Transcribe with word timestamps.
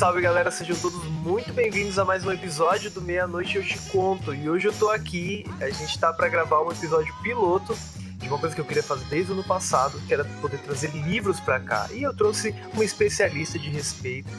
salve 0.00 0.22
galera, 0.22 0.50
sejam 0.50 0.74
todos 0.76 1.04
muito 1.04 1.52
bem-vindos 1.52 1.98
a 1.98 2.06
mais 2.06 2.24
um 2.24 2.32
episódio 2.32 2.90
do 2.90 3.02
Meia-Noite 3.02 3.58
Eu 3.58 3.62
Te 3.62 3.78
Conto. 3.90 4.34
E 4.34 4.48
hoje 4.48 4.66
eu 4.66 4.72
tô 4.72 4.88
aqui, 4.88 5.44
a 5.60 5.68
gente 5.68 5.98
tá 5.98 6.10
para 6.10 6.26
gravar 6.26 6.62
um 6.62 6.72
episódio 6.72 7.14
piloto 7.22 7.76
de 8.16 8.26
uma 8.26 8.38
coisa 8.38 8.54
que 8.54 8.62
eu 8.62 8.64
queria 8.64 8.82
fazer 8.82 9.04
desde 9.10 9.30
o 9.30 9.34
ano 9.34 9.44
passado, 9.44 10.00
que 10.08 10.14
era 10.14 10.24
poder 10.40 10.56
trazer 10.60 10.90
livros 10.92 11.38
para 11.38 11.60
cá. 11.60 11.86
E 11.92 12.02
eu 12.02 12.16
trouxe 12.16 12.54
uma 12.72 12.82
especialista 12.82 13.58
de 13.58 13.68
respeito, 13.68 14.30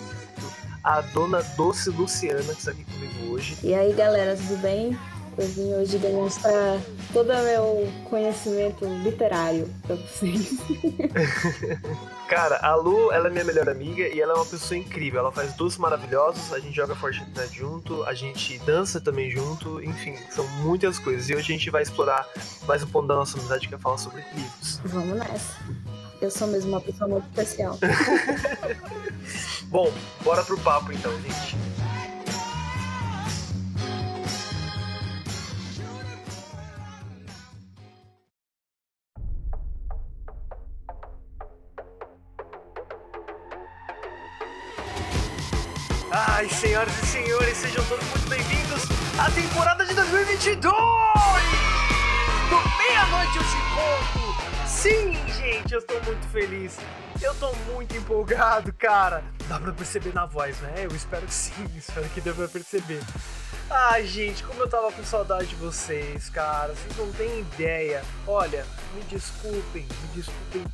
a 0.84 1.00
dona 1.02 1.44
Doce 1.55 1.91
Luciana, 1.91 2.41
que 2.41 2.59
está 2.59 2.71
aqui 2.71 2.84
comigo 2.84 3.32
hoje. 3.32 3.55
E 3.62 3.76
aí 3.76 3.93
galera, 3.93 4.35
tudo 4.35 4.57
bem? 4.63 4.98
Eu 5.38 5.48
vim 5.48 5.73
hoje 5.73 5.98
demonstrar 5.98 6.80
todo 7.13 7.31
o 7.31 7.44
meu 7.44 7.94
conhecimento 8.09 8.85
literário 8.85 9.70
pra 9.88 9.95
vocês. 9.95 10.57
Cara, 12.27 12.59
a 12.62 12.76
Lu, 12.76 13.12
ela 13.12 13.27
é 13.27 13.31
minha 13.31 13.44
melhor 13.44 13.70
amiga 13.70 14.07
e 14.07 14.21
ela 14.21 14.34
é 14.34 14.35
uma 14.35 14.45
pessoa 14.45 14.77
incrível. 14.77 15.20
Ela 15.20 15.31
faz 15.31 15.54
doces 15.54 15.77
maravilhosos, 15.77 16.54
a 16.54 16.59
gente 16.59 16.76
joga 16.76 16.95
Fortnite 16.95 17.57
junto, 17.57 18.04
a 18.04 18.13
gente 18.13 18.57
dança 18.59 19.02
também 19.02 19.30
junto, 19.30 19.81
enfim, 19.84 20.16
são 20.30 20.48
muitas 20.63 20.99
coisas. 20.99 21.30
E 21.30 21.35
hoje 21.35 21.54
a 21.54 21.57
gente 21.57 21.70
vai 21.70 21.82
explorar 21.82 22.27
mais 22.68 22.84
um 22.84 22.88
ponto 22.88 23.07
da 23.07 23.16
nossa 23.16 23.38
amizade 23.38 23.68
que 23.68 23.76
é 23.76 23.77
falar 23.77 23.98
sobre 23.98 24.23
livros. 24.34 24.79
Vamos 24.85 25.18
nessa. 25.18 25.57
Eu 26.21 26.29
sou 26.29 26.48
mesmo 26.48 26.71
uma 26.71 26.82
pessoa 26.82 27.09
muito 27.09 27.26
especial. 27.29 27.79
Bom, 29.68 29.91
bora 30.23 30.43
pro 30.43 30.57
papo 30.59 30.91
então, 30.91 31.12
gente. 31.21 31.70
Ai, 46.41 46.49
senhoras 46.49 46.91
e 47.03 47.05
senhores, 47.05 47.55
sejam 47.55 47.85
todos 47.85 48.03
muito 48.07 48.27
bem-vindos 48.27 48.81
à 49.20 49.29
temporada 49.29 49.85
de 49.85 49.93
2022! 49.93 50.73
Do 52.49 52.77
meia-noite 52.79 53.37
eu 53.37 53.43
te 53.43 53.59
conto! 53.75 54.67
Sim, 54.67 55.13
gente, 55.37 55.71
eu 55.71 55.77
estou 55.77 56.03
muito 56.03 56.27
feliz. 56.29 56.79
Eu 57.21 57.34
estou 57.34 57.55
muito 57.71 57.95
empolgado, 57.95 58.73
cara. 58.73 59.23
Dá 59.47 59.59
pra 59.59 59.71
perceber 59.71 60.15
na 60.15 60.25
voz, 60.25 60.59
né? 60.62 60.73
Eu 60.77 60.95
espero 60.95 61.27
que 61.27 61.34
sim, 61.35 61.63
espero 61.77 62.09
que 62.09 62.19
dê 62.19 62.34
pra 62.34 62.47
perceber. 62.47 63.03
Ai, 63.74 64.06
gente, 64.06 64.44
como 64.44 64.62
eu 64.62 64.68
tava 64.68 64.91
com 64.91 65.02
saudade 65.02 65.47
de 65.47 65.56
vocês, 65.56 66.30
cara. 66.30 66.74
Vocês 66.74 66.97
não 66.97 67.09
têm 67.14 67.40
ideia. 67.40 68.03
Olha, 68.28 68.66
me 68.94 69.02
desculpem, 69.03 69.84
me 69.84 70.08
desculpem 70.14 70.66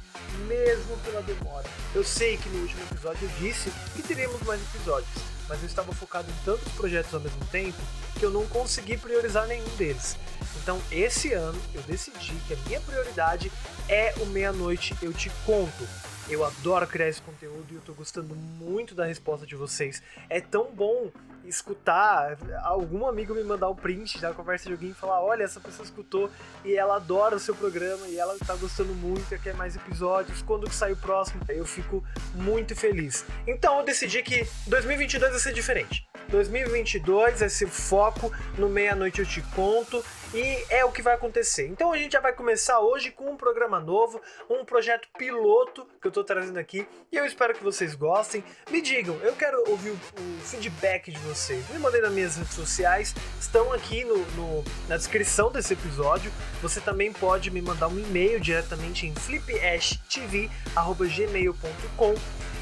mesmo 0.48 0.98
pela 1.06 1.22
demora. 1.22 1.70
Eu 1.94 2.04
sei 2.04 2.38
que 2.38 2.50
no 2.50 2.64
último 2.64 2.82
episódio 2.92 3.20
eu 3.22 3.30
disse 3.38 3.72
que 3.96 4.02
teríamos 4.02 4.42
mais 4.42 4.60
episódios, 4.74 5.12
mas 5.48 5.60
eu 5.60 5.68
estava 5.68 5.94
focado 5.94 6.28
em 6.28 6.44
tantos 6.44 6.74
projetos 6.74 7.14
ao 7.14 7.20
mesmo 7.20 7.46
tempo 7.52 7.78
que 8.18 8.26
eu 8.26 8.32
não 8.32 8.48
consegui 8.48 8.98
priorizar 8.98 9.46
nenhum 9.46 9.70
deles. 9.76 10.18
Então, 10.64 10.82
esse 10.92 11.34
ano 11.34 11.62
eu 11.76 11.84
decidi 11.84 12.34
que 12.48 12.56
a 12.56 12.58
minha 12.66 12.82
prioridade 12.82 13.52
é 13.88 14.16
o 14.18 14.26
meia-noite 14.26 14.98
eu 15.04 15.14
te 15.14 15.30
conto. 15.46 15.88
Eu 16.30 16.44
adoro 16.44 16.86
criar 16.86 17.08
esse 17.08 17.22
conteúdo 17.22 17.66
e 17.72 17.76
eu 17.76 17.82
tô 17.82 17.94
gostando 17.94 18.36
muito 18.36 18.94
da 18.94 19.06
resposta 19.06 19.46
de 19.46 19.56
vocês. 19.56 20.02
É 20.30 20.42
tão 20.42 20.72
bom 20.74 21.10
escutar 21.46 22.38
algum 22.64 23.08
amigo 23.08 23.34
me 23.34 23.44
mandar 23.44 23.70
o 23.70 23.76
print 23.76 24.20
da 24.20 24.34
conversa 24.34 24.66
de 24.66 24.74
alguém 24.74 24.90
e 24.90 24.94
falar: 24.94 25.22
olha, 25.22 25.44
essa 25.44 25.60
pessoa 25.62 25.86
escutou 25.86 26.30
e 26.66 26.76
ela 26.76 26.98
adora 26.98 27.38
o 27.38 27.40
seu 27.40 27.56
programa 27.56 28.08
e 28.08 28.18
ela 28.18 28.38
tá 28.46 28.56
gostando 28.56 28.94
muito 28.94 29.34
e 29.34 29.40
quer 29.40 29.54
mais 29.54 29.76
episódios. 29.76 30.42
Quando 30.42 30.68
que 30.68 30.76
sai 30.76 30.92
o 30.92 30.98
próximo? 30.98 31.42
Eu 31.48 31.66
fico 31.66 32.04
muito 32.36 32.76
feliz. 32.76 33.26
Então 33.48 33.80
eu 33.80 33.86
decidi 33.86 34.22
que 34.22 34.46
2022 34.68 35.32
vai 35.32 35.40
ser 35.40 35.54
diferente. 35.54 36.06
2022 36.30 37.42
esse 37.42 37.66
foco 37.66 38.32
no 38.58 38.68
meia-noite 38.68 39.20
eu 39.20 39.26
te 39.26 39.42
conto 39.56 40.04
e 40.34 40.66
é 40.70 40.84
o 40.84 40.92
que 40.92 41.02
vai 41.02 41.16
acontecer. 41.16 41.68
Então 41.68 41.92
a 41.92 41.98
gente 41.98 42.14
já 42.14 42.20
vai 42.20 42.34
começar 42.34 42.80
hoje 42.80 43.12
com 43.12 43.32
um 43.32 43.38
programa 43.38 43.80
novo, 43.80 44.20
um 44.50 44.66
projeto 44.66 45.08
piloto 45.18 45.88
que 46.02 46.08
eu 46.08 46.12
tô 46.12 46.24
trazendo 46.24 46.58
aqui 46.58 46.88
e 47.12 47.18
eu 47.18 47.26
espero 47.26 47.54
que 47.54 47.64
vocês 47.64 47.94
gostem. 47.96 48.44
Me 48.70 48.82
digam, 48.82 49.16
eu 49.22 49.34
quero 49.34 49.64
ouvir 49.70 49.92
o, 49.92 50.00
feedback 50.44 51.12
de 51.12 51.20
vocês. 51.20 51.70
Me 51.70 51.78
mandem 51.80 52.02
nas 52.02 52.12
minhas 52.12 52.36
redes 52.38 52.54
sociais, 52.54 53.14
estão 53.40 53.72
aqui 53.74 54.04
no, 54.06 54.18
no, 54.18 54.64
na 54.88 54.98
descrição 54.98 55.52
desse 55.52 55.74
episódio. 55.74 56.32
Você 56.62 56.80
também 56.80 57.12
pode 57.12 57.50
me 57.52 57.62
mandar 57.62 57.88
um 57.88 58.00
e-mail 58.00 58.40
diretamente 58.40 59.06
em 59.06 59.14
flipashtv@gmail.com 59.16 62.16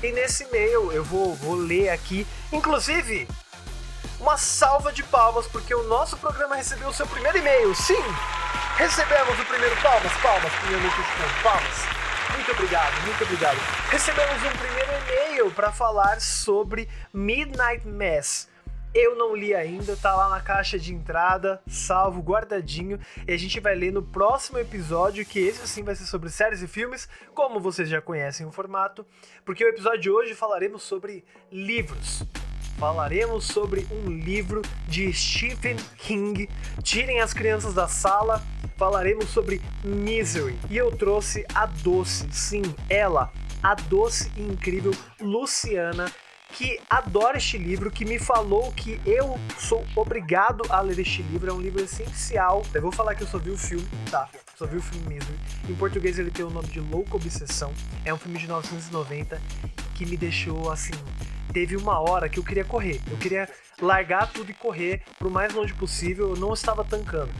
e 0.03 0.11
nesse 0.11 0.43
e-mail 0.43 0.91
eu 0.91 1.03
vou, 1.03 1.33
vou 1.35 1.55
ler 1.55 1.89
aqui, 1.89 2.27
inclusive 2.51 3.27
uma 4.19 4.37
salva 4.37 4.91
de 4.91 5.03
palmas, 5.03 5.47
porque 5.47 5.73
o 5.73 5.83
nosso 5.83 6.17
programa 6.17 6.55
recebeu 6.55 6.89
o 6.89 6.93
seu 6.93 7.07
primeiro 7.07 7.37
e-mail. 7.37 7.73
Sim! 7.75 8.03
Recebemos 8.77 9.39
o 9.39 9.45
primeiro 9.45 9.75
palmas, 9.81 10.11
palmas, 10.21 10.51
primeiro 10.53 10.83
notificante, 10.83 11.43
palmas. 11.43 12.05
Muito 12.33 12.51
obrigado, 12.51 13.01
muito 13.05 13.23
obrigado. 13.23 13.57
Recebemos 13.89 14.43
um 14.43 14.57
primeiro 14.57 14.91
e-mail 15.03 15.51
para 15.51 15.71
falar 15.71 16.19
sobre 16.19 16.89
Midnight 17.13 17.87
Mass. 17.87 18.49
Eu 18.93 19.15
não 19.15 19.35
li 19.35 19.53
ainda, 19.53 19.95
tá 19.97 20.15
lá 20.15 20.29
na 20.29 20.39
caixa 20.39 20.79
de 20.79 20.93
entrada, 20.93 21.61
salvo, 21.67 22.21
guardadinho, 22.21 22.99
e 23.27 23.33
a 23.33 23.37
gente 23.37 23.59
vai 23.59 23.75
ler 23.75 23.91
no 23.91 24.01
próximo 24.01 24.57
episódio, 24.57 25.25
que 25.25 25.39
esse 25.39 25.67
sim 25.67 25.83
vai 25.83 25.95
ser 25.95 26.05
sobre 26.05 26.29
séries 26.29 26.61
e 26.61 26.67
filmes, 26.67 27.07
como 27.33 27.59
vocês 27.59 27.89
já 27.89 28.01
conhecem 28.01 28.45
o 28.45 28.51
formato, 28.51 29.05
porque 29.43 29.65
o 29.65 29.67
episódio 29.67 29.99
de 29.99 30.09
hoje 30.09 30.33
falaremos 30.33 30.83
sobre 30.83 31.25
livros 31.51 32.23
falaremos 32.77 33.45
sobre 33.45 33.87
um 33.91 34.09
livro 34.09 34.61
de 34.87 35.11
Stephen 35.13 35.77
King. 35.97 36.49
Tirem 36.83 37.21
as 37.21 37.33
crianças 37.33 37.73
da 37.73 37.87
sala. 37.87 38.43
Falaremos 38.77 39.29
sobre 39.29 39.61
Misery. 39.83 40.57
E 40.69 40.77
eu 40.77 40.91
trouxe 40.91 41.45
a 41.53 41.65
doce, 41.65 42.27
sim, 42.31 42.61
ela, 42.89 43.31
a 43.63 43.73
doce 43.73 44.29
e 44.35 44.41
incrível 44.41 44.91
Luciana, 45.21 46.11
que 46.51 46.79
adora 46.89 47.37
este 47.37 47.57
livro, 47.57 47.89
que 47.89 48.03
me 48.03 48.19
falou 48.19 48.73
que 48.73 48.99
eu 49.05 49.39
sou 49.57 49.85
obrigado 49.95 50.61
a 50.69 50.81
ler 50.81 50.99
este 50.99 51.21
livro, 51.23 51.49
é 51.49 51.53
um 51.53 51.61
livro 51.61 51.81
essencial. 51.81 52.65
Eu 52.73 52.81
vou 52.81 52.91
falar 52.91 53.15
que 53.15 53.23
eu 53.23 53.27
só 53.27 53.37
vi 53.37 53.51
o 53.51 53.57
filme, 53.57 53.87
tá? 54.11 54.27
Só 54.57 54.65
vi 54.65 54.77
o 54.77 54.81
filme 54.81 55.15
Misery. 55.15 55.39
Em 55.69 55.75
português 55.75 56.19
ele 56.19 56.31
tem 56.31 56.43
o 56.43 56.49
nome 56.49 56.67
de 56.67 56.81
Louca 56.81 57.15
Obsessão. 57.15 57.73
É 58.03 58.13
um 58.13 58.17
filme 58.17 58.37
de 58.37 58.45
1990 58.45 59.41
que 59.95 60.05
me 60.05 60.17
deixou 60.17 60.69
assim 60.69 60.91
teve 61.55 61.77
uma 61.77 62.01
hora 62.01 62.27
que 62.27 62.37
eu 62.37 62.43
queria 62.43 62.65
correr. 62.65 62.99
Eu 63.09 63.15
queria 63.15 63.47
largar 63.81 64.29
tudo 64.29 64.51
e 64.51 64.53
correr 64.53 65.01
pro 65.17 65.31
mais 65.31 65.53
longe 65.53 65.73
possível. 65.73 66.31
Eu 66.31 66.35
não 66.35 66.53
estava 66.53 66.83
tancando. 66.83 67.31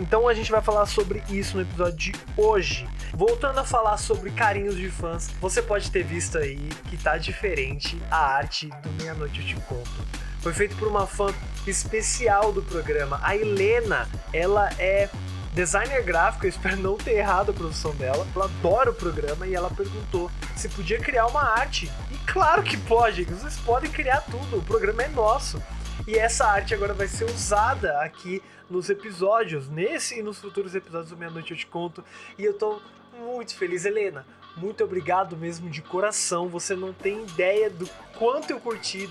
Então 0.00 0.26
a 0.26 0.34
gente 0.34 0.50
vai 0.50 0.60
falar 0.60 0.84
sobre 0.86 1.22
isso 1.28 1.56
no 1.56 1.62
episódio 1.62 1.96
de 1.96 2.12
hoje. 2.36 2.88
Voltando 3.14 3.60
a 3.60 3.64
falar 3.64 3.98
sobre 3.98 4.32
carinhos 4.32 4.76
de 4.76 4.90
fãs, 4.90 5.28
você 5.40 5.62
pode 5.62 5.92
ter 5.92 6.02
visto 6.02 6.38
aí 6.38 6.58
que 6.90 6.96
tá 6.96 7.16
diferente 7.16 7.96
a 8.10 8.16
arte 8.16 8.66
do 8.66 8.90
Meia-Noite 9.00 9.40
Eu 9.40 9.46
Te 9.46 9.54
Conto. 9.66 10.06
Foi 10.40 10.52
feito 10.52 10.74
por 10.74 10.88
uma 10.88 11.06
fã 11.06 11.32
especial 11.64 12.52
do 12.52 12.62
programa. 12.62 13.20
A 13.22 13.36
Helena, 13.36 14.08
ela 14.32 14.70
é 14.76 15.08
designer 15.52 16.02
gráfico, 16.02 16.46
eu 16.46 16.50
espero 16.50 16.76
não 16.76 16.96
ter 16.96 17.12
errado 17.12 17.50
a 17.50 17.54
produção 17.54 17.94
dela. 17.94 18.26
Ela 18.34 18.46
adora 18.46 18.90
o 18.90 18.94
programa 18.94 19.46
e 19.46 19.54
ela 19.54 19.70
perguntou 19.70 20.30
se 20.56 20.68
podia 20.68 20.98
criar 20.98 21.26
uma 21.26 21.42
arte. 21.42 21.90
E 22.10 22.16
claro 22.30 22.62
que 22.62 22.76
pode, 22.76 23.24
vocês 23.24 23.58
podem 23.58 23.90
criar 23.90 24.22
tudo, 24.22 24.58
o 24.58 24.62
programa 24.62 25.02
é 25.02 25.08
nosso. 25.08 25.62
E 26.06 26.16
essa 26.16 26.46
arte 26.46 26.74
agora 26.74 26.94
vai 26.94 27.06
ser 27.06 27.24
usada 27.24 28.00
aqui 28.00 28.42
nos 28.68 28.88
episódios, 28.88 29.68
nesse 29.68 30.18
e 30.18 30.22
nos 30.22 30.38
futuros 30.38 30.74
episódios 30.74 31.10
do 31.10 31.16
Meia 31.16 31.30
Noite 31.30 31.52
Eu 31.52 31.56
Te 31.56 31.66
Conto. 31.66 32.04
E 32.38 32.44
eu 32.44 32.54
tô 32.54 32.80
muito 33.20 33.54
feliz, 33.54 33.84
Helena. 33.84 34.26
Muito 34.56 34.84
obrigado 34.84 35.36
mesmo 35.36 35.70
de 35.70 35.82
coração. 35.82 36.48
Você 36.48 36.74
não 36.74 36.92
tem 36.92 37.22
ideia 37.22 37.70
do 37.70 37.88
quanto 38.18 38.50
eu 38.50 38.60
curti, 38.60 39.08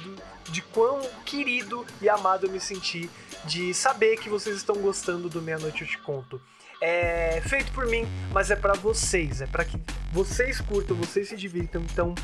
de 0.49 0.61
quão 0.61 1.01
querido 1.25 1.85
e 2.01 2.09
amado 2.09 2.45
eu 2.45 2.51
me 2.51 2.59
senti 2.59 3.09
de 3.45 3.73
saber 3.73 4.17
que 4.17 4.29
vocês 4.29 4.55
estão 4.57 4.75
gostando 4.75 5.29
do 5.29 5.41
Meia 5.41 5.57
Noite 5.57 5.81
Eu 5.81 5.87
Te 5.87 5.97
Conto. 5.97 6.41
É 6.79 7.41
feito 7.41 7.71
por 7.73 7.85
mim, 7.85 8.07
mas 8.31 8.49
é 8.49 8.55
para 8.55 8.73
vocês, 8.73 9.41
é 9.41 9.45
para 9.45 9.63
que 9.63 9.79
vocês 10.11 10.59
curtam, 10.59 10.95
vocês 10.95 11.29
se 11.29 11.37
divirtam. 11.37 11.81
Então, 11.81 12.15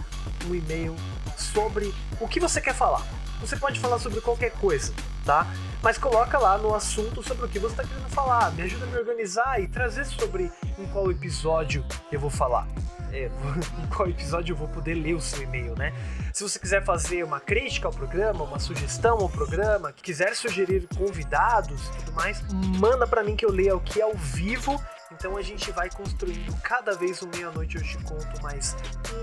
um 0.48 0.56
e-mail 0.56 0.96
sobre 1.38 1.94
o 2.20 2.28
que 2.28 2.40
você 2.40 2.60
quer 2.60 2.74
falar. 2.74 3.06
Você 3.42 3.56
pode 3.56 3.80
falar 3.80 4.00
sobre 4.00 4.20
qualquer 4.22 4.52
coisa 4.54 4.92
tá? 5.30 5.46
Mas 5.84 5.98
coloca 5.98 6.40
lá 6.40 6.58
no 6.58 6.74
assunto 6.74 7.22
sobre 7.22 7.46
o 7.46 7.48
que 7.48 7.60
você 7.60 7.74
está 7.74 7.84
querendo 7.84 8.10
falar. 8.10 8.52
Me 8.54 8.64
ajuda 8.64 8.86
a 8.86 8.88
me 8.88 8.98
organizar 8.98 9.62
e 9.62 9.68
trazer 9.68 10.06
sobre 10.06 10.52
em 10.78 10.88
qual 10.88 11.12
episódio 11.12 11.86
eu 12.12 12.20
vou 12.20 12.32
falar. 12.32 12.68
É, 13.12 13.30
em 13.84 13.88
qual 13.88 14.10
episódio 14.10 14.54
eu 14.54 14.58
vou 14.58 14.68
poder 14.68 14.94
ler 14.94 15.14
o 15.14 15.22
seu 15.22 15.42
e-mail, 15.42 15.76
né? 15.76 15.94
Se 16.34 16.44
você 16.44 16.60
quiser 16.60 16.84
fazer 16.84 17.24
uma 17.24 17.40
crítica 17.40 17.88
ao 17.88 17.94
programa, 17.94 18.44
uma 18.44 18.60
sugestão 18.60 19.18
ao 19.18 19.30
programa, 19.30 19.92
quiser 19.92 20.36
sugerir 20.36 20.88
convidados 20.98 21.88
e 21.88 21.92
tudo 21.98 22.14
mais, 22.14 22.42
manda 22.80 23.08
para 23.08 23.24
mim 23.24 23.36
que 23.36 23.46
eu 23.46 23.52
leia 23.52 23.76
o 23.76 23.80
que 23.80 24.00
é 24.00 24.04
ao 24.04 24.14
vivo 24.14 24.80
então 25.12 25.36
a 25.36 25.42
gente 25.42 25.72
vai 25.72 25.90
construindo 25.90 26.56
cada 26.62 26.96
vez 26.96 27.24
um 27.24 27.30
meia-noite 27.30 27.82
te 27.82 27.98
conto 28.04 28.42
mais 28.44 28.76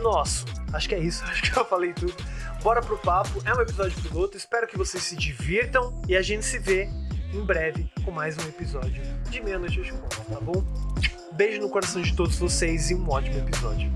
nosso. 0.03 0.45
Acho 0.73 0.89
que 0.89 0.95
é 0.95 0.99
isso, 0.99 1.25
acho 1.31 1.43
que 1.43 1.57
eu 1.57 1.65
falei 1.65 1.93
tudo. 1.93 2.15
Bora 2.63 2.83
pro 2.83 2.99
papo, 2.99 3.41
é 3.45 3.55
um 3.55 3.61
episódio 3.61 4.01
piloto, 4.03 4.37
espero 4.37 4.67
que 4.67 4.77
vocês 4.77 5.03
se 5.03 5.17
divirtam 5.17 6.01
e 6.09 6.17
a 6.17 6.23
gente 6.23 6.45
se 6.45 6.59
vê 6.59 6.89
em 7.33 7.45
breve 7.45 7.91
com 8.05 8.11
mais 8.11 8.37
um 8.39 8.49
episódio 8.49 9.03
de 9.31 9.41
Eu 9.77 9.85
Te 9.85 9.93
Conto, 9.93 10.25
tá 10.29 10.41
bom? 10.41 10.65
Beijo 11.33 11.61
no 11.61 11.69
coração 11.69 12.01
de 12.01 12.15
todos 12.15 12.39
vocês 12.39 12.91
e 12.91 12.95
um 12.95 13.09
ótimo 13.09 13.39
episódio. 13.39 13.91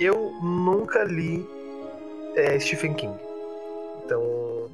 Eu 0.00 0.32
nunca 0.42 1.04
li 1.04 1.46
é, 2.34 2.58
Stephen 2.58 2.94
King. 2.94 3.18
Então, 4.04 4.70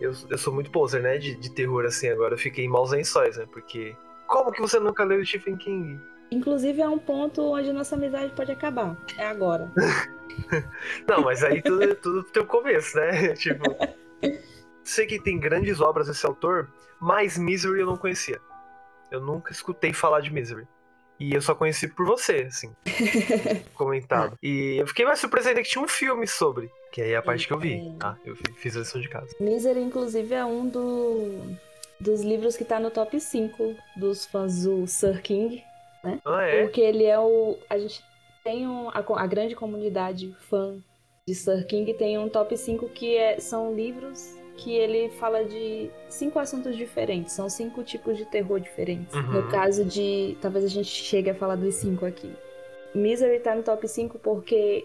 eu, 0.00 0.12
eu 0.30 0.38
sou 0.38 0.52
muito 0.52 0.70
poser, 0.70 1.02
né? 1.02 1.18
De, 1.18 1.34
de 1.34 1.50
terror, 1.50 1.84
assim, 1.84 2.08
agora 2.08 2.34
eu 2.34 2.38
fiquei 2.38 2.64
em 2.64 2.68
maus 2.68 2.90
lençóis, 2.90 3.36
né? 3.36 3.46
Porque. 3.52 3.94
Como 4.26 4.52
que 4.52 4.60
você 4.60 4.78
nunca 4.78 5.04
leu 5.04 5.24
Stephen 5.24 5.56
King? 5.56 6.00
Inclusive, 6.30 6.80
é 6.80 6.88
um 6.88 6.98
ponto 6.98 7.42
onde 7.42 7.72
nossa 7.72 7.96
amizade 7.96 8.32
pode 8.32 8.52
acabar. 8.52 8.96
É 9.18 9.26
agora. 9.26 9.70
Não, 11.08 11.22
mas 11.22 11.42
aí 11.42 11.60
tudo, 11.60 11.94
tudo 11.96 12.22
tem 12.24 12.42
o 12.42 12.46
começo, 12.46 12.96
né? 12.96 13.34
Tipo. 13.34 13.64
sei 14.84 15.06
que 15.06 15.20
tem 15.20 15.38
grandes 15.38 15.80
obras 15.80 16.06
desse 16.06 16.24
autor, 16.24 16.70
mas 17.00 17.36
Misery 17.36 17.80
eu 17.80 17.86
não 17.86 17.96
conhecia. 17.96 18.40
Eu 19.10 19.20
nunca 19.20 19.52
escutei 19.52 19.92
falar 19.92 20.20
de 20.20 20.32
Misery. 20.32 20.66
E 21.20 21.34
eu 21.34 21.42
só 21.42 21.54
conheci 21.54 21.86
por 21.86 22.06
você, 22.06 22.46
assim, 22.48 22.72
comentado. 23.74 24.38
E 24.42 24.76
eu 24.80 24.86
fiquei 24.86 25.04
mais 25.04 25.18
surpreso 25.18 25.50
ainda 25.50 25.62
que 25.62 25.68
tinha 25.68 25.84
um 25.84 25.88
filme 25.88 26.26
sobre. 26.26 26.70
Que 26.90 27.02
aí 27.02 27.12
é 27.12 27.16
a 27.16 27.22
parte 27.22 27.46
que 27.46 27.52
eu 27.52 27.58
vi, 27.58 27.94
tá? 27.98 28.16
Eu 28.24 28.34
fiz 28.56 28.74
a 28.74 28.80
lição 28.80 29.00
de 29.00 29.08
casa. 29.08 29.28
Misery, 29.38 29.80
inclusive, 29.80 30.34
é 30.34 30.44
um 30.44 30.66
do, 30.66 31.56
dos 32.00 32.22
livros 32.22 32.56
que 32.56 32.64
tá 32.64 32.80
no 32.80 32.90
top 32.90 33.20
5 33.20 33.76
dos 33.96 34.24
fãs 34.24 34.64
do 34.64 34.86
Sir 34.86 35.20
King, 35.20 35.62
né? 36.02 36.18
Ah, 36.24 36.42
é? 36.42 36.62
Porque 36.62 36.80
ele 36.80 37.04
é 37.04 37.18
o... 37.18 37.58
A 37.68 37.78
gente 37.78 38.02
tem 38.42 38.66
um, 38.66 38.88
a, 38.88 39.04
a 39.16 39.26
grande 39.26 39.54
comunidade 39.54 40.34
fã 40.48 40.82
de 41.28 41.34
Sir 41.34 41.66
King 41.66 41.92
tem 41.92 42.18
um 42.18 42.30
top 42.30 42.56
5 42.56 42.88
que 42.88 43.16
é, 43.16 43.38
são 43.38 43.74
livros 43.74 44.39
que 44.60 44.76
ele 44.76 45.08
fala 45.18 45.44
de 45.44 45.90
cinco 46.08 46.38
assuntos 46.38 46.76
diferentes, 46.76 47.32
são 47.32 47.48
cinco 47.48 47.82
tipos 47.82 48.16
de 48.16 48.26
terror 48.26 48.60
diferentes. 48.60 49.14
Uhum. 49.14 49.32
No 49.32 49.48
caso 49.50 49.84
de. 49.84 50.36
Talvez 50.40 50.64
a 50.64 50.68
gente 50.68 50.88
chegue 50.88 51.30
a 51.30 51.34
falar 51.34 51.56
dos 51.56 51.74
cinco 51.74 52.04
aqui. 52.04 52.30
Misery 52.94 53.40
tá 53.40 53.54
no 53.54 53.62
top 53.62 53.86
5 53.86 54.18
porque, 54.18 54.84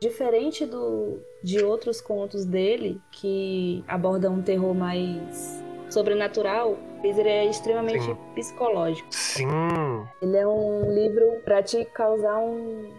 diferente 0.00 0.64
do, 0.64 1.18
de 1.42 1.62
outros 1.62 2.00
contos 2.00 2.46
dele, 2.46 3.00
que 3.12 3.84
abordam 3.86 4.34
um 4.34 4.42
terror 4.42 4.74
mais 4.74 5.62
sobrenatural, 5.90 6.78
Misery 7.02 7.28
é 7.28 7.44
extremamente 7.44 8.04
Sim. 8.04 8.16
psicológico. 8.34 9.08
Sim. 9.10 9.46
Ele 10.22 10.36
é 10.36 10.46
um 10.46 10.92
livro 10.92 11.40
para 11.44 11.62
te 11.62 11.84
causar 11.84 12.38
um. 12.38 12.90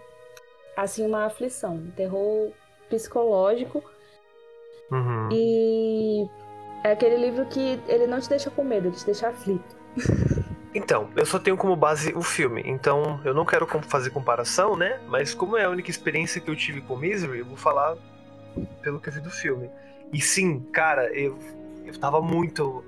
Assim, 0.78 1.06
uma 1.06 1.26
aflição, 1.26 1.76
um 1.76 1.92
terror 1.92 2.52
psicológico 2.90 3.84
Uhum. 4.92 5.30
E 5.32 6.30
é 6.84 6.92
aquele 6.92 7.18
livro 7.18 7.46
que 7.46 7.80
ele 7.88 8.08
não 8.08 8.20
te 8.20 8.30
deixa 8.30 8.52
com 8.52 8.64
medo, 8.64 8.88
ele 8.88 8.96
te 8.96 9.06
deixa 9.06 9.30
aflito. 9.30 9.76
Então, 10.74 11.10
eu 11.18 11.26
só 11.26 11.38
tenho 11.38 11.58
como 11.58 11.76
base 11.76 12.14
o 12.16 12.22
filme, 12.22 12.64
então 12.66 13.20
eu 13.26 13.34
não 13.34 13.46
quero 13.46 13.68
fazer 13.82 14.10
comparação, 14.10 14.78
né? 14.78 15.02
Mas 15.06 15.34
como 15.34 15.58
é 15.58 15.66
a 15.66 15.70
única 15.70 15.92
experiência 15.92 16.40
que 16.40 16.50
eu 16.50 16.56
tive 16.56 16.80
com 16.80 16.96
Misery, 16.96 17.40
eu 17.40 17.46
vou 17.46 17.58
falar 17.58 17.98
pelo 18.82 18.98
que 18.98 19.10
eu 19.10 19.14
vi 19.14 19.20
do 19.20 19.30
filme. 19.30 19.70
E 20.14 20.22
sim, 20.22 20.62
cara, 20.72 21.12
eu, 21.14 21.38
eu 21.86 21.98
tava 22.00 22.22
muito 22.22 22.86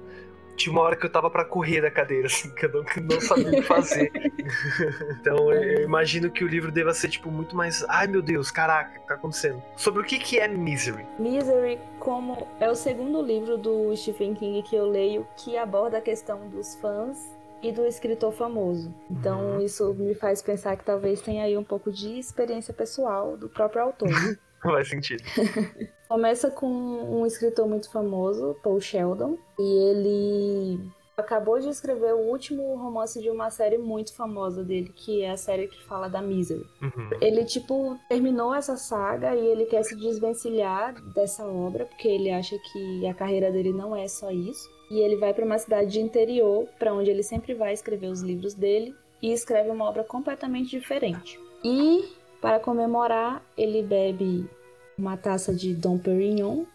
tinha 0.55 0.71
uma 0.71 0.81
hora 0.81 0.95
que 0.95 1.05
eu 1.05 1.09
tava 1.09 1.29
para 1.29 1.45
correr 1.45 1.81
da 1.81 1.91
cadeira, 1.91 2.27
assim, 2.27 2.49
que 2.53 2.65
eu 2.65 2.71
não, 2.71 2.83
não 3.09 3.21
sabia 3.21 3.47
o 3.47 3.51
que 3.51 3.61
fazer. 3.61 4.11
então 5.19 5.51
eu 5.51 5.83
imagino 5.83 6.29
que 6.29 6.43
o 6.43 6.47
livro 6.47 6.71
deva 6.71 6.93
ser, 6.93 7.09
tipo, 7.09 7.31
muito 7.31 7.55
mais. 7.55 7.83
Ai 7.89 8.07
meu 8.07 8.21
Deus, 8.21 8.51
caraca, 8.51 8.97
o 8.97 9.01
que 9.01 9.07
tá 9.07 9.15
acontecendo? 9.15 9.61
Sobre 9.75 10.01
o 10.01 10.03
que, 10.03 10.19
que 10.19 10.39
é 10.39 10.47
Misery? 10.47 11.05
Misery, 11.19 11.79
como 11.99 12.47
é 12.59 12.69
o 12.69 12.75
segundo 12.75 13.21
livro 13.21 13.57
do 13.57 13.95
Stephen 13.95 14.33
King 14.33 14.61
que 14.63 14.75
eu 14.75 14.89
leio 14.89 15.27
que 15.35 15.57
aborda 15.57 15.97
a 15.97 16.01
questão 16.01 16.47
dos 16.49 16.75
fãs 16.75 17.33
e 17.61 17.71
do 17.71 17.85
escritor 17.85 18.33
famoso. 18.33 18.93
Então 19.09 19.53
uhum. 19.53 19.61
isso 19.61 19.93
me 19.93 20.13
faz 20.13 20.41
pensar 20.41 20.75
que 20.75 20.83
talvez 20.83 21.21
tenha 21.21 21.45
aí 21.45 21.57
um 21.57 21.63
pouco 21.63 21.91
de 21.91 22.19
experiência 22.19 22.73
pessoal 22.73 23.37
do 23.37 23.47
próprio 23.47 23.83
autor. 23.83 24.09
Faz 24.71 24.89
sentido. 24.89 25.23
Começa 26.07 26.49
com 26.49 26.67
um 26.67 27.25
escritor 27.25 27.67
muito 27.67 27.91
famoso, 27.91 28.55
Paul 28.63 28.79
Sheldon, 28.79 29.37
e 29.59 29.89
ele 29.89 30.79
acabou 31.17 31.59
de 31.59 31.69
escrever 31.69 32.13
o 32.13 32.29
último 32.29 32.75
romance 32.75 33.21
de 33.21 33.29
uma 33.29 33.49
série 33.49 33.77
muito 33.77 34.15
famosa 34.15 34.63
dele, 34.63 34.91
que 34.95 35.21
é 35.21 35.31
a 35.31 35.37
série 35.37 35.67
que 35.67 35.83
fala 35.83 36.07
da 36.07 36.21
Misery. 36.21 36.65
Uhum. 36.81 37.09
Ele, 37.21 37.45
tipo, 37.45 37.97
terminou 38.09 38.53
essa 38.53 38.75
saga 38.77 39.35
e 39.35 39.45
ele 39.45 39.65
quer 39.65 39.83
se 39.83 39.95
desvencilhar 39.95 40.93
dessa 41.13 41.45
obra, 41.45 41.85
porque 41.85 42.07
ele 42.07 42.31
acha 42.31 42.57
que 42.71 43.07
a 43.07 43.13
carreira 43.13 43.51
dele 43.51 43.71
não 43.73 43.95
é 43.95 44.07
só 44.07 44.31
isso. 44.31 44.69
E 44.89 44.99
ele 44.99 45.17
vai 45.17 45.33
para 45.33 45.45
uma 45.45 45.57
cidade 45.57 45.91
de 45.91 45.99
interior, 45.99 46.67
para 46.77 46.93
onde 46.93 47.09
ele 47.09 47.23
sempre 47.23 47.53
vai 47.53 47.73
escrever 47.73 48.07
os 48.07 48.21
livros 48.21 48.53
dele, 48.53 48.95
e 49.21 49.31
escreve 49.31 49.69
uma 49.69 49.85
obra 49.85 50.03
completamente 50.03 50.77
diferente. 50.77 51.39
E 51.63 52.13
para 52.41 52.59
comemorar, 52.59 53.41
ele 53.57 53.81
bebe 53.81 54.49
uma 54.97 55.17
taça 55.17 55.53
de 55.53 55.73
Dom 55.73 55.97
Perignon 55.97 56.65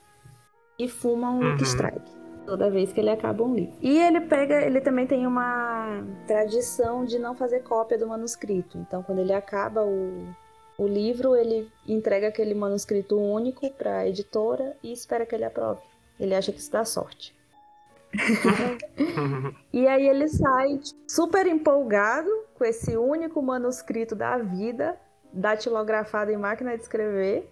e 0.79 0.89
fuma 0.89 1.31
um 1.31 1.41
uhum. 1.41 1.57
Strike 1.57 2.19
toda 2.49 2.71
vez 2.71 2.91
que 2.91 3.01
ele 3.01 3.11
acaba 3.11 3.45
um 3.45 3.55
livro. 3.55 3.75
E 3.83 3.99
ele 3.99 4.23
pega, 4.23 4.63
ele 4.63 4.81
também 4.81 5.07
tem 5.07 5.27
uma 5.27 6.03
tradição 6.27 7.05
de 7.05 7.19
não 7.19 7.35
fazer 7.35 7.63
cópia 7.63 7.99
do 7.99 8.07
manuscrito. 8.07 8.79
Então, 8.79 9.03
quando 9.03 9.19
ele 9.19 9.35
acaba 9.35 9.85
o, 9.85 10.27
o 10.79 10.87
livro, 10.87 11.37
ele 11.37 11.71
entrega 11.87 12.29
aquele 12.29 12.55
manuscrito 12.55 13.19
único 13.19 13.71
para 13.73 13.99
a 13.99 14.09
editora 14.09 14.75
e 14.83 14.91
espera 14.91 15.27
que 15.27 15.35
ele 15.35 15.45
aprove. 15.45 15.83
Ele 16.19 16.35
acha 16.35 16.51
que 16.51 16.59
isso 16.59 16.73
dá 16.73 16.87
sorte. 16.87 17.37
e 19.71 19.87
aí 19.87 20.09
ele 20.09 20.27
sai 20.29 20.81
super 21.07 21.47
empolgado 21.47 22.31
com 22.55 22.65
esse 22.65 22.97
único 22.97 23.43
manuscrito 23.43 24.17
da 24.17 24.39
vida 24.39 24.99
datilografado 25.31 26.31
em 26.31 26.39
máquina 26.39 26.75
de 26.75 26.83
escrever, 26.83 27.47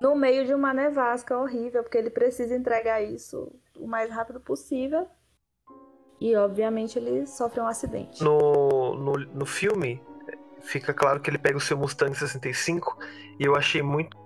no 0.00 0.14
meio 0.14 0.44
de 0.44 0.54
uma 0.54 0.72
nevasca 0.74 1.36
horrível, 1.36 1.82
porque 1.82 1.98
ele 1.98 2.10
precisa 2.10 2.54
entregar 2.54 3.02
isso 3.02 3.52
o 3.76 3.86
mais 3.86 4.10
rápido 4.10 4.40
possível. 4.40 5.08
E 6.20 6.34
obviamente 6.36 6.98
ele 6.98 7.26
sofre 7.26 7.60
um 7.60 7.66
acidente. 7.66 8.22
No, 8.22 8.94
no, 8.94 9.12
no 9.12 9.46
filme, 9.46 10.00
fica 10.62 10.94
claro 10.94 11.20
que 11.20 11.28
ele 11.28 11.38
pega 11.38 11.56
o 11.56 11.60
seu 11.60 11.76
Mustang 11.76 12.14
65 12.16 12.98
e 13.38 13.44
eu 13.44 13.54
achei 13.56 13.82
muito, 13.82 14.16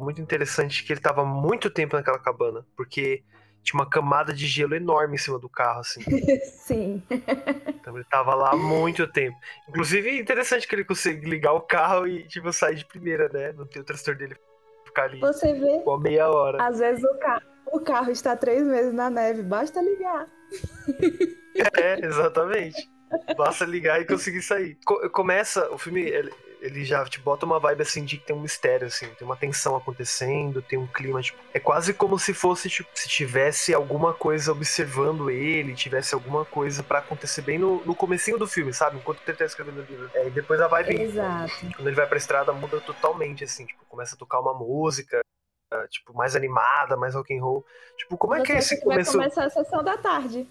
muito 0.00 0.20
interessante 0.20 0.84
que 0.84 0.92
ele 0.92 1.00
estava 1.00 1.24
muito 1.24 1.70
tempo 1.70 1.96
naquela 1.96 2.18
cabana, 2.18 2.66
porque 2.76 3.22
tinha 3.62 3.80
uma 3.80 3.88
camada 3.88 4.34
de 4.34 4.46
gelo 4.46 4.74
enorme 4.74 5.14
em 5.14 5.18
cima 5.18 5.38
do 5.38 5.48
carro, 5.48 5.80
assim. 5.80 6.02
Sim. 6.44 7.02
Então 7.68 7.96
ele 7.96 8.04
tava 8.04 8.34
lá 8.34 8.50
há 8.50 8.56
muito 8.56 9.06
tempo. 9.06 9.36
Inclusive, 9.68 10.10
é 10.10 10.18
interessante 10.18 10.68
que 10.68 10.74
ele 10.74 10.84
consegue 10.84 11.28
ligar 11.28 11.54
o 11.54 11.62
carro 11.62 12.06
e, 12.06 12.26
tipo, 12.28 12.52
sair 12.52 12.76
de 12.76 12.84
primeira, 12.84 13.30
né? 13.32 13.52
Não 13.52 13.66
tem 13.66 13.80
o 13.80 13.84
transtorno 13.84 14.18
dele 14.18 14.36
ficar 14.94 15.04
ali. 15.04 15.18
Você 15.20 15.52
vê. 15.52 15.80
Com 15.80 15.98
meia 15.98 16.30
hora. 16.30 16.62
Às 16.62 16.78
vezes 16.78 17.02
o 17.02 17.14
carro, 17.18 17.42
o 17.66 17.80
carro 17.80 18.10
está 18.10 18.36
três 18.36 18.64
meses 18.64 18.94
na 18.94 19.10
neve, 19.10 19.42
basta 19.42 19.82
ligar. 19.82 20.28
É, 21.76 22.04
exatamente. 22.04 22.90
Basta 23.36 23.64
ligar 23.64 24.00
e 24.00 24.06
conseguir 24.06 24.42
sair. 24.42 24.76
Começa, 25.12 25.68
o 25.70 25.78
filme, 25.78 26.02
ele, 26.02 26.32
ele 26.64 26.82
já 26.84 27.04
te 27.04 27.20
bota 27.20 27.44
uma 27.44 27.60
vibe 27.60 27.82
assim 27.82 28.04
de 28.04 28.16
que 28.16 28.24
tem 28.24 28.34
um 28.34 28.40
mistério, 28.40 28.86
assim, 28.86 29.06
tem 29.08 29.26
uma 29.26 29.36
tensão 29.36 29.76
acontecendo, 29.76 30.62
tem 30.62 30.78
um 30.78 30.86
clima, 30.86 31.20
tipo, 31.20 31.38
é 31.52 31.60
quase 31.60 31.92
como 31.92 32.18
se 32.18 32.32
fosse, 32.32 32.70
tipo, 32.70 32.88
se 32.94 33.06
tivesse 33.06 33.74
alguma 33.74 34.14
coisa 34.14 34.50
observando 34.50 35.30
ele, 35.30 35.74
tivesse 35.74 36.14
alguma 36.14 36.44
coisa 36.44 36.82
para 36.82 37.00
acontecer 37.00 37.42
bem 37.42 37.58
no, 37.58 37.84
no 37.84 37.94
comecinho 37.94 38.38
do 38.38 38.46
filme, 38.46 38.72
sabe? 38.72 38.96
Enquanto 38.96 39.20
ele 39.26 39.36
tá 39.36 39.44
escrevendo 39.44 39.80
o 39.80 39.84
livro. 39.84 40.10
É, 40.14 40.26
e 40.26 40.30
depois 40.30 40.58
a 40.60 40.66
vibe. 40.68 41.02
Exato. 41.02 41.52
Quando 41.76 41.86
ele 41.86 41.96
vai 41.96 42.06
pra 42.06 42.16
estrada, 42.16 42.52
muda 42.52 42.80
totalmente, 42.80 43.44
assim, 43.44 43.66
tipo, 43.66 43.84
começa 43.86 44.14
a 44.14 44.18
tocar 44.18 44.40
uma 44.40 44.54
música, 44.54 45.20
tipo, 45.90 46.14
mais 46.14 46.34
animada, 46.34 46.96
mais 46.96 47.14
rock 47.14 47.36
and 47.36 47.42
roll. 47.42 47.64
Tipo, 47.98 48.16
como 48.16 48.34
é 48.34 48.38
Você 48.38 48.44
que 48.46 48.52
é 48.52 48.58
esse 48.58 48.74
vai 48.76 48.84
começo? 48.84 49.12
começar 49.12 49.44
a 49.44 49.50
sessão 49.50 49.82
da 49.84 49.98
tarde. 49.98 50.48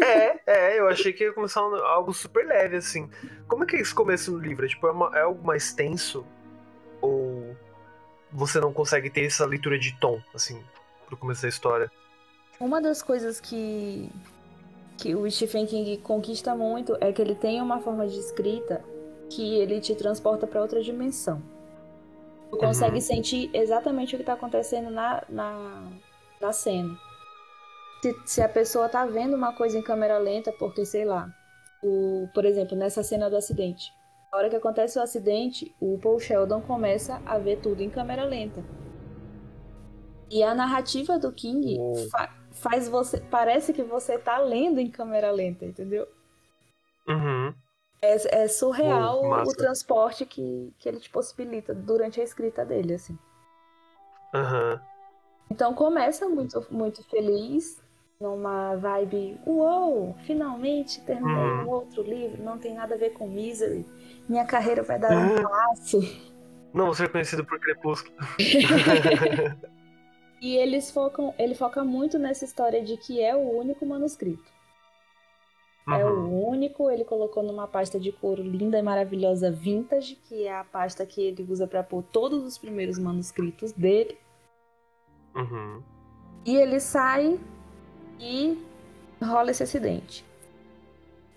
É, 0.00 0.40
é, 0.46 0.78
eu 0.80 0.88
achei 0.88 1.12
que 1.12 1.24
ia 1.24 1.32
começar 1.32 1.66
um- 1.66 1.74
algo 1.74 2.12
super 2.14 2.46
leve, 2.46 2.76
assim. 2.76 3.10
Como 3.48 3.64
é 3.64 3.66
que 3.66 3.76
é 3.76 3.80
esse 3.80 3.94
começo 3.94 4.30
no 4.32 4.38
livro? 4.38 4.64
É, 4.64 4.68
tipo, 4.68 4.86
é, 4.86 4.90
uma- 4.92 5.10
é 5.16 5.22
algo 5.22 5.44
mais 5.44 5.72
tenso? 5.72 6.24
Ou 7.00 7.56
você 8.32 8.60
não 8.60 8.72
consegue 8.72 9.10
ter 9.10 9.24
essa 9.24 9.44
leitura 9.46 9.78
de 9.78 9.98
tom, 9.98 10.20
assim, 10.34 10.62
pro 11.06 11.16
começo 11.16 11.42
da 11.42 11.48
história? 11.48 11.90
Uma 12.60 12.80
das 12.80 13.02
coisas 13.02 13.40
que, 13.40 14.10
que 14.96 15.14
o 15.14 15.28
Stephen 15.30 15.66
King 15.66 15.96
conquista 15.98 16.54
muito 16.54 16.96
é 17.00 17.12
que 17.12 17.22
ele 17.22 17.34
tem 17.34 17.60
uma 17.60 17.80
forma 17.80 18.06
de 18.06 18.18
escrita 18.18 18.84
que 19.30 19.56
ele 19.58 19.80
te 19.80 19.94
transporta 19.94 20.46
para 20.46 20.60
outra 20.60 20.82
dimensão. 20.82 21.42
Tu 22.50 22.56
consegue 22.56 22.94
Uhum. 22.96 23.00
sentir 23.00 23.50
exatamente 23.52 24.14
o 24.14 24.18
que 24.18 24.24
tá 24.24 24.32
acontecendo 24.32 24.90
na, 24.90 25.22
na, 25.28 25.82
na 26.40 26.52
cena. 26.52 26.98
Se, 28.02 28.16
se 28.26 28.42
a 28.42 28.48
pessoa 28.48 28.88
tá 28.88 29.04
vendo 29.06 29.34
uma 29.34 29.52
coisa 29.52 29.78
em 29.78 29.82
câmera 29.82 30.18
lenta, 30.18 30.52
porque, 30.52 30.84
sei 30.86 31.04
lá, 31.04 31.28
o, 31.82 32.28
por 32.34 32.44
exemplo, 32.44 32.76
nessa 32.76 33.02
cena 33.02 33.28
do 33.28 33.36
acidente. 33.36 33.92
Na 34.30 34.38
hora 34.38 34.50
que 34.50 34.56
acontece 34.56 34.98
o 34.98 35.02
acidente, 35.02 35.74
o 35.80 35.98
Paul 35.98 36.20
Sheldon 36.20 36.60
começa 36.60 37.20
a 37.26 37.38
ver 37.38 37.56
tudo 37.60 37.82
em 37.82 37.90
câmera 37.90 38.24
lenta. 38.24 38.62
E 40.30 40.42
a 40.42 40.54
narrativa 40.54 41.18
do 41.18 41.32
King 41.32 41.80
fa- 42.10 42.30
faz 42.52 42.88
você. 42.88 43.18
Parece 43.30 43.72
que 43.72 43.82
você 43.82 44.18
tá 44.18 44.38
lendo 44.38 44.78
em 44.78 44.90
câmera 44.90 45.30
lenta, 45.30 45.64
entendeu? 45.64 46.06
Uhum. 47.08 47.54
É, 48.02 48.42
é 48.42 48.48
surreal 48.48 49.24
Uou, 49.24 49.42
o 49.42 49.52
transporte 49.54 50.24
que, 50.26 50.72
que 50.78 50.88
ele 50.88 51.00
te 51.00 51.10
possibilita 51.10 51.74
durante 51.74 52.20
a 52.20 52.24
escrita 52.24 52.64
dele, 52.64 52.94
assim. 52.94 53.18
Aham. 54.34 54.80
Então 55.50 55.74
começa 55.74 56.28
muito, 56.28 56.64
muito 56.70 57.02
feliz, 57.04 57.82
numa 58.28 58.74
vibe, 58.76 59.38
uou, 59.46 60.14
finalmente 60.26 61.00
terminei 61.02 61.36
Uhum. 61.36 61.62
um 61.62 61.68
outro 61.68 62.02
livro, 62.02 62.42
não 62.42 62.58
tem 62.58 62.74
nada 62.74 62.96
a 62.96 62.98
ver 62.98 63.10
com 63.10 63.28
Misery, 63.28 63.86
minha 64.28 64.44
carreira 64.44 64.82
vai 64.82 64.98
dar 64.98 65.16
um 65.16 65.42
passo. 65.42 66.00
Não, 66.74 66.88
você 66.88 67.04
é 67.04 67.08
conhecido 67.08 67.44
por 67.44 67.58
Crepúsculo. 67.60 68.14
E 70.40 70.54
eles 70.54 70.88
focam, 70.92 71.34
ele 71.36 71.52
foca 71.56 71.82
muito 71.82 72.16
nessa 72.16 72.44
história 72.44 72.80
de 72.80 72.96
que 72.96 73.20
é 73.20 73.34
o 73.34 73.40
único 73.58 73.84
manuscrito. 73.84 74.44
É 75.88 76.04
Uhum. 76.04 76.28
o 76.28 76.48
único, 76.50 76.88
ele 76.88 77.04
colocou 77.04 77.42
numa 77.42 77.66
pasta 77.66 77.98
de 77.98 78.12
couro 78.12 78.40
linda 78.40 78.78
e 78.78 78.82
maravilhosa 78.82 79.50
vintage, 79.50 80.14
que 80.14 80.46
é 80.46 80.56
a 80.56 80.62
pasta 80.62 81.04
que 81.04 81.20
ele 81.20 81.44
usa 81.50 81.66
para 81.66 81.82
pôr 81.82 82.04
todos 82.04 82.44
os 82.44 82.56
primeiros 82.56 83.00
manuscritos 83.00 83.72
dele. 83.72 84.16
Uhum. 85.34 85.82
E 86.46 86.54
ele 86.56 86.78
sai 86.78 87.36
e 88.18 88.58
rola 89.22 89.50
esse 89.50 89.62
acidente. 89.62 90.24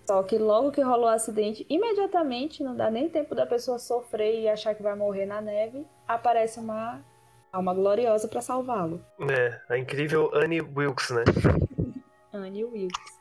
Só 0.06 0.22
que 0.22 0.36
logo 0.36 0.72
que 0.72 0.80
rolou 0.80 1.06
o 1.06 1.08
acidente, 1.08 1.64
imediatamente, 1.68 2.62
não 2.62 2.74
dá 2.76 2.90
nem 2.90 3.08
tempo 3.08 3.34
da 3.34 3.46
pessoa 3.46 3.78
sofrer 3.78 4.40
e 4.40 4.48
achar 4.48 4.74
que 4.74 4.82
vai 4.82 4.94
morrer 4.94 5.26
na 5.26 5.40
neve, 5.40 5.86
aparece 6.06 6.58
uma 6.58 7.00
alma 7.52 7.72
gloriosa 7.72 8.26
para 8.26 8.40
salvá-lo. 8.40 9.00
É, 9.30 9.60
a 9.68 9.78
incrível 9.78 10.30
Annie 10.34 10.60
Wilkes, 10.60 11.10
né? 11.10 11.24
Annie 12.32 12.64
Wilkes. 12.64 13.12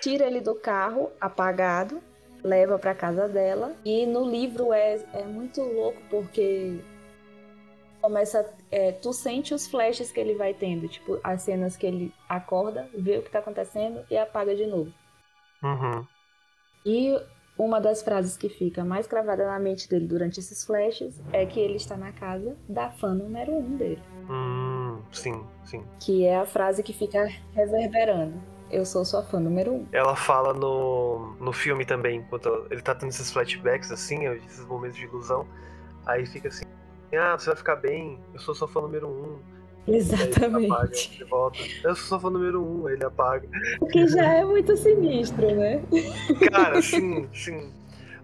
Tira 0.00 0.26
ele 0.26 0.40
do 0.40 0.54
carro, 0.54 1.10
apagado, 1.20 2.00
leva 2.42 2.78
pra 2.78 2.94
casa 2.94 3.26
dela. 3.28 3.74
E 3.84 4.06
no 4.06 4.28
livro 4.28 4.72
é, 4.72 5.00
é 5.14 5.24
muito 5.24 5.62
louco 5.62 6.00
porque 6.10 6.78
começa. 8.00 8.48
é, 8.70 8.92
tu 8.92 9.12
sente 9.12 9.54
os 9.54 9.66
flashes 9.66 10.10
que 10.10 10.20
ele 10.20 10.34
vai 10.34 10.54
tendo, 10.54 10.88
tipo, 10.88 11.18
as 11.22 11.42
cenas 11.42 11.76
que 11.76 11.86
ele 11.86 12.14
acorda, 12.28 12.88
vê 12.94 13.18
o 13.18 13.22
que 13.22 13.30
tá 13.30 13.38
acontecendo 13.38 14.04
e 14.10 14.16
apaga 14.16 14.54
de 14.54 14.66
novo. 14.66 14.92
Uhum. 15.62 16.06
E 16.84 17.18
uma 17.58 17.80
das 17.80 18.02
frases 18.02 18.36
que 18.36 18.48
fica 18.48 18.84
mais 18.84 19.06
cravada 19.06 19.44
na 19.44 19.58
mente 19.58 19.88
dele 19.88 20.06
durante 20.06 20.38
esses 20.38 20.64
flashes 20.64 21.20
é 21.32 21.44
que 21.44 21.58
ele 21.58 21.76
está 21.76 21.96
na 21.96 22.12
casa 22.12 22.56
da 22.68 22.88
fã 22.88 23.12
número 23.12 23.52
um 23.52 23.76
dele. 23.76 24.02
Hum, 24.30 25.02
sim, 25.10 25.44
sim. 25.64 25.84
Que 25.98 26.24
é 26.24 26.36
a 26.38 26.46
frase 26.46 26.82
que 26.82 26.92
fica 26.92 27.28
reverberando. 27.52 28.40
Eu 28.70 28.84
sou 28.84 29.04
sua 29.04 29.22
fã 29.24 29.40
número 29.40 29.72
um. 29.72 29.86
Ela 29.92 30.14
fala 30.14 30.52
no, 30.52 31.34
no 31.40 31.52
filme 31.52 31.84
também, 31.84 32.18
enquanto 32.18 32.66
ele 32.70 32.82
tá 32.82 32.94
tendo 32.94 33.08
esses 33.08 33.32
flashbacks, 33.32 33.90
assim, 33.90 34.26
esses 34.26 34.64
momentos 34.64 34.96
de 34.96 35.04
ilusão. 35.04 35.46
Aí 36.06 36.26
fica 36.26 36.48
assim, 36.48 36.64
ah, 37.16 37.38
você 37.38 37.46
vai 37.46 37.56
ficar 37.56 37.76
bem, 37.76 38.20
eu 38.34 38.40
sou 38.40 38.54
sua 38.54 38.68
fã 38.68 38.80
número 38.80 39.08
um. 39.08 39.38
Aí 39.86 40.26
ele 40.26 40.32
apaga, 40.44 40.90
Exatamente. 40.90 41.14
ele 41.16 41.30
volta. 41.30 41.64
Eu 41.84 41.94
sou 41.96 42.20
fã 42.20 42.30
número 42.30 42.62
um, 42.62 42.88
ele 42.88 43.04
apaga. 43.04 43.48
O 43.80 43.86
que 43.88 44.06
já 44.08 44.24
é 44.34 44.44
muito 44.44 44.76
sinistro, 44.76 45.54
né? 45.54 45.82
Cara, 46.50 46.82
sim, 46.82 47.28
sim. 47.32 47.72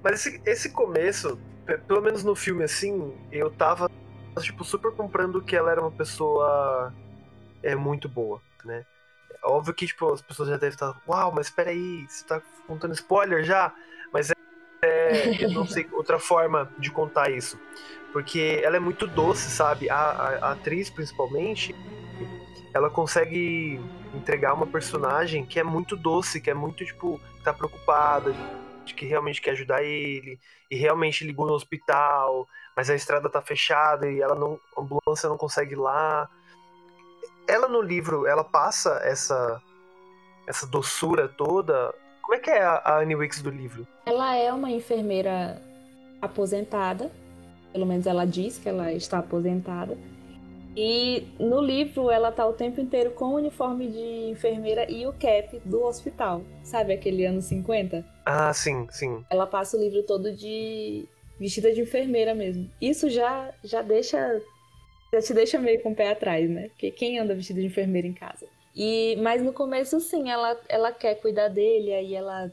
Mas 0.02 0.26
esse, 0.26 0.40
esse 0.44 0.70
começo, 0.70 1.38
pe- 1.64 1.78
pelo 1.78 2.02
menos 2.02 2.22
no 2.22 2.34
filme, 2.36 2.64
assim, 2.64 3.14
eu 3.32 3.50
tava, 3.50 3.88
tipo, 4.40 4.64
super 4.64 4.92
comprando 4.92 5.40
que 5.40 5.56
ela 5.56 5.70
era 5.70 5.80
uma 5.80 5.90
pessoa 5.90 6.92
é, 7.62 7.74
muito 7.74 8.08
boa, 8.08 8.40
né? 8.64 8.84
Óbvio 9.42 9.74
que, 9.74 9.86
tipo, 9.86 10.12
as 10.12 10.20
pessoas 10.22 10.48
já 10.48 10.56
devem 10.56 10.70
estar, 10.74 10.94
uau, 11.08 11.32
mas 11.32 11.48
peraí, 11.50 12.06
você 12.08 12.24
tá 12.26 12.40
contando 12.66 12.92
spoiler 12.94 13.44
já? 13.44 13.74
É, 14.84 15.44
eu 15.44 15.50
não 15.50 15.66
sei 15.66 15.86
outra 15.92 16.18
forma 16.18 16.70
de 16.78 16.90
contar 16.90 17.30
isso. 17.30 17.58
Porque 18.12 18.60
ela 18.62 18.76
é 18.76 18.80
muito 18.80 19.06
doce, 19.06 19.50
sabe? 19.50 19.90
A, 19.90 19.96
a- 19.96 20.38
a 20.48 20.52
atriz, 20.52 20.88
principalmente, 20.90 21.74
ela 22.72 22.88
consegue 22.90 23.80
entregar 24.14 24.54
uma 24.54 24.66
personagem 24.66 25.44
que 25.44 25.58
é 25.58 25.64
muito 25.64 25.96
doce, 25.96 26.40
que 26.40 26.50
é 26.50 26.54
muito, 26.54 26.84
tipo, 26.84 27.20
tá 27.42 27.52
preocupada, 27.52 28.32
de 28.84 28.94
que 28.94 29.06
realmente 29.06 29.40
quer 29.40 29.50
ajudar 29.52 29.82
ele, 29.82 30.38
e 30.70 30.76
realmente 30.76 31.24
ligou 31.24 31.46
no 31.46 31.54
hospital, 31.54 32.46
mas 32.76 32.88
a 32.90 32.94
estrada 32.94 33.28
tá 33.28 33.40
fechada 33.42 34.08
e 34.10 34.20
ela 34.20 34.34
não, 34.34 34.60
a 34.76 34.80
ambulância 34.80 35.28
não 35.28 35.36
consegue 35.36 35.72
ir 35.72 35.76
lá. 35.78 36.28
Ela 37.48 37.68
no 37.68 37.80
livro, 37.80 38.26
ela 38.26 38.44
passa 38.44 39.00
essa 39.02 39.60
essa 40.46 40.66
doçura 40.66 41.26
toda. 41.28 41.94
Como 42.24 42.34
é 42.34 42.38
que 42.38 42.50
é 42.50 42.62
a, 42.62 42.76
a 42.76 43.00
Annie 43.00 43.14
Wicks 43.14 43.42
do 43.42 43.50
livro? 43.50 43.86
Ela 44.06 44.34
é 44.34 44.50
uma 44.50 44.70
enfermeira 44.70 45.60
aposentada, 46.22 47.10
pelo 47.70 47.84
menos 47.84 48.06
ela 48.06 48.24
diz 48.24 48.56
que 48.56 48.66
ela 48.66 48.90
está 48.92 49.18
aposentada. 49.18 49.96
E 50.74 51.28
no 51.38 51.60
livro 51.60 52.10
ela 52.10 52.32
tá 52.32 52.46
o 52.46 52.54
tempo 52.54 52.80
inteiro 52.80 53.10
com 53.10 53.26
o 53.26 53.34
uniforme 53.36 53.88
de 53.88 54.30
enfermeira 54.30 54.90
e 54.90 55.06
o 55.06 55.12
cap 55.12 55.60
do 55.66 55.84
hospital. 55.84 56.42
Sabe 56.62 56.94
aquele 56.94 57.26
ano 57.26 57.42
50? 57.42 58.04
Ah, 58.24 58.52
sim, 58.54 58.86
sim. 58.90 59.22
Ela 59.28 59.46
passa 59.46 59.76
o 59.76 59.80
livro 59.80 60.02
todo 60.02 60.34
de 60.34 61.06
vestida 61.38 61.72
de 61.74 61.82
enfermeira 61.82 62.34
mesmo. 62.34 62.70
Isso 62.80 63.10
já 63.10 63.52
já 63.62 63.82
deixa 63.82 64.40
já 65.12 65.20
te 65.20 65.34
deixa 65.34 65.58
meio 65.58 65.80
com 65.82 65.92
o 65.92 65.94
pé 65.94 66.10
atrás, 66.10 66.48
né? 66.50 66.68
Porque 66.70 66.90
quem 66.90 67.18
anda 67.18 67.34
vestido 67.34 67.60
de 67.60 67.66
enfermeira 67.66 68.08
em 68.08 68.14
casa? 68.14 68.46
E 68.74 69.16
mas 69.22 69.42
no 69.42 69.52
começo 69.52 70.00
sim, 70.00 70.30
ela 70.30 70.58
ela 70.68 70.92
quer 70.92 71.16
cuidar 71.16 71.48
dele, 71.48 71.92
aí 71.94 72.14
ela 72.14 72.50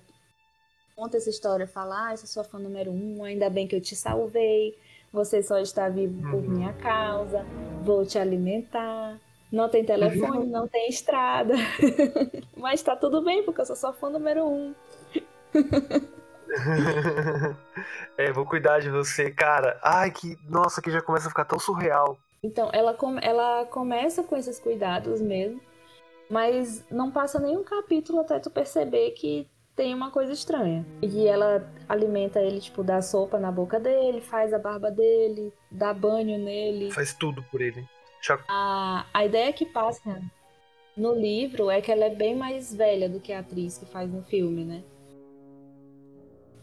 conta 0.95 1.17
essa 1.17 1.29
história, 1.29 1.67
fala: 1.67 2.07
"Ah, 2.09 2.13
essa 2.13 2.25
é 2.25 2.27
sua 2.27 2.43
fã 2.43 2.59
número 2.59 2.91
um, 2.91 3.23
ainda 3.23 3.49
bem 3.49 3.67
que 3.67 3.75
eu 3.75 3.81
te 3.81 3.95
salvei. 3.95 4.77
Você 5.11 5.43
só 5.43 5.59
está 5.59 5.89
vivo 5.89 6.21
por 6.29 6.43
Uhum. 6.43 6.51
minha 6.57 6.73
causa. 6.73 7.45
Vou 7.83 8.05
te 8.05 8.17
alimentar. 8.17 9.19
Não 9.51 9.67
tem 9.69 9.83
telefone, 9.83 10.45
não 10.45 10.67
tem 10.67 10.87
estrada. 10.89 11.53
Mas 12.55 12.81
tá 12.81 12.95
tudo 12.95 13.21
bem, 13.21 13.43
porque 13.43 13.59
eu 13.61 13.65
sou 13.65 13.75
sua 13.75 13.91
fã 13.93 14.09
número 14.09 14.45
um. 14.47 14.73
é, 18.17 18.31
vou 18.31 18.45
cuidar 18.45 18.79
de 18.79 18.89
você, 18.89 19.31
cara. 19.31 19.79
Ai, 19.83 20.11
que. 20.11 20.37
Nossa, 20.49 20.81
que 20.81 20.91
já 20.91 21.01
começa 21.01 21.27
a 21.27 21.29
ficar 21.29 21.45
tão 21.45 21.59
surreal. 21.59 22.17
Então, 22.43 22.69
ela, 22.73 22.93
come- 22.93 23.21
ela 23.23 23.65
começa 23.65 24.23
com 24.23 24.35
esses 24.35 24.59
cuidados 24.59 25.21
mesmo, 25.21 25.61
mas 26.31 26.83
não 26.89 27.11
passa 27.11 27.37
nenhum 27.39 27.61
capítulo 27.61 28.21
até 28.21 28.39
tu 28.39 28.49
perceber 28.49 29.11
que 29.11 29.49
tem 29.75 29.93
uma 29.93 30.09
coisa 30.11 30.31
estranha. 30.31 30.85
E 31.01 31.27
ela 31.27 31.69
alimenta 31.89 32.39
ele, 32.39 32.61
tipo, 32.61 32.83
dá 32.83 33.01
sopa 33.01 33.37
na 33.37 33.51
boca 33.51 33.79
dele, 33.79 34.21
faz 34.21 34.53
a 34.53 34.57
barba 34.59 34.89
dele, 34.89 35.53
dá 35.69 35.93
banho 35.93 36.37
nele. 36.39 36.89
Faz 36.91 37.13
tudo 37.13 37.43
por 37.51 37.59
ele. 37.61 37.85
Cha- 38.21 38.43
A, 38.47 39.05
a 39.13 39.25
ideia 39.25 39.51
que 39.51 39.65
passa 39.65 40.21
no 40.95 41.13
livro 41.13 41.69
é 41.69 41.81
que 41.81 41.91
ela 41.91 42.05
é 42.05 42.09
bem 42.15 42.33
mais 42.35 42.73
velha 42.73 43.09
do 43.09 43.19
que 43.19 43.33
a 43.33 43.39
atriz 43.39 43.77
que 43.77 43.85
faz 43.85 44.09
no 44.09 44.21
filme, 44.23 44.63
né? 44.63 44.83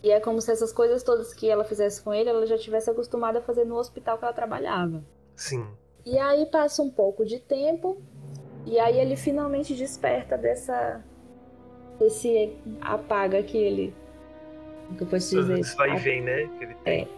E 0.03 0.11
é 0.11 0.21
como 0.21 0.41
se 0.41 0.51
essas 0.51 0.73
coisas 0.73 1.03
todas 1.03 1.35
que 1.35 1.51
ela 1.51 1.65
fizesse 1.65 2.01
com 2.03 2.15
ele, 2.15 2.31
ela 2.31 2.47
já 2.47 2.57
tivesse 2.57 2.89
acostumada 2.89 3.41
a 3.41 3.43
fazer 3.43 3.65
no 3.67 3.75
hospital 3.77 4.17
que 4.17 4.25
ela 4.25 4.33
trabalhava. 4.33 5.03
Sim. 5.35 5.67
E 6.07 6.17
aí 6.19 6.47
passa 6.47 6.83
um 6.83 6.91
pouco 6.91 7.25
de 7.25 7.39
tempo, 7.41 8.01
e 8.71 8.79
aí 8.79 8.99
ele 8.99 9.17
finalmente 9.17 9.75
desperta 9.75 10.37
dessa. 10.37 11.03
desse 11.99 12.57
apaga 12.81 13.43
que 13.43 13.57
ele. 13.57 13.95
O 14.91 14.95
que 14.95 15.03
eu 15.03 15.07
posso 15.07 15.37
dizer? 15.41 15.59
Esse 15.59 15.77
vai 15.77 15.95
e 15.95 15.99
vem, 15.99 16.23
né? 16.23 16.49
Que 16.59 16.65
ele 16.65 16.75
tem. 16.85 17.03
É. 17.03 17.09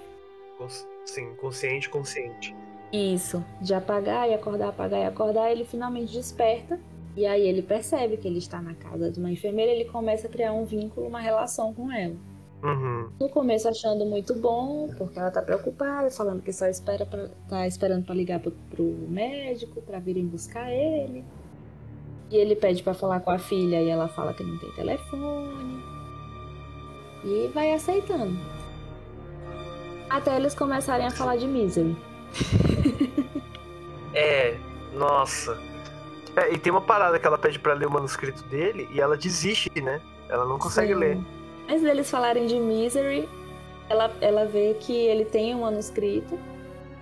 Cons- 0.58 0.86
Sim, 1.06 1.34
consciente, 1.40 1.88
consciente. 1.88 2.54
Isso, 2.92 3.44
de 3.60 3.72
apagar 3.72 4.28
e 4.28 4.34
acordar, 4.34 4.68
apagar 4.70 5.00
e 5.00 5.04
acordar, 5.04 5.50
ele 5.50 5.64
finalmente 5.64 6.12
desperta. 6.12 6.78
E 7.16 7.26
aí 7.26 7.46
ele 7.48 7.62
percebe 7.62 8.16
que 8.16 8.26
ele 8.28 8.38
está 8.38 8.60
na 8.62 8.74
casa 8.74 9.10
de 9.10 9.18
uma 9.18 9.30
enfermeira, 9.30 9.70
ele 9.72 9.84
começa 9.84 10.26
a 10.28 10.30
criar 10.30 10.52
um 10.52 10.64
vínculo, 10.64 11.06
uma 11.06 11.20
relação 11.20 11.72
com 11.74 11.90
ela. 11.90 12.14
Uhum. 12.62 13.10
No 13.18 13.28
começo 13.28 13.68
achando 13.68 14.04
muito 14.04 14.34
bom, 14.34 14.88
porque 14.98 15.18
ela 15.18 15.30
tá 15.30 15.40
preocupada, 15.40 16.10
falando 16.10 16.42
que 16.42 16.52
só 16.52 16.66
espera 16.66 17.06
pra, 17.06 17.28
tá 17.48 17.66
esperando 17.66 18.04
para 18.04 18.14
ligar 18.14 18.38
pro, 18.38 18.52
pro 18.70 18.84
médico 19.08 19.80
para 19.82 19.98
virem 19.98 20.26
buscar 20.26 20.70
ele. 20.70 21.24
E 22.30 22.36
ele 22.36 22.54
pede 22.54 22.82
para 22.82 22.94
falar 22.94 23.20
com 23.20 23.30
a 23.30 23.38
filha 23.38 23.82
e 23.82 23.88
ela 23.88 24.08
fala 24.08 24.32
que 24.32 24.44
não 24.44 24.56
tem 24.56 24.70
telefone. 24.70 25.84
E 27.24 27.50
vai 27.52 27.72
aceitando. 27.72 28.38
Até 30.08 30.36
eles 30.36 30.54
começarem 30.54 31.06
a 31.06 31.10
falar 31.10 31.36
de 31.36 31.46
Misery. 31.46 31.96
É, 34.12 34.56
nossa. 34.92 35.56
É, 36.36 36.52
e 36.52 36.58
tem 36.58 36.72
uma 36.72 36.80
parada 36.80 37.18
que 37.18 37.26
ela 37.26 37.38
pede 37.38 37.58
pra 37.58 37.74
ler 37.74 37.86
o 37.86 37.90
manuscrito 37.90 38.42
dele 38.44 38.88
e 38.92 39.00
ela 39.00 39.16
desiste, 39.16 39.70
né? 39.80 40.00
Ela 40.28 40.44
não 40.44 40.58
consegue 40.58 40.92
Sim. 40.94 40.98
ler. 40.98 41.18
Antes 41.68 41.82
deles 41.82 42.10
falarem 42.10 42.46
de 42.46 42.58
Misery, 42.58 43.28
ela, 43.88 44.12
ela 44.20 44.46
vê 44.46 44.74
que 44.80 44.92
ele 44.92 45.24
tem 45.24 45.54
um 45.54 45.60
manuscrito. 45.60 46.38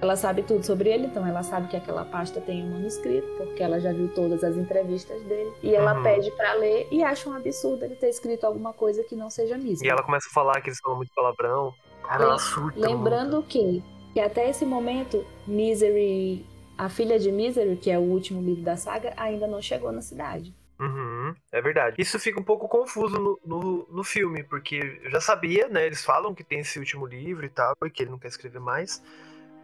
Ela 0.01 0.15
sabe 0.15 0.43
tudo 0.45 0.65
sobre 0.65 0.91
ele, 0.91 1.07
então 1.07 1.27
ela 1.27 1.43
sabe 1.43 1.67
que 1.69 1.77
aquela 1.77 2.05
pasta 2.05 2.41
tem 2.41 2.65
um 2.65 2.71
manuscrito, 2.71 3.27
porque 3.37 3.61
ela 3.63 3.81
já 3.81 3.93
viu 3.93 4.09
todas 4.15 4.45
as 4.45 4.57
entrevistas 4.57 5.21
dele. 5.25 5.53
E 5.61 5.75
ela 5.75 5.97
Uhum. 5.97 6.03
pede 6.05 6.31
pra 6.33 6.55
ler 6.55 6.87
e 6.93 7.03
acha 7.03 7.29
um 7.29 7.35
absurdo 7.35 7.85
ele 7.85 7.97
ter 7.97 8.09
escrito 8.09 8.45
alguma 8.45 8.73
coisa 8.73 9.03
que 9.03 9.17
não 9.17 9.29
seja 9.29 9.59
Misery. 9.59 9.89
E 9.89 9.91
ela 9.91 10.03
começa 10.05 10.29
a 10.31 10.33
falar 10.33 10.61
que 10.61 10.69
eles 10.69 10.79
falam 10.81 10.99
muito 10.99 11.13
palavrão. 11.13 11.75
Cara, 12.05 12.23
ela 12.25 12.39
surta. 12.39 12.79
Lembrando 12.79 13.43
que, 13.43 13.83
que 14.15 14.21
até 14.21 14.49
esse 14.49 14.65
momento, 14.65 15.27
Misery, 15.47 16.47
a 16.77 16.89
filha 16.89 17.19
de 17.19 17.33
Misery, 17.33 17.77
que 17.77 17.91
é 17.91 17.99
o 17.99 18.03
último 18.03 18.41
livro 18.41 18.63
da 18.63 18.77
saga, 18.77 19.13
ainda 19.17 19.49
não 19.49 19.61
chegou 19.61 19.91
na 19.91 20.01
cidade. 20.01 20.55
Uhum, 20.81 21.35
é 21.51 21.61
verdade. 21.61 21.97
Isso 21.99 22.21
fica 22.21 22.39
um 22.39 22.45
pouco 22.45 22.69
confuso 22.69 23.19
no, 23.19 23.39
no, 23.45 23.89
no 23.91 24.05
filme, 24.05 24.45
porque 24.45 25.01
eu 25.03 25.11
já 25.11 25.21
sabia, 25.21 25.67
né? 25.69 25.85
Eles 25.85 26.05
falam 26.05 26.33
que 26.33 26.45
tem 26.45 26.61
esse 26.61 26.79
último 26.79 27.05
livro 27.05 27.45
e 27.45 27.49
tal, 27.49 27.75
e 27.85 27.91
que 27.91 28.05
ele 28.05 28.13
não 28.13 28.19
quer 28.19 28.29
escrever 28.29 28.61
mais. 28.61 29.03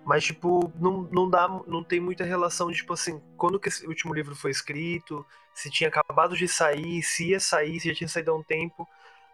Mas, 0.04 0.25
tipo, 0.25 0.70
não, 0.78 1.02
não 1.12 1.28
dá. 1.30 1.49
Não 1.66 1.82
tem 1.84 2.00
muita 2.00 2.25
relação 2.25 2.70
de, 2.70 2.76
tipo 2.78 2.92
assim, 2.92 3.20
quando 3.37 3.58
que 3.61 3.68
esse 3.68 3.87
último 3.87 4.14
livro 4.14 4.37
foi 4.37 4.50
escrito, 4.50 5.25
se 5.54 5.70
tinha 5.70 5.88
acabado 5.88 6.37
de 6.37 6.46
sair, 6.49 7.02
se 7.02 7.30
ia 7.30 7.40
sair, 7.40 7.80
se 7.80 7.88
já 7.88 7.94
tinha 7.94 8.08
saído 8.08 8.30
há 8.32 8.34
um 8.37 8.42
tempo. 8.42 8.87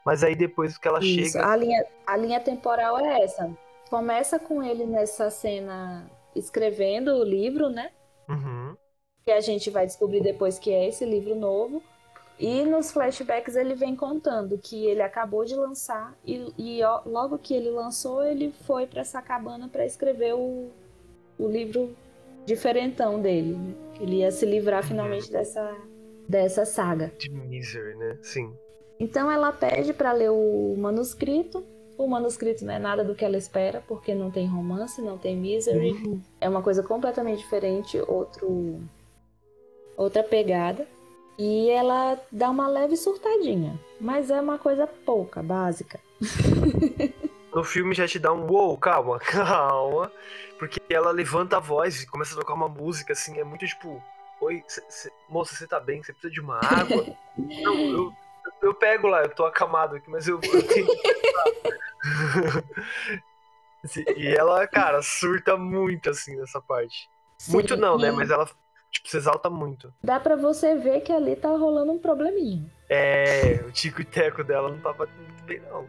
Mas 0.04 0.22
aí 0.24 0.34
depois 0.36 0.78
que 0.78 0.88
ela 0.88 1.00
Isso, 1.00 1.02
chega. 1.02 1.42
a 1.42 1.56
linha, 1.56 1.84
a 2.06 2.16
linha 2.16 2.40
temporal 2.40 2.98
é 2.98 3.22
essa. 3.24 3.56
Começa 3.88 4.38
com 4.38 4.62
ele 4.62 4.86
nessa 4.86 5.30
cena 5.30 6.08
escrevendo 6.34 7.12
o 7.14 7.24
livro, 7.24 7.68
né? 7.70 7.90
Uhum, 8.28 8.78
Que 9.24 9.32
a 9.32 9.40
gente 9.40 9.70
vai 9.70 9.86
descobrir 9.86 10.20
depois 10.20 10.58
que 10.58 10.70
é 10.72 10.86
esse 10.88 11.04
livro 11.06 11.34
novo. 11.34 11.82
E 12.40 12.64
nos 12.64 12.90
flashbacks 12.90 13.54
ele 13.54 13.74
vem 13.74 13.94
contando 13.94 14.56
que 14.56 14.86
ele 14.86 15.02
acabou 15.02 15.44
de 15.44 15.54
lançar 15.54 16.16
e, 16.24 16.50
e 16.56 16.82
ó, 16.82 17.02
logo 17.04 17.36
que 17.36 17.52
ele 17.52 17.70
lançou, 17.70 18.24
ele 18.24 18.50
foi 18.66 18.86
para 18.86 19.02
essa 19.02 19.20
cabana 19.20 19.68
para 19.68 19.84
escrever 19.84 20.32
o, 20.34 20.70
o 21.38 21.46
livro 21.46 21.94
diferentão 22.46 23.20
dele. 23.20 23.54
né? 23.56 23.74
Ele 24.00 24.16
ia 24.16 24.30
se 24.30 24.46
livrar 24.46 24.82
finalmente 24.82 25.30
dessa, 25.30 25.76
dessa 26.26 26.64
saga. 26.64 27.12
de 27.18 27.30
Misery, 27.30 27.94
né? 27.96 28.18
Sim. 28.22 28.50
Então 28.98 29.30
ela 29.30 29.52
pede 29.52 29.92
para 29.92 30.12
ler 30.12 30.30
o 30.30 30.74
manuscrito. 30.78 31.62
O 31.98 32.06
manuscrito 32.06 32.64
não 32.64 32.72
é 32.72 32.78
nada 32.78 33.04
do 33.04 33.14
que 33.14 33.22
ela 33.22 33.36
espera, 33.36 33.82
porque 33.86 34.14
não 34.14 34.30
tem 34.30 34.46
romance, 34.46 35.02
não 35.02 35.18
tem 35.18 35.36
misery. 35.36 36.22
É 36.40 36.48
uma 36.48 36.62
coisa 36.62 36.82
completamente 36.82 37.40
diferente, 37.40 37.98
outro 38.08 38.80
outra 39.94 40.22
pegada. 40.22 40.86
E 41.40 41.70
ela 41.70 42.20
dá 42.30 42.50
uma 42.50 42.68
leve 42.68 42.98
surtadinha, 42.98 43.80
mas 43.98 44.30
é 44.30 44.38
uma 44.38 44.58
coisa 44.58 44.86
pouca, 44.86 45.42
básica. 45.42 45.98
No 47.52 47.64
filme 47.64 47.92
já 47.96 48.06
te 48.06 48.16
dá 48.16 48.32
um 48.32 48.46
uou, 48.48 48.78
calma, 48.78 49.18
calma. 49.26 50.12
Porque 50.56 50.80
ela 50.88 51.10
levanta 51.10 51.56
a 51.56 51.60
voz 51.60 52.00
e 52.00 52.06
começa 52.06 52.32
a 52.32 52.38
tocar 52.38 52.54
uma 52.54 52.68
música 52.68 53.12
assim, 53.12 53.40
é 53.40 53.44
muito 53.44 53.66
tipo, 53.66 54.00
oi, 54.40 54.62
cê- 54.68 54.84
cê- 54.88 55.12
moça, 55.28 55.56
você 55.56 55.66
tá 55.66 55.80
bem? 55.80 56.00
Você 56.00 56.12
precisa 56.12 56.32
de 56.32 56.40
uma 56.40 56.56
água? 56.56 57.04
Não, 57.36 57.74
eu, 57.90 58.12
eu 58.62 58.72
pego 58.72 59.08
lá, 59.08 59.22
eu 59.22 59.34
tô 59.34 59.44
acamado 59.44 59.96
aqui, 59.96 60.08
mas 60.08 60.28
eu, 60.28 60.38
eu 60.40 60.62
tenho 60.68 60.86
que 60.86 60.96
E 64.16 64.28
ela, 64.28 64.64
cara, 64.68 65.02
surta 65.02 65.56
muito 65.56 66.08
assim 66.10 66.36
nessa 66.36 66.60
parte. 66.60 67.10
Muito 67.48 67.74
Sim, 67.74 67.80
não, 67.80 67.98
né? 67.98 68.12
Mas 68.12 68.30
ela, 68.30 68.48
tipo, 68.90 69.08
se 69.08 69.16
exalta 69.16 69.48
muito. 69.48 69.92
Dá 70.02 70.18
pra 70.20 70.36
você 70.36 70.76
ver 70.76 71.00
que 71.00 71.12
ali 71.12 71.36
tá 71.36 71.48
rolando 71.50 71.92
um 71.92 71.98
probleminha. 71.98 72.64
É, 72.88 73.62
o 73.66 73.70
tico 73.70 74.02
e 74.02 74.04
teco 74.04 74.42
dela 74.44 74.68
não 74.70 74.78
tava 74.78 75.06
muito 75.06 75.44
bem, 75.44 75.60
não. 75.70 75.86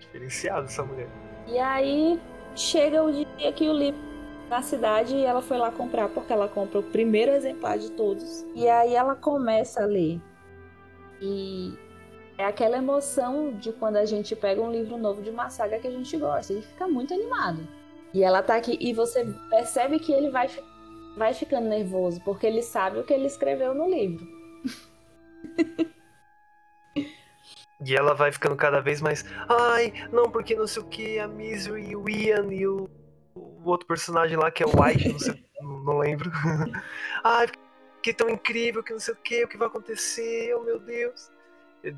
Diferenciado 0.00 0.66
essa 0.66 0.84
mulher. 0.84 1.08
E 1.46 1.58
aí 1.58 2.20
chega 2.54 3.02
o 3.02 3.12
dia 3.12 3.52
que 3.52 3.68
o 3.68 3.72
livro 3.72 4.00
na 4.48 4.62
cidade 4.62 5.16
e 5.16 5.24
ela 5.24 5.42
foi 5.42 5.56
lá 5.58 5.70
comprar, 5.70 6.08
porque 6.08 6.32
ela 6.32 6.48
compra 6.48 6.78
o 6.78 6.82
primeiro 6.82 7.32
exemplar 7.32 7.78
de 7.78 7.90
todos. 7.90 8.44
E 8.54 8.68
aí 8.68 8.94
ela 8.94 9.14
começa 9.16 9.82
a 9.82 9.86
ler. 9.86 10.20
E 11.20 11.76
é 12.38 12.44
aquela 12.44 12.76
emoção 12.76 13.52
de 13.52 13.72
quando 13.72 13.96
a 13.96 14.04
gente 14.04 14.34
pega 14.36 14.60
um 14.60 14.70
livro 14.70 14.96
novo 14.96 15.22
de 15.22 15.30
uma 15.30 15.48
saga 15.50 15.78
que 15.78 15.86
a 15.86 15.90
gente 15.90 16.16
gosta. 16.16 16.52
A 16.52 16.56
gente 16.56 16.68
fica 16.68 16.86
muito 16.86 17.14
animado. 17.14 17.66
E 18.12 18.22
ela 18.22 18.42
tá 18.42 18.54
aqui, 18.56 18.76
e 18.80 18.92
você 18.92 19.24
percebe 19.50 19.98
que 19.98 20.12
ele 20.12 20.30
vai, 20.30 20.46
fi- 20.48 20.62
vai 21.16 21.34
ficando 21.34 21.68
nervoso, 21.68 22.20
porque 22.22 22.46
ele 22.46 22.62
sabe 22.62 22.98
o 22.98 23.04
que 23.04 23.12
ele 23.12 23.26
escreveu 23.26 23.74
no 23.74 23.88
livro. 23.88 24.26
E 27.86 27.94
ela 27.94 28.14
vai 28.14 28.32
ficando 28.32 28.56
cada 28.56 28.80
vez 28.80 29.02
mais. 29.02 29.24
Ai, 29.48 29.92
não, 30.10 30.30
porque 30.30 30.54
não 30.54 30.66
sei 30.66 30.82
o 30.82 30.86
que, 30.86 31.18
a 31.18 31.28
Misery 31.28 31.90
e 31.90 31.96
o 31.96 32.08
Ian 32.08 32.52
e 32.52 32.66
o, 32.66 32.88
o 33.34 33.68
outro 33.68 33.86
personagem 33.86 34.38
lá 34.38 34.50
que 34.50 34.62
é 34.62 34.66
o 34.66 34.70
White, 34.70 35.08
não, 35.08 35.18
sei, 35.18 35.44
não 35.60 35.84
não 35.84 35.98
lembro. 35.98 36.30
Ai, 37.22 37.46
que 38.02 38.14
tão 38.14 38.28
incrível, 38.28 38.82
que 38.82 38.92
não 38.92 39.00
sei 39.00 39.14
o 39.14 39.16
que, 39.16 39.44
o 39.44 39.48
que 39.48 39.56
vai 39.56 39.68
acontecer, 39.68 40.54
oh 40.54 40.62
meu 40.62 40.78
Deus. 40.78 41.30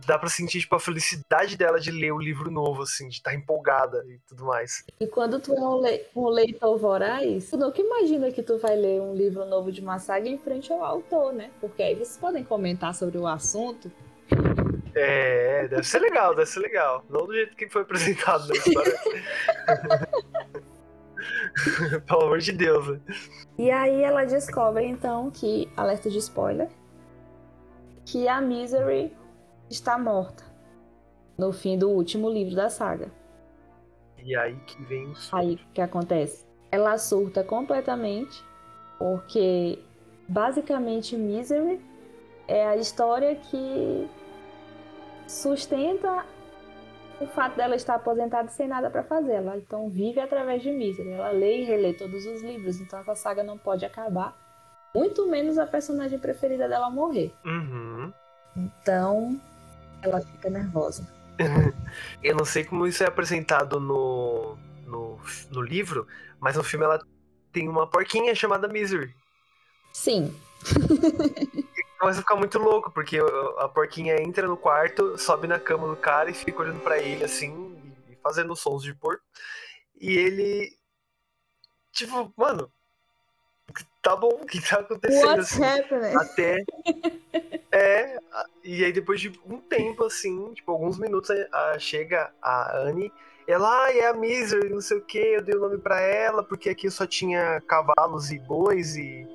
Dá 0.06 0.18
pra 0.18 0.28
sentir, 0.28 0.60
tipo, 0.60 0.74
a 0.74 0.80
felicidade 0.80 1.56
dela 1.56 1.78
de 1.78 1.90
ler 1.90 2.12
o 2.12 2.18
livro 2.18 2.50
novo, 2.50 2.82
assim, 2.82 3.08
de 3.08 3.16
estar 3.16 3.34
empolgada 3.34 4.04
e 4.08 4.18
tudo 4.26 4.44
mais. 4.44 4.84
E 4.98 5.06
quando 5.06 5.38
tu 5.38 5.52
é 5.54 5.60
um, 5.60 5.80
le- 5.80 6.04
um 6.16 6.28
leitor 6.28 6.76
voraz, 6.76 7.50
tu 7.50 7.56
nunca 7.56 7.80
imagina 7.80 8.32
que 8.32 8.42
tu 8.42 8.58
vai 8.58 8.74
ler 8.76 9.00
um 9.00 9.14
livro 9.14 9.44
novo 9.44 9.70
de 9.70 9.80
uma 9.80 9.98
saga 9.98 10.28
em 10.28 10.38
frente 10.38 10.72
ao 10.72 10.84
autor, 10.84 11.32
né? 11.32 11.50
Porque 11.60 11.82
aí 11.82 11.94
vocês 11.94 12.16
podem 12.16 12.42
comentar 12.42 12.94
sobre 12.94 13.18
o 13.18 13.26
assunto. 13.26 13.90
É, 14.94 15.68
deve 15.68 15.84
ser 15.84 15.98
legal, 16.00 16.34
deve 16.34 16.50
ser 16.50 16.60
legal. 16.60 17.04
Não 17.08 17.26
do 17.26 17.34
jeito 17.34 17.54
que 17.54 17.68
foi 17.68 17.82
apresentado 17.82 18.48
na 18.48 18.54
história. 18.54 18.96
Pelo 22.06 22.22
amor 22.22 22.38
de 22.38 22.52
Deus, 22.52 22.88
né? 22.88 23.00
E 23.58 23.70
aí 23.70 24.02
ela 24.02 24.24
descobre 24.24 24.84
então 24.86 25.30
que, 25.30 25.68
alerta 25.76 26.10
de 26.10 26.18
spoiler, 26.18 26.68
que 28.04 28.28
a 28.28 28.40
Misery 28.40 29.12
está 29.70 29.98
morta 29.98 30.44
no 31.36 31.52
fim 31.52 31.78
do 31.78 31.90
último 31.90 32.30
livro 32.30 32.54
da 32.54 32.70
saga. 32.70 33.10
E 34.22 34.34
aí 34.36 34.56
que 34.66 34.82
vem 34.84 35.06
o 35.06 35.14
Aí 35.32 35.54
o 35.54 35.72
que 35.72 35.80
acontece? 35.80 36.46
Ela 36.70 36.98
surta 36.98 37.44
completamente, 37.44 38.42
porque 38.98 39.78
basicamente 40.28 41.16
Misery 41.16 41.80
é 42.48 42.66
a 42.66 42.76
história 42.76 43.36
que 43.36 44.08
sustenta 45.26 46.24
o 47.20 47.26
fato 47.26 47.56
dela 47.56 47.76
estar 47.76 47.94
aposentada 47.94 48.48
sem 48.48 48.68
nada 48.68 48.90
para 48.90 49.02
fazer. 49.02 49.34
Ela 49.34 49.56
então 49.56 49.88
vive 49.88 50.20
através 50.20 50.62
de 50.62 50.70
Misery. 50.70 51.10
Ela 51.10 51.30
lê 51.30 51.62
e 51.62 51.64
relê 51.64 51.92
todos 51.92 52.26
os 52.26 52.42
livros, 52.42 52.80
então 52.80 52.98
essa 52.98 53.14
saga 53.14 53.42
não 53.42 53.56
pode 53.56 53.84
acabar. 53.84 54.36
Muito 54.94 55.26
menos 55.26 55.58
a 55.58 55.66
personagem 55.66 56.18
preferida 56.18 56.68
dela 56.68 56.90
morrer. 56.90 57.32
Uhum. 57.44 58.12
Então 58.56 59.38
ela 60.06 60.20
fica 60.20 60.50
nervosa. 60.50 61.06
Eu 62.22 62.34
não 62.34 62.44
sei 62.44 62.64
como 62.64 62.86
isso 62.86 63.02
é 63.02 63.06
apresentado 63.06 63.78
no, 63.78 64.56
no, 64.86 65.18
no 65.50 65.60
livro, 65.60 66.06
mas 66.40 66.56
no 66.56 66.64
filme 66.64 66.84
ela 66.84 66.98
tem 67.52 67.68
uma 67.68 67.86
porquinha 67.86 68.34
chamada 68.34 68.68
Misery. 68.68 69.14
Sim, 69.92 70.34
Começa 71.98 72.18
a 72.18 72.22
ficar 72.22 72.36
muito 72.36 72.58
louco, 72.58 72.90
porque 72.90 73.18
a 73.58 73.68
porquinha 73.68 74.20
entra 74.20 74.46
no 74.46 74.56
quarto, 74.56 75.16
sobe 75.18 75.46
na 75.46 75.58
cama 75.58 75.88
do 75.88 75.96
cara 75.96 76.30
e 76.30 76.34
fica 76.34 76.60
olhando 76.60 76.80
pra 76.80 76.98
ele 76.98 77.24
assim, 77.24 77.74
e 78.08 78.16
fazendo 78.16 78.54
sons 78.54 78.82
de 78.82 78.94
porco. 78.94 79.22
E 79.98 80.12
ele. 80.16 80.76
Tipo, 81.92 82.32
mano. 82.36 82.70
Tá 84.02 84.14
bom, 84.14 84.28
o 84.42 84.46
que 84.46 84.60
tá 84.60 84.80
acontecendo? 84.80 85.26
What's 85.26 85.52
assim, 85.52 85.62
happening? 85.64 86.14
até. 86.16 86.64
É, 87.72 88.18
e 88.64 88.84
aí 88.84 88.92
depois 88.92 89.20
de 89.20 89.32
um 89.44 89.58
tempo, 89.58 90.04
assim, 90.04 90.52
tipo, 90.54 90.70
alguns 90.70 90.98
minutos, 90.98 91.30
a- 91.30 91.72
a- 91.72 91.78
chega 91.78 92.32
a 92.40 92.78
Anne. 92.78 93.12
Ela, 93.46 93.84
ah, 93.86 93.92
é 93.92 94.06
a 94.06 94.14
Misery, 94.14 94.68
não 94.70 94.80
sei 94.80 94.98
o 94.98 95.04
que, 95.04 95.18
eu 95.18 95.42
dei 95.42 95.54
o 95.54 95.60
nome 95.60 95.78
pra 95.78 96.00
ela, 96.00 96.42
porque 96.42 96.68
aqui 96.68 96.90
só 96.90 97.06
tinha 97.06 97.60
cavalos 97.66 98.30
e 98.32 98.38
bois, 98.40 98.96
e, 98.96 99.26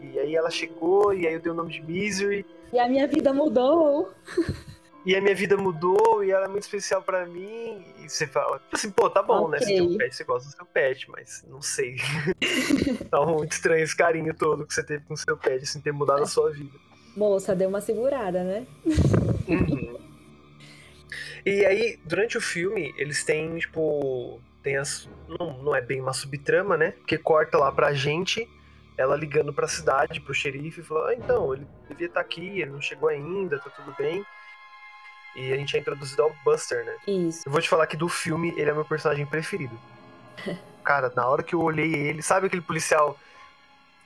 e 0.00 0.18
aí 0.18 0.36
ela 0.36 0.50
chegou, 0.50 1.12
e 1.12 1.26
aí 1.26 1.34
eu 1.34 1.40
dei 1.40 1.50
o 1.50 1.54
nome 1.54 1.72
de 1.72 1.82
Misery. 1.82 2.44
E 2.72 2.78
a 2.78 2.88
minha 2.88 3.06
vida 3.06 3.32
mudou. 3.32 4.12
E 5.08 5.16
a 5.16 5.22
minha 5.22 5.34
vida 5.34 5.56
mudou 5.56 6.22
e 6.22 6.30
ela 6.30 6.44
é 6.44 6.48
muito 6.48 6.64
especial 6.64 7.00
pra 7.00 7.24
mim. 7.24 7.82
E 7.98 8.06
você 8.06 8.26
fala, 8.26 8.60
assim, 8.70 8.90
pô, 8.90 9.08
tá 9.08 9.22
bom, 9.22 9.48
né? 9.48 9.58
Você 9.58 9.64
tem 9.64 9.80
um 9.80 9.96
pet, 9.96 10.14
você 10.14 10.22
gosta 10.22 10.50
do 10.50 10.54
seu 10.54 10.66
pet, 10.66 11.10
mas 11.10 11.42
não 11.48 11.62
sei. 11.62 11.96
tá 13.10 13.24
muito 13.24 13.52
estranho 13.52 13.82
esse 13.82 13.96
carinho 13.96 14.34
todo 14.34 14.66
que 14.66 14.74
você 14.74 14.84
teve 14.84 15.06
com 15.06 15.14
o 15.14 15.16
seu 15.16 15.34
pet, 15.34 15.62
assim, 15.62 15.80
ter 15.80 15.92
mudado 15.92 16.24
a 16.24 16.26
sua 16.26 16.50
vida. 16.50 16.78
Moça, 17.16 17.56
deu 17.56 17.70
uma 17.70 17.80
segurada, 17.80 18.44
né? 18.44 18.66
Uhum. 19.48 19.96
E 21.46 21.64
aí, 21.64 21.98
durante 22.04 22.36
o 22.36 22.40
filme, 22.40 22.92
eles 22.98 23.24
têm, 23.24 23.56
tipo. 23.56 24.38
Tem 24.62 24.76
as. 24.76 25.08
Não, 25.26 25.62
não 25.62 25.74
é 25.74 25.80
bem 25.80 25.98
uma 25.98 26.12
subtrama, 26.12 26.76
né? 26.76 26.90
Porque 26.90 27.16
corta 27.16 27.56
lá 27.56 27.72
pra 27.72 27.94
gente, 27.94 28.46
ela 28.98 29.16
ligando 29.16 29.54
pra 29.54 29.66
cidade, 29.66 30.20
pro 30.20 30.34
xerife, 30.34 30.80
e 30.80 30.84
falou: 30.84 31.06
Ah, 31.06 31.14
então, 31.14 31.54
ele 31.54 31.66
devia 31.88 32.08
estar 32.08 32.20
aqui, 32.20 32.60
ele 32.60 32.72
não 32.72 32.82
chegou 32.82 33.08
ainda, 33.08 33.58
tá 33.58 33.70
tudo 33.70 33.94
bem. 33.96 34.22
E 35.38 35.52
a 35.52 35.56
gente 35.56 35.76
é 35.76 35.80
introduzido 35.80 36.22
ao 36.22 36.32
Buster, 36.44 36.84
né? 36.84 36.96
Isso. 37.06 37.42
Eu 37.46 37.52
vou 37.52 37.60
te 37.60 37.68
falar 37.68 37.86
que 37.86 37.96
do 37.96 38.08
filme 38.08 38.52
ele 38.56 38.70
é 38.70 38.72
meu 38.74 38.84
personagem 38.84 39.24
preferido. 39.24 39.78
Cara, 40.84 41.12
na 41.14 41.26
hora 41.28 41.42
que 41.42 41.54
eu 41.54 41.60
olhei 41.60 41.94
ele, 41.94 42.22
sabe 42.22 42.46
aquele 42.46 42.62
policial 42.62 43.16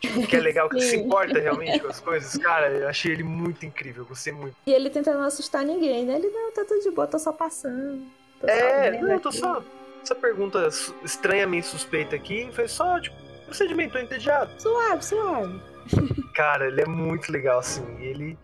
tipo, 0.01 0.27
que 0.27 0.37
é 0.37 0.41
legal, 0.41 0.69
que 0.69 0.81
se 0.83 0.97
importa 0.97 1.39
realmente 1.39 1.79
com 1.81 1.89
as 1.89 2.01
coisas? 2.01 2.37
Cara, 2.43 2.69
eu 2.69 2.89
achei 2.89 3.13
ele 3.13 3.23
muito 3.23 3.65
incrível, 3.65 4.05
gostei 4.05 4.33
muito. 4.33 4.57
E 4.67 4.73
ele 4.73 4.91
tenta 4.91 5.15
não 5.15 5.23
assustar 5.23 5.65
ninguém, 5.65 6.05
né? 6.05 6.17
Ele, 6.17 6.29
não, 6.29 6.53
tá 6.53 6.65
tudo 6.67 6.83
de 6.83 6.91
boa, 6.91 7.07
tô 7.07 7.19
só 7.19 7.33
passando. 7.33 8.03
Tô 8.41 8.47
só 8.49 8.53
É, 8.53 8.91
vendo 8.91 9.07
não, 9.07 9.19
tô 9.19 9.29
aqui." 9.29 9.39
só. 9.39 9.63
Essa 10.03 10.15
pergunta 10.17 10.69
estranhamente 11.05 11.67
suspeita 11.69 12.17
aqui 12.17 12.51
foi 12.53 12.67
só, 12.67 12.99
tipo, 13.01 13.15
procedimento 13.47 13.97
entediado. 13.97 14.51
Suave, 14.61 15.05
suave. 15.05 15.61
Cara, 16.35 16.67
ele 16.67 16.81
é 16.81 16.87
muito 16.87 17.31
legal, 17.31 17.61
assim. 17.61 17.85
Ele. 18.01 18.37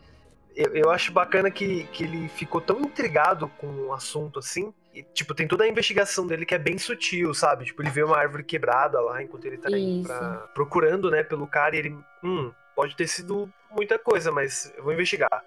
Eu, 0.58 0.74
eu 0.74 0.90
acho 0.90 1.12
bacana 1.12 1.52
que, 1.52 1.84
que 1.92 2.02
ele 2.02 2.28
ficou 2.28 2.60
tão 2.60 2.80
intrigado 2.80 3.46
com 3.58 3.68
o 3.68 3.92
assunto 3.92 4.40
assim. 4.40 4.74
E, 4.92 5.04
tipo, 5.04 5.32
tem 5.32 5.46
toda 5.46 5.62
a 5.62 5.68
investigação 5.68 6.26
dele 6.26 6.44
que 6.44 6.52
é 6.54 6.58
bem 6.58 6.76
sutil, 6.76 7.32
sabe? 7.32 7.64
Tipo, 7.64 7.80
ele 7.80 7.90
vê 7.90 8.02
uma 8.02 8.16
árvore 8.18 8.42
quebrada 8.42 9.00
lá 9.00 9.22
enquanto 9.22 9.44
ele 9.44 9.56
tá 9.56 9.68
indo 9.70 10.02
pra, 10.02 10.48
procurando, 10.54 11.12
né, 11.12 11.22
pelo 11.22 11.46
cara 11.46 11.76
e 11.76 11.78
ele. 11.78 11.96
Hum, 12.24 12.50
pode 12.74 12.96
ter 12.96 13.06
sido 13.06 13.48
muita 13.70 14.00
coisa, 14.00 14.32
mas 14.32 14.72
eu 14.76 14.82
vou 14.82 14.92
investigar. 14.92 15.44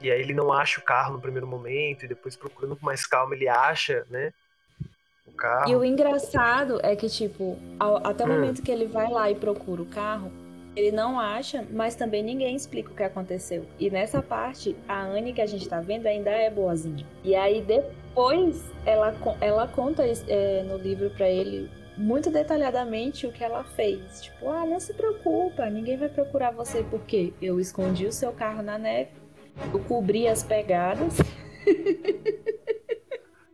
E 0.00 0.10
aí 0.10 0.20
ele 0.20 0.34
não 0.34 0.52
acha 0.52 0.80
o 0.80 0.84
carro 0.84 1.12
no 1.12 1.20
primeiro 1.20 1.46
momento, 1.46 2.04
e 2.04 2.08
depois 2.08 2.36
procurando 2.36 2.74
com 2.74 2.84
mais 2.86 3.06
calma 3.06 3.36
ele 3.36 3.48
acha, 3.48 4.04
né? 4.10 4.32
O 5.24 5.32
carro. 5.32 5.70
E 5.70 5.76
o 5.76 5.84
engraçado 5.84 6.80
é 6.82 6.96
que, 6.96 7.08
tipo, 7.08 7.56
ao- 7.78 8.04
até 8.04 8.24
o 8.24 8.28
Hum. 8.28 8.32
momento 8.32 8.62
que 8.62 8.70
ele 8.72 8.86
vai 8.86 9.08
lá 9.08 9.30
e 9.30 9.36
procura 9.36 9.82
o 9.82 9.86
carro, 9.86 10.32
ele 10.78 10.92
não 10.92 11.18
acha, 11.18 11.64
mas 11.70 11.94
também 11.94 12.22
ninguém 12.22 12.54
explica 12.54 12.90
o 12.90 12.94
que 12.94 13.02
aconteceu. 13.02 13.64
E 13.78 13.90
nessa 13.90 14.22
parte, 14.22 14.76
a 14.88 15.02
Anne 15.02 15.32
que 15.32 15.40
a 15.40 15.46
gente 15.46 15.68
tá 15.68 15.80
vendo 15.80 16.06
ainda 16.06 16.30
é 16.30 16.48
boazinha. 16.48 17.04
E 17.24 17.34
aí 17.34 17.60
depois 17.60 18.62
ela, 18.86 19.14
ela 19.40 19.66
conta 19.66 20.04
é, 20.28 20.62
no 20.62 20.76
livro 20.76 21.10
pra 21.10 21.28
ele 21.28 21.68
muito 21.96 22.30
detalhadamente 22.30 23.26
o 23.26 23.32
que 23.32 23.42
ela 23.42 23.64
fez. 23.64 24.22
Tipo, 24.22 24.48
ah, 24.50 24.64
não 24.64 24.78
se 24.78 24.94
preocupa, 24.94 25.68
ninguém 25.68 25.96
vai 25.96 26.08
procurar 26.08 26.52
você 26.52 26.84
porque 26.84 27.32
eu 27.42 27.58
escondi 27.58 28.06
o 28.06 28.12
seu 28.12 28.30
carro 28.32 28.62
na 28.62 28.78
neve, 28.78 29.10
eu 29.72 29.80
cobri 29.80 30.28
as 30.28 30.42
pegadas. 30.42 31.16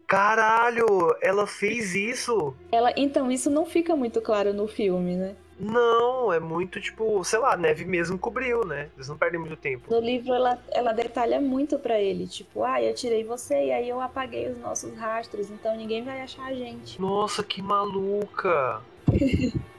Caralho, 0.07 0.87
ela 1.23 1.47
fez 1.47 1.95
isso? 1.95 2.55
Ela, 2.71 2.93
então 2.97 3.33
isso 3.33 3.49
não 3.49 3.65
fica 3.65 3.97
muito 3.97 4.21
claro 4.21 4.53
no 4.53 4.69
filme, 4.69 5.17
né? 5.17 5.35
Não, 5.59 6.33
é 6.33 6.41
muito 6.41 6.81
tipo, 6.81 7.23
sei 7.25 7.39
lá, 7.39 7.57
neve 7.57 7.85
mesmo 7.85 8.19
cobriu, 8.19 8.65
né? 8.65 8.91
Eles 8.97 9.09
não 9.09 9.17
perdem 9.17 9.39
muito 9.39 9.57
tempo. 9.57 9.93
No 9.93 10.01
livro 10.01 10.35
ela, 10.35 10.59
ela 10.73 10.93
detalha 10.93 11.41
muito 11.41 11.79
pra 11.79 12.01
ele, 12.01 12.27
tipo, 12.27 12.65
ah, 12.65 12.83
eu 12.83 12.95
tirei 12.95 13.25
você 13.25 13.67
e 13.67 13.73
aí 13.73 13.89
eu 13.89 14.01
apaguei 14.01 14.49
os 14.49 14.59
nossos 14.59 14.95
rastros, 14.97 15.51
então 15.51 15.77
ninguém 15.77 16.03
vai 16.03 16.21
achar 16.23 16.47
a 16.47 16.55
gente. 16.55 17.01
Nossa, 17.01 17.43
que 17.43 17.63
maluca! 17.63 18.83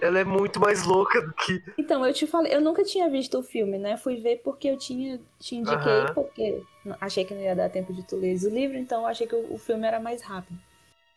ela 0.00 0.18
é 0.18 0.24
muito 0.24 0.60
mais 0.60 0.84
louca 0.84 1.20
do 1.20 1.32
que. 1.34 1.62
Então, 1.76 2.04
eu 2.06 2.12
te 2.12 2.26
falei, 2.26 2.54
eu 2.54 2.60
nunca 2.60 2.82
tinha 2.84 3.08
visto 3.08 3.38
o 3.38 3.42
filme, 3.42 3.78
né? 3.78 3.96
Fui 3.96 4.16
ver 4.16 4.40
porque 4.42 4.68
eu 4.68 4.78
tinha 4.78 5.20
te 5.38 5.56
indiquei, 5.56 6.06
porque 6.14 6.62
achei 7.00 7.24
que 7.24 7.34
não 7.34 7.42
ia 7.42 7.54
dar 7.54 7.68
tempo 7.68 7.92
de 7.92 8.02
tu 8.02 8.16
ler 8.16 8.36
o 8.42 8.48
livro, 8.48 8.76
então 8.76 9.02
eu 9.02 9.06
achei 9.06 9.26
que 9.26 9.34
o, 9.34 9.54
o 9.54 9.58
filme 9.58 9.86
era 9.86 10.00
mais 10.00 10.22
rápido. 10.22 10.58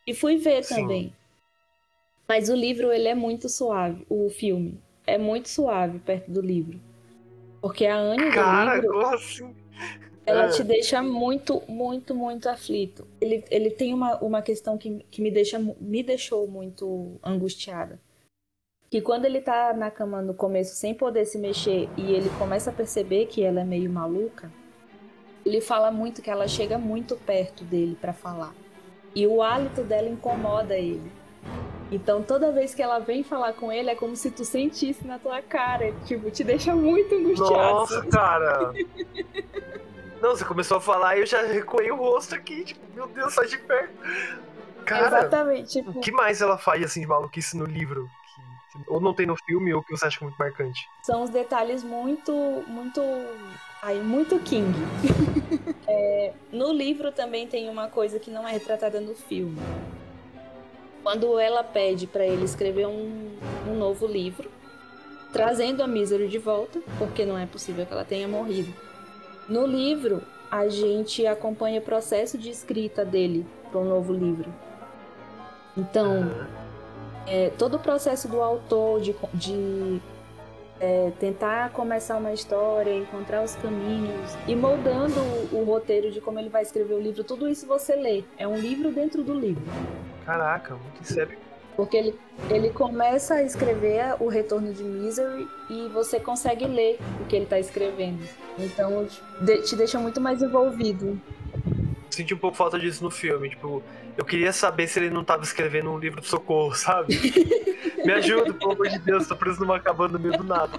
E 0.06 0.14
fui 0.14 0.38
ver 0.38 0.64
Sim. 0.64 0.76
também. 0.76 1.14
Mas 2.32 2.48
o 2.48 2.56
livro, 2.56 2.94
ele 2.94 3.10
é 3.10 3.14
muito 3.14 3.50
suave, 3.50 4.06
o 4.08 4.30
filme. 4.30 4.80
É 5.06 5.18
muito 5.18 5.50
suave 5.50 6.00
perto 6.00 6.32
do 6.32 6.40
livro. 6.40 6.80
Porque 7.62 7.86
a 7.86 7.98
Anne 7.98 8.32
do 8.32 8.74
livro, 8.74 9.06
assim? 9.08 9.54
ela 10.26 10.46
É. 10.46 10.48
te 10.48 10.64
deixa 10.64 11.04
muito, 11.04 11.62
muito, 11.68 12.16
muito 12.16 12.48
aflito. 12.48 13.06
Ele, 13.20 13.44
ele 13.52 13.70
tem 13.70 13.94
uma, 13.94 14.18
uma 14.20 14.42
questão 14.42 14.78
que, 14.78 15.06
que 15.12 15.22
me, 15.22 15.30
deixa, 15.30 15.60
me 15.60 16.02
deixou 16.02 16.48
muito 16.48 17.20
angustiada. 17.22 18.00
Que 18.90 19.02
quando 19.02 19.26
ele 19.26 19.42
tá 19.42 19.74
na 19.74 19.92
cama 19.92 20.22
no 20.22 20.34
começo 20.34 20.74
sem 20.74 20.94
poder 20.94 21.26
se 21.26 21.38
mexer 21.38 21.90
e 21.98 22.14
ele 22.14 22.30
começa 22.40 22.70
a 22.70 22.74
perceber 22.74 23.26
que 23.26 23.44
ela 23.44 23.60
é 23.60 23.66
meio 23.66 23.92
maluca, 23.92 24.50
ele 25.46 25.60
fala 25.60 25.92
muito 25.92 26.22
que 26.22 26.30
ela 26.30 26.48
chega 26.48 26.78
muito 26.78 27.18
perto 27.18 27.66
dele 27.66 27.98
pra 28.00 28.14
falar. 28.14 28.56
E 29.14 29.28
o 29.28 29.42
hálito 29.42 29.84
dela 29.84 30.08
incomoda 30.08 30.78
ele. 30.78 31.20
Então 31.92 32.24
toda 32.24 32.52
vez 32.52 32.74
que 32.74 32.82
ela 32.82 33.00
vem 33.00 33.22
falar 33.22 33.54
com 33.54 33.72
ele 33.72 33.90
é 33.90 33.96
como 33.96 34.16
se 34.16 34.32
tu 34.32 34.46
sentisse 34.46 35.06
na 35.06 35.20
tua 35.20 35.42
cara, 35.42 35.92
tipo, 36.06 36.32
te 36.32 36.44
deixa 36.44 36.74
muito 36.74 37.14
angustiado. 37.14 37.54
Nossa, 37.54 38.06
cara! 38.08 38.72
Não, 40.22 40.36
você 40.36 40.46
começou 40.46 40.78
a 40.78 40.82
falar 40.82 41.18
e 41.18 41.22
eu 41.22 41.26
já 41.26 41.42
recuei 41.42 41.92
o 41.92 41.96
rosto 41.96 42.36
aqui, 42.36 42.64
tipo, 42.64 42.80
meu 42.94 43.08
Deus, 43.08 43.34
sai 43.34 43.48
de 43.48 43.58
perto. 43.58 43.92
Cara, 44.86 45.08
Exatamente, 45.08 45.72
tipo, 45.72 45.90
o 45.90 46.00
que 46.00 46.12
mais 46.12 46.42
ela 46.42 46.60
faz 46.60 46.84
assim 46.84 47.02
de 47.02 47.08
maluquice 47.08 47.58
no 47.58 47.66
livro? 47.66 48.08
Ou 48.88 49.02
não 49.02 49.14
tem 49.14 49.26
no 49.26 49.36
filme, 49.36 49.74
ou 49.74 49.84
que 49.84 49.92
você 49.92 50.06
acha 50.06 50.24
muito 50.24 50.38
marcante? 50.38 50.88
são 51.04 51.24
os 51.24 51.30
detalhes 51.30 51.84
muito, 51.84 52.32
muito, 52.68 53.02
ai, 53.82 54.00
muito 54.00 54.40
King. 54.40 54.72
É, 55.94 56.34
no 56.54 56.72
livro 56.72 57.12
também 57.12 57.46
tem 57.48 57.68
uma 57.68 57.90
coisa 57.90 58.18
que 58.18 58.32
não 58.32 58.48
é 58.48 58.54
retratada 58.54 59.02
no 59.02 59.14
filme. 59.14 59.58
Quando 61.04 61.40
ela 61.40 61.64
pede 61.64 62.06
para 62.06 62.26
ele 62.26 62.46
escrever 62.46 62.88
um, 62.88 63.32
um 63.68 63.76
novo 63.76 64.06
livro, 64.06 64.50
trazendo 65.34 65.82
a 65.82 65.88
Misery 65.88 66.28
de 66.28 66.38
volta, 66.38 66.80
porque 66.98 67.26
não 67.26 67.38
é 67.38 67.46
possível 67.46 67.86
que 67.86 67.94
ela 67.94 68.06
tenha 68.06 68.28
morrido. 68.28 68.74
No 69.48 69.66
livro, 69.66 70.22
a 70.50 70.68
gente 70.68 71.26
acompanha 71.26 71.80
o 71.80 71.84
processo 71.84 72.38
de 72.38 72.50
escrita 72.50 73.04
dele 73.04 73.46
para 73.72 73.80
um 73.80 73.86
novo 73.86 74.14
livro. 74.14 74.54
Então, 75.76 76.30
é, 77.26 77.50
todo 77.58 77.76
o 77.76 77.80
processo 77.80 78.28
do 78.28 78.42
autor 78.42 79.02
de, 79.02 79.16
de 79.34 80.02
é, 80.82 81.12
tentar 81.20 81.70
começar 81.70 82.18
uma 82.18 82.34
história, 82.34 82.92
encontrar 82.98 83.44
os 83.44 83.56
caminhos 83.56 84.36
e 84.48 84.56
moldando 84.56 85.20
o, 85.52 85.60
o 85.60 85.64
roteiro 85.64 86.12
de 86.12 86.20
como 86.20 86.40
ele 86.40 86.50
vai 86.50 86.64
escrever 86.64 86.96
o 86.96 87.00
livro, 87.00 87.24
tudo 87.24 87.48
isso 87.48 87.68
você 87.68 87.96
lê. 87.96 88.24
É 88.36 88.48
um 88.48 88.58
livro 88.58 88.92
dentro 88.92 89.24
do 89.24 89.34
livro. 89.34 89.64
Caraca, 90.26 90.76
muito 90.76 91.04
sério. 91.06 91.38
Porque 91.76 91.96
ele, 91.96 92.20
ele 92.50 92.72
começa 92.72 93.36
a 93.36 93.44
escrever 93.44 94.16
o 94.20 94.28
retorno 94.28 94.74
de 94.74 94.84
Misery 94.84 95.48
e 95.70 95.88
você 95.90 96.20
consegue 96.20 96.66
ler 96.66 97.00
o 97.22 97.26
que 97.26 97.36
ele 97.36 97.46
está 97.46 97.60
escrevendo. 97.60 98.28
Então 98.58 99.06
te 99.64 99.76
deixa 99.76 100.00
muito 100.00 100.20
mais 100.20 100.42
envolvido. 100.42 101.20
Senti 102.10 102.34
um 102.34 102.38
pouco 102.38 102.58
falta 102.58 102.78
disso 102.78 103.04
no 103.04 103.12
filme. 103.12 103.50
Tipo, 103.50 103.82
eu 104.18 104.26
queria 104.26 104.52
saber 104.52 104.88
se 104.88 105.00
ele 105.00 105.10
não 105.10 105.24
tava 105.24 105.44
escrevendo 105.44 105.92
um 105.92 105.98
livro 105.98 106.22
de 106.22 106.28
socorro, 106.28 106.74
sabe? 106.76 107.16
Me 108.04 108.14
ajuda, 108.14 108.54
pelo 108.54 108.72
amor 108.72 108.90
de 108.90 109.00
Deus, 109.00 109.28
tô 109.28 109.36
preso 109.36 109.60
numa 109.60 109.80
cabana 109.80 110.14
no 110.14 110.20
meio 110.20 110.38
do 110.38 110.44
nada. 110.44 110.78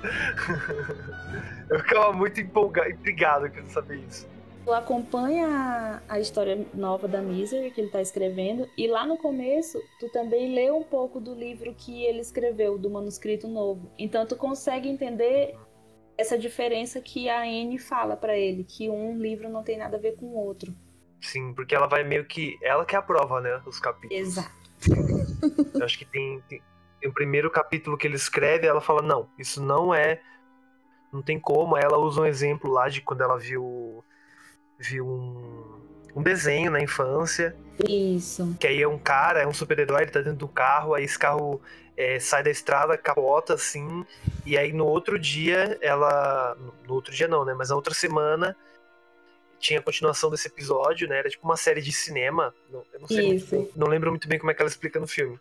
eu 1.71 1.79
ficava 1.79 2.13
muito 2.13 2.41
empolgado, 2.41 2.91
intrigado 2.91 3.51
querendo 3.51 3.71
saber 3.71 3.97
isso. 4.09 4.27
Tu 4.65 4.73
acompanha 4.73 6.01
a, 6.09 6.21
história 6.21 6.65
nova 6.73 7.09
da 7.09 7.21
Misery 7.21 7.73
que 7.73 7.81
ele 7.81 7.89
está 7.89 8.01
escrevendo 8.01 8.69
e 8.79 8.87
lá 8.87 9.05
no 9.05 9.17
começo 9.17 9.83
tu 9.99 10.09
também 10.11 10.55
lê 10.55 10.71
um 10.71 10.85
pouco 10.85 11.21
do 11.21 11.35
livro 11.35 11.75
que 11.77 12.05
ele 12.05 12.21
escreveu, 12.21 12.79
do 12.79 12.89
manuscrito 12.89 13.49
novo. 13.49 13.91
Então 13.99 14.25
tu 14.25 14.37
consegue 14.37 14.89
entender 14.89 15.57
essa 16.17 16.39
diferença 16.39 17.01
que 17.01 17.29
a 17.29 17.41
Anne 17.41 17.77
fala 17.77 18.17
para 18.17 18.37
ele, 18.37 18.63
que 18.63 18.89
um 18.89 19.19
livro 19.19 19.49
não 19.49 19.65
tem 19.65 19.79
nada 19.79 19.97
a 19.97 20.01
ver 20.01 20.15
com 20.15 20.27
o 20.27 20.37
outro. 20.37 20.73
Sim, 21.23 21.55
porque 21.55 21.75
ela 21.75 21.87
vai 21.87 22.03
meio 22.03 22.25
que. 22.25 22.59
Ela 22.61 22.85
que 22.85 22.97
aprova, 22.97 23.41
né? 23.41 23.63
Os 23.65 23.79
capítulos. 23.79 24.21
Exato. 24.21 24.51
Eu 25.75 25.85
acho 25.85 25.97
que 25.97 26.05
tem, 26.05 26.43
tem, 26.49 26.61
tem 27.01 27.09
o 27.09 27.15
primeiro 27.15 27.51
capítulo 27.51 27.97
que 27.97 28.07
ele 28.07 28.17
escreve, 28.17 28.67
ela 28.67 28.81
fala, 28.81 29.01
não, 29.01 29.29
isso 29.39 29.63
não 29.63 29.95
é. 29.95 30.21
Não 31.13 31.23
tem 31.23 31.39
como. 31.39 31.77
Aí 31.77 31.85
ela 31.85 31.99
usa 31.99 32.23
um 32.23 32.27
exemplo 32.27 32.71
lá 32.71 32.89
de 32.89 33.01
quando 33.01 33.23
ela 33.23 33.39
viu. 33.39 34.05
Viu 34.79 35.07
um, 35.07 35.81
um 36.17 36.23
desenho 36.23 36.71
na 36.73 36.81
infância. 36.81 37.57
Isso. 37.89 38.57
Que 38.59 38.67
aí 38.67 38.83
é 38.83 38.89
um 38.89 38.99
cara, 38.99 39.43
é 39.43 39.47
um 39.47 39.55
super-herói, 39.55 40.03
ele 40.03 40.11
tá 40.11 40.21
dentro 40.21 40.39
do 40.39 40.49
carro, 40.49 40.95
aí 40.95 41.05
esse 41.05 41.19
carro 41.19 41.61
é, 41.97 42.19
sai 42.19 42.43
da 42.43 42.51
estrada, 42.51 42.99
capota, 42.99 43.55
assim, 43.55 44.05
e 44.45 44.59
aí 44.59 44.73
no 44.73 44.87
outro 44.87 45.19
dia 45.19 45.79
ela. 45.81 46.57
No 46.87 46.95
outro 46.95 47.15
dia 47.15 47.29
não, 47.29 47.45
né? 47.45 47.55
Mas 47.55 47.69
na 47.69 47.77
outra 47.77 47.95
semana 47.95 48.57
tinha 49.63 49.79
a 49.79 49.83
continuação 49.83 50.29
desse 50.29 50.49
episódio, 50.49 51.09
né? 51.09 51.19
Era 51.19 51.31
tipo 51.31 51.47
uma 51.47 51.57
série 51.57 51.81
de 51.81 51.93
cinema. 51.93 52.53
Não, 52.71 52.85
eu 52.93 53.01
não 53.01 53.09
sei. 53.09 53.35
Isso. 53.37 53.55
Muito, 53.55 53.79
não 53.79 53.87
lembro 53.87 54.11
muito 54.11 54.29
bem 54.29 54.39
como 54.39 54.51
é 54.51 54.55
que 54.55 54.61
ela 54.61 54.69
explica 54.69 54.99
no 54.99 55.07
filme. 55.07 55.39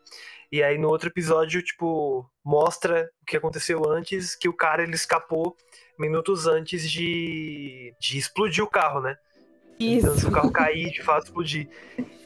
E 0.51 0.62
aí 0.62 0.77
no 0.77 0.89
outro 0.89 1.10
episódio, 1.10 1.62
tipo, 1.62 2.29
mostra 2.45 3.10
o 3.21 3.25
que 3.25 3.36
aconteceu 3.36 3.89
antes, 3.89 4.36
que 4.36 4.47
o 4.47 4.53
cara 4.53 4.84
ele 4.84 4.95
escapou 4.95 5.57
minutos 5.97 6.45
antes 6.47 6.89
de, 6.89 7.93
de 7.99 8.17
explodir 8.17 8.63
o 8.63 8.69
carro, 8.69 9.01
né? 9.01 9.17
Então, 9.79 10.15
se 10.15 10.27
o 10.27 10.31
carro 10.31 10.51
cair, 10.51 10.91
de 10.91 11.01
fato, 11.01 11.25
explodir. 11.25 11.67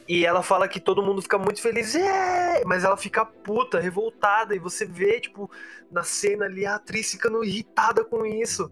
E 0.06 0.26
ela 0.26 0.42
fala 0.42 0.68
que 0.68 0.78
todo 0.78 1.02
mundo 1.02 1.22
fica 1.22 1.38
muito 1.38 1.60
feliz, 1.60 1.94
é! 1.94 2.62
mas 2.64 2.84
ela 2.84 2.96
fica 2.96 3.24
puta, 3.24 3.80
revoltada, 3.80 4.54
e 4.54 4.58
você 4.58 4.84
vê, 4.84 5.20
tipo, 5.20 5.50
na 5.90 6.02
cena 6.02 6.44
ali, 6.44 6.66
a 6.66 6.76
atriz 6.76 7.10
ficando 7.10 7.42
irritada 7.42 8.04
com 8.04 8.24
isso. 8.26 8.70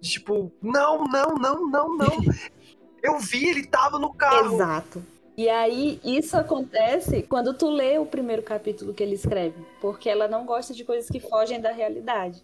De, 0.00 0.10
tipo, 0.10 0.52
não, 0.60 1.04
não, 1.04 1.34
não, 1.36 1.70
não, 1.70 1.96
não. 1.96 2.18
Eu 3.04 3.18
vi, 3.18 3.50
ele 3.50 3.66
tava 3.66 3.98
no 3.98 4.14
carro. 4.14 4.54
Exato. 4.54 5.04
E 5.36 5.46
aí, 5.46 6.00
isso 6.02 6.38
acontece 6.38 7.22
quando 7.22 7.52
tu 7.52 7.68
lê 7.68 7.98
o 7.98 8.06
primeiro 8.06 8.42
capítulo 8.42 8.94
que 8.94 9.02
ele 9.02 9.14
escreve, 9.14 9.62
porque 9.78 10.08
ela 10.08 10.26
não 10.26 10.46
gosta 10.46 10.72
de 10.72 10.84
coisas 10.84 11.10
que 11.10 11.20
fogem 11.20 11.60
da 11.60 11.70
realidade. 11.70 12.42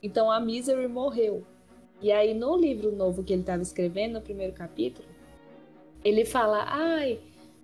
Então 0.00 0.30
a 0.30 0.38
Misery 0.38 0.86
morreu. 0.86 1.44
E 2.00 2.12
aí, 2.12 2.32
no 2.32 2.56
livro 2.56 2.92
novo 2.92 3.24
que 3.24 3.32
ele 3.32 3.42
estava 3.42 3.60
escrevendo, 3.60 4.14
no 4.14 4.20
primeiro 4.20 4.52
capítulo, 4.52 5.08
ele 6.04 6.24
fala: 6.24 6.64
Ai, 6.68 7.18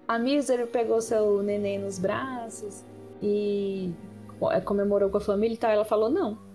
a 0.08 0.18
Misery 0.18 0.66
pegou 0.66 1.00
seu 1.00 1.40
neném 1.40 1.78
nos 1.78 2.00
braços 2.00 2.84
e 3.22 3.92
é, 4.50 4.60
comemorou 4.60 5.08
com 5.08 5.18
a 5.18 5.20
família 5.20 5.54
e 5.54 5.58
tal. 5.58 5.70
Ela 5.70 5.84
falou: 5.84 6.10
Não. 6.10 6.45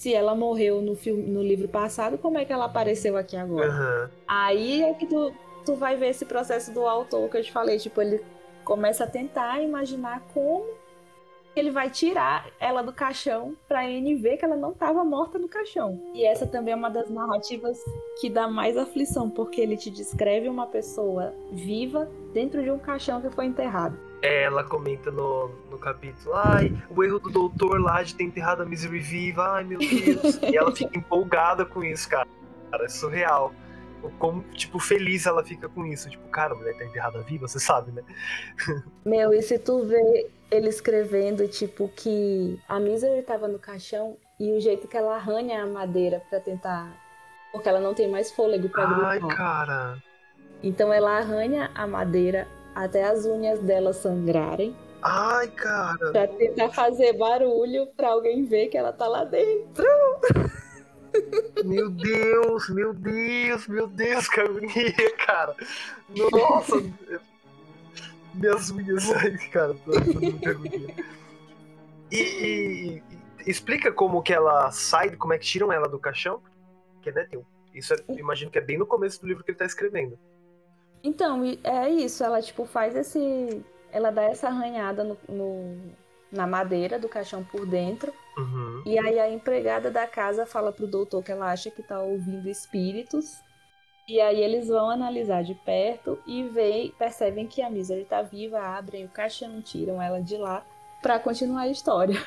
Se 0.00 0.14
ela 0.14 0.34
morreu 0.34 0.80
no, 0.80 0.96
filme, 0.96 1.24
no 1.24 1.42
livro 1.42 1.68
passado, 1.68 2.16
como 2.16 2.38
é 2.38 2.44
que 2.46 2.50
ela 2.50 2.64
apareceu 2.64 3.18
aqui 3.18 3.36
agora? 3.36 3.68
Uhum. 3.68 4.08
Aí 4.26 4.82
é 4.82 4.94
que 4.94 5.04
tu, 5.04 5.30
tu 5.62 5.74
vai 5.74 5.94
ver 5.94 6.08
esse 6.08 6.24
processo 6.24 6.72
do 6.72 6.86
autor 6.86 7.28
que 7.28 7.36
eu 7.36 7.44
te 7.44 7.52
falei. 7.52 7.76
Tipo, 7.76 8.00
ele 8.00 8.24
começa 8.64 9.04
a 9.04 9.06
tentar 9.06 9.60
imaginar 9.60 10.22
como 10.32 10.64
ele 11.54 11.70
vai 11.70 11.90
tirar 11.90 12.48
ela 12.58 12.80
do 12.80 12.94
caixão 12.94 13.54
pra 13.68 13.84
Anne 13.84 14.14
ver 14.14 14.38
que 14.38 14.44
ela 14.46 14.56
não 14.56 14.70
estava 14.70 15.04
morta 15.04 15.38
no 15.38 15.46
caixão. 15.46 16.00
E 16.14 16.24
essa 16.24 16.46
também 16.46 16.72
é 16.72 16.76
uma 16.78 16.88
das 16.88 17.10
narrativas 17.10 17.78
que 18.22 18.30
dá 18.30 18.48
mais 18.48 18.78
aflição, 18.78 19.28
porque 19.28 19.60
ele 19.60 19.76
te 19.76 19.90
descreve 19.90 20.48
uma 20.48 20.66
pessoa 20.66 21.34
viva 21.52 22.08
dentro 22.32 22.62
de 22.62 22.70
um 22.70 22.78
caixão 22.78 23.20
que 23.20 23.28
foi 23.28 23.44
enterrado. 23.44 23.98
É, 24.22 24.42
ela 24.44 24.62
comenta 24.62 25.10
no, 25.10 25.48
no 25.70 25.78
capítulo, 25.78 26.34
ai, 26.34 26.76
o 26.90 27.02
erro 27.02 27.18
do 27.18 27.30
doutor 27.30 27.80
lá 27.80 28.02
de 28.02 28.14
ter 28.14 28.24
enterrado 28.24 28.62
a 28.62 28.66
Misery 28.66 28.98
viva, 28.98 29.54
ai 29.54 29.64
meu 29.64 29.78
Deus. 29.78 30.38
e 30.42 30.56
ela 30.56 30.74
fica 30.74 30.98
empolgada 30.98 31.64
com 31.64 31.82
isso, 31.82 32.08
cara. 32.08 32.28
Cara, 32.70 32.84
é 32.84 32.88
surreal. 32.88 33.52
Como, 34.18 34.42
tipo, 34.54 34.78
feliz 34.78 35.26
ela 35.26 35.42
fica 35.42 35.68
com 35.68 35.84
isso. 35.86 36.08
Tipo, 36.08 36.26
cara, 36.28 36.54
a 36.54 36.56
mulher 36.56 36.76
tá 36.76 36.84
enterrada 36.84 37.20
viva, 37.22 37.48
você 37.48 37.58
sabe, 37.58 37.92
né? 37.92 38.02
Meu, 39.04 39.32
e 39.32 39.42
se 39.42 39.58
tu 39.58 39.84
vê 39.84 40.30
ele 40.50 40.68
escrevendo, 40.68 41.46
tipo, 41.48 41.88
que 41.88 42.60
a 42.68 42.80
Misery 42.80 43.22
tava 43.22 43.46
no 43.46 43.58
caixão 43.58 44.16
e 44.38 44.52
o 44.52 44.60
jeito 44.60 44.88
que 44.88 44.96
ela 44.96 45.16
arranha 45.16 45.62
a 45.62 45.66
madeira 45.66 46.22
para 46.28 46.40
tentar. 46.40 46.92
Porque 47.52 47.68
ela 47.68 47.80
não 47.80 47.94
tem 47.94 48.08
mais 48.08 48.30
fôlego 48.30 48.68
pra 48.68 48.86
Ai, 48.86 49.20
cara. 49.20 50.02
Então 50.62 50.92
ela 50.92 51.18
arranha 51.18 51.70
a 51.74 51.86
madeira 51.86 52.46
até 52.74 53.04
as 53.04 53.26
unhas 53.26 53.58
dela 53.60 53.92
sangrarem 53.92 54.74
Ai, 55.02 55.48
cara. 55.48 56.12
pra 56.12 56.28
tentar 56.28 56.70
fazer 56.70 57.14
barulho 57.14 57.86
pra 57.96 58.08
alguém 58.10 58.44
ver 58.44 58.68
que 58.68 58.76
ela 58.76 58.92
tá 58.92 59.06
lá 59.08 59.24
dentro. 59.24 59.84
Meu 61.64 61.90
Deus, 61.90 62.68
meu 62.68 62.94
Deus, 62.94 63.66
meu 63.66 63.86
Deus, 63.88 64.28
que 64.28 64.40
agonia, 64.40 65.16
cara. 65.26 65.56
Nossa. 66.30 66.76
Minhas 68.34 68.70
unhas 68.70 69.10
aí, 69.10 69.36
cara. 69.48 69.74
Muita 69.86 70.50
agonia. 70.50 70.94
E, 72.12 72.20
e- 72.20 73.02
explica 73.50 73.90
como 73.90 74.22
que 74.22 74.32
ela 74.32 74.70
sai, 74.70 75.16
como 75.16 75.32
é 75.32 75.38
que 75.38 75.46
tiram 75.46 75.72
ela 75.72 75.88
do 75.88 75.98
caixão? 75.98 76.40
Que, 77.02 77.10
né, 77.10 77.26
tem 77.30 77.40
isso 77.74 77.94
é- 77.94 77.96
imagino 78.10 78.50
que 78.50 78.58
é 78.58 78.62
bem 78.62 78.76
no 78.78 78.86
começo 78.86 79.20
do 79.20 79.26
livro 79.28 79.42
que 79.44 79.50
ele 79.52 79.58
tá 79.58 79.64
escrevendo. 79.64 80.18
Então, 81.02 81.42
é 81.64 81.88
isso, 81.88 82.22
ela 82.22 82.42
tipo 82.42 82.64
faz 82.64 82.94
esse. 82.94 83.64
Ela 83.92 84.10
dá 84.10 84.22
essa 84.22 84.48
arranhada 84.48 85.02
no, 85.02 85.16
no- 85.28 85.92
na 86.30 86.46
madeira 86.46 86.98
do 86.98 87.08
caixão 87.08 87.42
por 87.42 87.66
dentro. 87.66 88.12
Uhum. 88.36 88.82
E 88.86 88.98
aí 88.98 89.18
a 89.18 89.30
empregada 89.30 89.90
da 89.90 90.06
casa 90.06 90.46
fala 90.46 90.72
pro 90.72 90.86
doutor 90.86 91.22
que 91.22 91.32
ela 91.32 91.50
acha 91.50 91.70
que 91.70 91.82
tá 91.82 92.00
ouvindo 92.00 92.48
espíritos. 92.48 93.40
E 94.08 94.20
aí 94.20 94.40
eles 94.40 94.68
vão 94.68 94.90
analisar 94.90 95.42
de 95.44 95.54
perto 95.54 96.18
e 96.26 96.42
veem, 96.48 96.90
percebem 96.98 97.46
que 97.46 97.62
a 97.62 97.70
Misery 97.70 98.04
tá 98.04 98.22
viva, 98.22 98.58
abrem 98.60 99.04
o 99.04 99.08
caixão, 99.08 99.60
tiram 99.62 100.00
ela 100.02 100.20
de 100.20 100.36
lá 100.36 100.64
pra 101.02 101.18
continuar 101.18 101.62
a 101.62 101.68
história. 101.68 102.20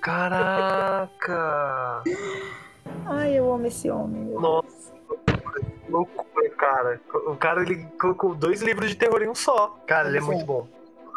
Caraca! 0.00 2.02
Ai, 3.06 3.38
eu 3.38 3.52
amo 3.52 3.66
esse 3.66 3.90
homem. 3.90 4.24
Nossa, 4.34 4.68
loucura, 5.88 6.50
cara. 6.50 7.00
O 7.26 7.36
cara 7.36 7.62
ele 7.62 7.84
colocou 8.00 8.34
dois 8.34 8.62
livros 8.62 8.90
de 8.90 8.96
terror 8.96 9.22
em 9.22 9.28
um 9.28 9.34
só. 9.34 9.78
Cara, 9.86 10.08
ele 10.08 10.18
é 10.18 10.20
é. 10.20 10.24
muito 10.24 10.44
bom. 10.44 10.66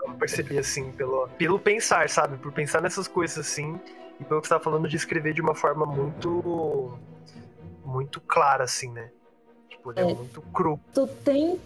Eu 0.07 0.13
percebi 0.15 0.57
assim, 0.57 0.91
pelo, 0.91 1.27
pelo 1.37 1.59
pensar, 1.59 2.09
sabe? 2.09 2.37
Por 2.37 2.51
pensar 2.51 2.81
nessas 2.81 3.07
coisas 3.07 3.37
assim. 3.37 3.79
E 4.19 4.23
pelo 4.23 4.41
que 4.41 4.47
você 4.47 4.53
tá 4.53 4.59
falando 4.59 4.87
de 4.87 4.95
escrever 4.95 5.33
de 5.33 5.41
uma 5.41 5.55
forma 5.55 5.85
muito. 5.85 6.97
muito 7.85 8.19
clara, 8.21 8.63
assim, 8.63 8.91
né? 8.91 9.11
Tipo, 9.69 9.91
ele 9.91 9.99
é, 9.99 10.11
É. 10.11 10.13
muito 10.15 10.41
cru. 10.53 10.79
tu 10.93 11.07
tem 11.07 11.59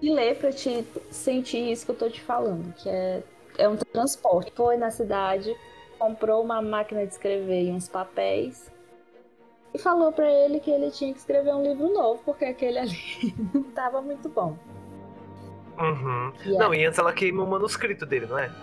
que 0.00 0.10
ler 0.10 0.36
pra 0.38 0.50
te 0.52 0.84
sentir 1.10 1.70
isso 1.70 1.84
que 1.84 1.92
eu 1.92 1.96
tô 1.96 2.10
te 2.10 2.20
falando, 2.20 2.72
que 2.74 2.88
é, 2.88 3.22
é 3.58 3.68
um 3.68 3.76
transporte. 3.76 4.52
Foi 4.54 4.76
na 4.76 4.90
cidade, 4.90 5.54
comprou 5.98 6.42
uma 6.42 6.60
máquina 6.60 7.06
de 7.06 7.12
escrever 7.12 7.64
e 7.64 7.70
uns 7.70 7.88
papéis 7.88 8.71
e 9.74 9.78
falou 9.78 10.12
pra 10.12 10.30
ele 10.30 10.60
que 10.60 10.70
ele 10.70 10.90
tinha 10.90 11.12
que 11.12 11.18
escrever 11.18 11.54
um 11.54 11.62
livro 11.62 11.92
novo, 11.92 12.22
porque 12.24 12.44
aquele 12.44 12.78
ali 12.78 13.34
não 13.54 13.62
tava 13.72 14.00
muito 14.02 14.28
bom. 14.28 14.56
Uhum. 15.78 16.32
E 16.44 16.56
Não, 16.56 16.74
e 16.74 16.84
antes 16.84 16.98
ela 16.98 17.12
queima 17.12 17.42
o 17.42 17.46
manuscrito 17.46 18.04
dele, 18.06 18.26
não 18.26 18.38
é? 18.38 18.54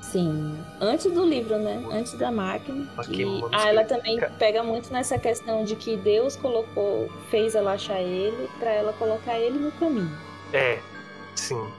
Sim, 0.00 0.64
antes 0.80 1.10
do 1.12 1.24
livro, 1.24 1.58
né? 1.58 1.86
Antes 1.90 2.14
da 2.14 2.30
máquina. 2.30 2.88
E 3.08 3.24
manuscrito. 3.24 3.48
ah, 3.52 3.68
ela 3.68 3.84
também 3.84 4.24
pega 4.38 4.62
muito 4.62 4.92
nessa 4.92 5.18
questão 5.18 5.64
de 5.64 5.76
que 5.76 5.96
Deus 5.96 6.36
colocou, 6.36 7.10
fez 7.30 7.54
ela 7.54 7.72
achar 7.72 8.00
ele 8.00 8.48
pra 8.58 8.70
ela 8.70 8.92
colocar 8.92 9.38
ele 9.38 9.58
no 9.58 9.72
caminho. 9.72 10.18
É, 10.52 10.84
sim. 11.34 11.74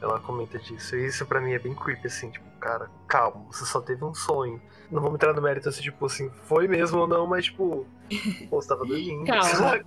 Ela 0.00 0.20
comenta 0.20 0.58
disso. 0.58 0.96
E 0.96 1.06
isso 1.06 1.26
pra 1.26 1.40
mim 1.40 1.52
é 1.52 1.58
bem 1.58 1.74
creepy, 1.74 2.06
assim, 2.06 2.30
tipo, 2.30 2.48
cara, 2.60 2.90
calma, 3.06 3.44
você 3.50 3.64
só 3.64 3.80
teve 3.80 4.04
um 4.04 4.14
sonho. 4.14 4.60
Não 4.90 5.00
vamos 5.00 5.16
entrar 5.16 5.32
no 5.32 5.42
mérito 5.42 5.68
assim, 5.68 5.82
tipo 5.82 6.06
assim, 6.06 6.30
foi 6.44 6.68
mesmo 6.68 7.00
ou 7.00 7.08
não, 7.08 7.26
mas 7.26 7.46
tipo, 7.46 7.86
pô, 8.50 8.60
você 8.60 8.68
tava 8.68 8.84
dormindo. 8.84 9.24
Calma. 9.26 9.80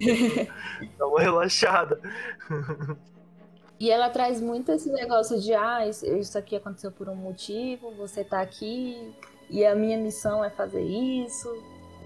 Dá 0.98 1.06
uma 1.06 1.20
relaxada. 1.20 2.00
E 3.78 3.90
ela 3.90 4.08
traz 4.10 4.40
muito 4.40 4.72
esse 4.72 4.90
negócio 4.90 5.40
de, 5.40 5.54
ah, 5.54 5.86
isso, 5.86 6.06
isso 6.06 6.38
aqui 6.38 6.56
aconteceu 6.56 6.90
por 6.90 7.08
um 7.08 7.14
motivo, 7.14 7.92
você 7.96 8.24
tá 8.24 8.40
aqui 8.40 9.14
e 9.50 9.64
a 9.64 9.74
minha 9.74 9.98
missão 9.98 10.44
é 10.44 10.50
fazer 10.50 10.82
isso. 10.82 11.48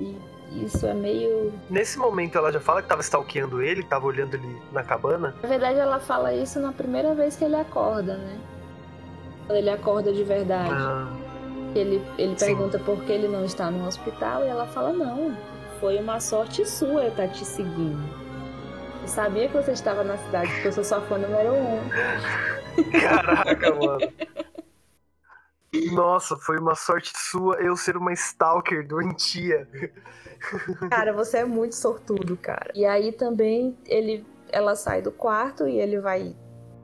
E 0.00 0.16
isso 0.64 0.86
é 0.86 0.94
meio. 0.94 1.52
Nesse 1.68 1.98
momento 1.98 2.38
ela 2.38 2.52
já 2.52 2.60
fala 2.60 2.82
que 2.82 2.88
tava 2.88 3.00
stalkeando 3.00 3.60
ele, 3.60 3.82
que 3.82 3.88
tava 3.88 4.06
olhando 4.06 4.34
ele 4.34 4.62
na 4.72 4.82
cabana. 4.82 5.34
Na 5.42 5.48
verdade, 5.48 5.78
ela 5.78 5.98
fala 5.98 6.32
isso 6.32 6.60
na 6.60 6.72
primeira 6.72 7.14
vez 7.14 7.36
que 7.36 7.44
ele 7.44 7.56
acorda, 7.56 8.16
né? 8.16 8.38
Quando 9.46 9.58
ele 9.58 9.70
acorda 9.70 10.12
de 10.12 10.22
verdade. 10.22 10.70
Ah, 10.72 11.12
Ele, 11.74 12.02
ele 12.16 12.38
Sim. 12.38 12.46
pergunta 12.46 12.78
por 12.78 13.04
que 13.04 13.12
ele 13.12 13.28
não 13.28 13.44
está 13.44 13.70
no 13.70 13.86
hospital 13.86 14.44
e 14.44 14.48
ela 14.48 14.66
fala: 14.66 14.92
Não, 14.92 15.36
foi 15.80 15.98
uma 15.98 16.20
sorte 16.20 16.64
sua 16.66 17.04
eu 17.04 17.08
estar 17.10 17.28
te 17.28 17.44
seguindo. 17.44 18.02
Eu 19.02 19.08
sabia 19.08 19.48
que 19.48 19.54
você 19.54 19.72
estava 19.72 20.02
na 20.02 20.16
cidade, 20.18 20.50
porque 20.52 20.68
eu 20.68 20.72
sou 20.72 20.84
sua 20.84 21.00
fã 21.02 21.18
número 21.18 21.52
um. 21.54 21.80
caraca, 23.00 23.74
mano. 23.76 24.12
Nossa, 25.92 26.36
foi 26.36 26.58
uma 26.58 26.74
sorte 26.74 27.12
sua 27.14 27.56
eu 27.56 27.76
ser 27.76 27.96
uma 27.96 28.12
stalker 28.12 28.86
doentia. 28.86 29.68
Cara, 30.90 31.12
você 31.12 31.38
é 31.38 31.44
muito 31.44 31.74
sortudo, 31.74 32.36
cara. 32.36 32.72
E 32.74 32.86
aí 32.86 33.12
também 33.12 33.76
ele 33.84 34.24
ela 34.50 34.74
sai 34.74 35.02
do 35.02 35.12
quarto 35.12 35.68
e 35.68 35.78
ele 35.78 36.00
vai 36.00 36.34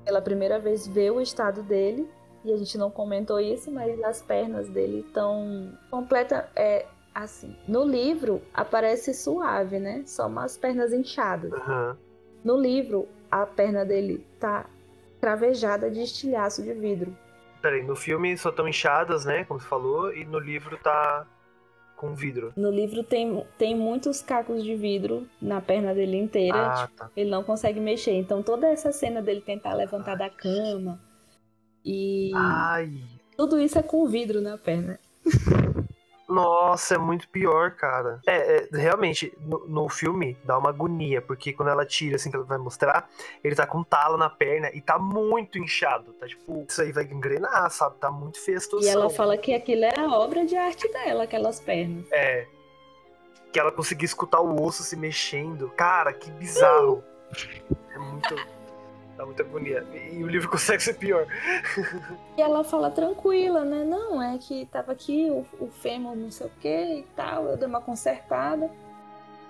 pela 0.04 0.20
primeira 0.20 0.58
vez 0.58 0.86
ver 0.86 1.10
o 1.10 1.20
estado 1.20 1.62
dele. 1.62 2.08
E 2.44 2.52
a 2.52 2.56
gente 2.56 2.76
não 2.76 2.90
comentou 2.90 3.40
isso, 3.40 3.70
mas 3.72 4.00
as 4.02 4.20
pernas 4.20 4.68
dele 4.68 5.00
estão 5.06 5.72
completa 5.90 6.48
é 6.54 6.84
assim. 7.14 7.56
No 7.66 7.84
livro 7.84 8.42
aparece 8.52 9.14
suave, 9.14 9.78
né? 9.78 10.02
Só 10.06 10.26
umas 10.26 10.56
pernas 10.58 10.92
inchadas. 10.92 11.52
Aham. 11.52 11.96
No 12.44 12.60
livro, 12.60 13.08
a 13.30 13.46
perna 13.46 13.84
dele 13.84 14.26
tá 14.38 14.66
cravejada 15.20 15.90
de 15.90 16.02
estilhaço 16.02 16.62
de 16.62 16.74
vidro. 16.74 17.16
Peraí, 17.62 17.82
no 17.82 17.96
filme 17.96 18.36
só 18.36 18.50
estão 18.50 18.68
inchadas, 18.68 19.24
né? 19.24 19.44
Como 19.44 19.58
você 19.58 19.66
falou, 19.66 20.12
e 20.12 20.26
no 20.26 20.38
livro 20.38 20.76
tá 20.76 21.26
com 21.96 22.14
vidro. 22.14 22.52
No 22.54 22.70
livro 22.70 23.02
tem, 23.02 23.42
tem 23.56 23.74
muitos 23.74 24.20
cacos 24.20 24.62
de 24.62 24.74
vidro 24.74 25.26
na 25.40 25.62
perna 25.62 25.94
dele 25.94 26.18
inteira. 26.18 26.72
Ah, 26.72 26.86
tipo, 26.86 26.98
tá. 26.98 27.10
ele 27.16 27.30
não 27.30 27.42
consegue 27.42 27.80
mexer. 27.80 28.12
Então 28.12 28.42
toda 28.42 28.66
essa 28.68 28.92
cena 28.92 29.22
dele 29.22 29.40
tentar 29.40 29.72
levantar 29.72 30.14
da 30.14 30.28
cama 30.28 31.00
e 31.84 32.32
Ai. 32.34 32.90
tudo 33.36 33.60
isso 33.60 33.78
é 33.78 33.82
com 33.82 34.06
vidro 34.06 34.40
na 34.40 34.56
perna. 34.56 34.98
Nossa, 36.28 36.94
é 36.94 36.98
muito 36.98 37.28
pior, 37.28 37.72
cara. 37.72 38.20
É, 38.26 38.56
é, 38.56 38.68
realmente, 38.72 39.32
no, 39.40 39.66
no 39.68 39.88
filme 39.88 40.36
dá 40.42 40.58
uma 40.58 40.70
agonia, 40.70 41.20
porque 41.20 41.52
quando 41.52 41.68
ela 41.68 41.84
tira, 41.84 42.16
assim, 42.16 42.30
que 42.30 42.36
ela 42.36 42.44
vai 42.44 42.58
mostrar, 42.58 43.08
ele 43.42 43.54
tá 43.54 43.66
com 43.66 43.78
um 43.78 43.84
talo 43.84 44.16
na 44.16 44.30
perna 44.30 44.70
e 44.72 44.80
tá 44.80 44.98
muito 44.98 45.58
inchado. 45.58 46.12
Tá 46.14 46.26
tipo, 46.26 46.64
isso 46.68 46.80
aí 46.80 46.92
vai 46.92 47.04
engrenar, 47.04 47.70
sabe? 47.70 47.96
Tá 47.98 48.10
muito 48.10 48.38
situação. 48.38 48.80
E 48.80 48.88
ela 48.88 49.10
fala 49.10 49.36
que 49.36 49.54
aquilo 49.54 49.84
é 49.84 49.98
a 49.98 50.10
obra 50.10 50.46
de 50.46 50.56
arte 50.56 50.90
dela, 50.92 51.24
aquelas 51.24 51.60
pernas. 51.60 52.06
É. 52.10 52.46
Que 53.52 53.60
ela 53.60 53.70
conseguia 53.70 54.06
escutar 54.06 54.40
o 54.40 54.60
osso 54.60 54.82
se 54.82 54.96
mexendo. 54.96 55.70
Cara, 55.76 56.12
que 56.12 56.30
bizarro. 56.32 57.04
É 57.90 57.98
muito. 57.98 58.34
Dá 59.16 59.24
muita 59.24 59.42
agonia. 59.42 59.86
E, 59.92 60.16
e 60.16 60.24
o 60.24 60.26
livro 60.26 60.48
consegue 60.50 60.82
ser 60.82 60.94
pior. 60.94 61.26
E 62.36 62.42
ela 62.42 62.64
fala 62.64 62.90
tranquila, 62.90 63.64
né? 63.64 63.84
Não, 63.84 64.22
é 64.22 64.38
que 64.38 64.66
tava 64.66 64.92
aqui 64.92 65.30
o, 65.30 65.46
o 65.64 65.68
fêmur 65.70 66.16
não 66.16 66.30
sei 66.30 66.46
o 66.46 66.50
que 66.60 66.98
e 66.98 67.06
tal, 67.14 67.46
eu 67.46 67.56
dei 67.56 67.68
uma 67.68 67.80
consertada. 67.80 68.70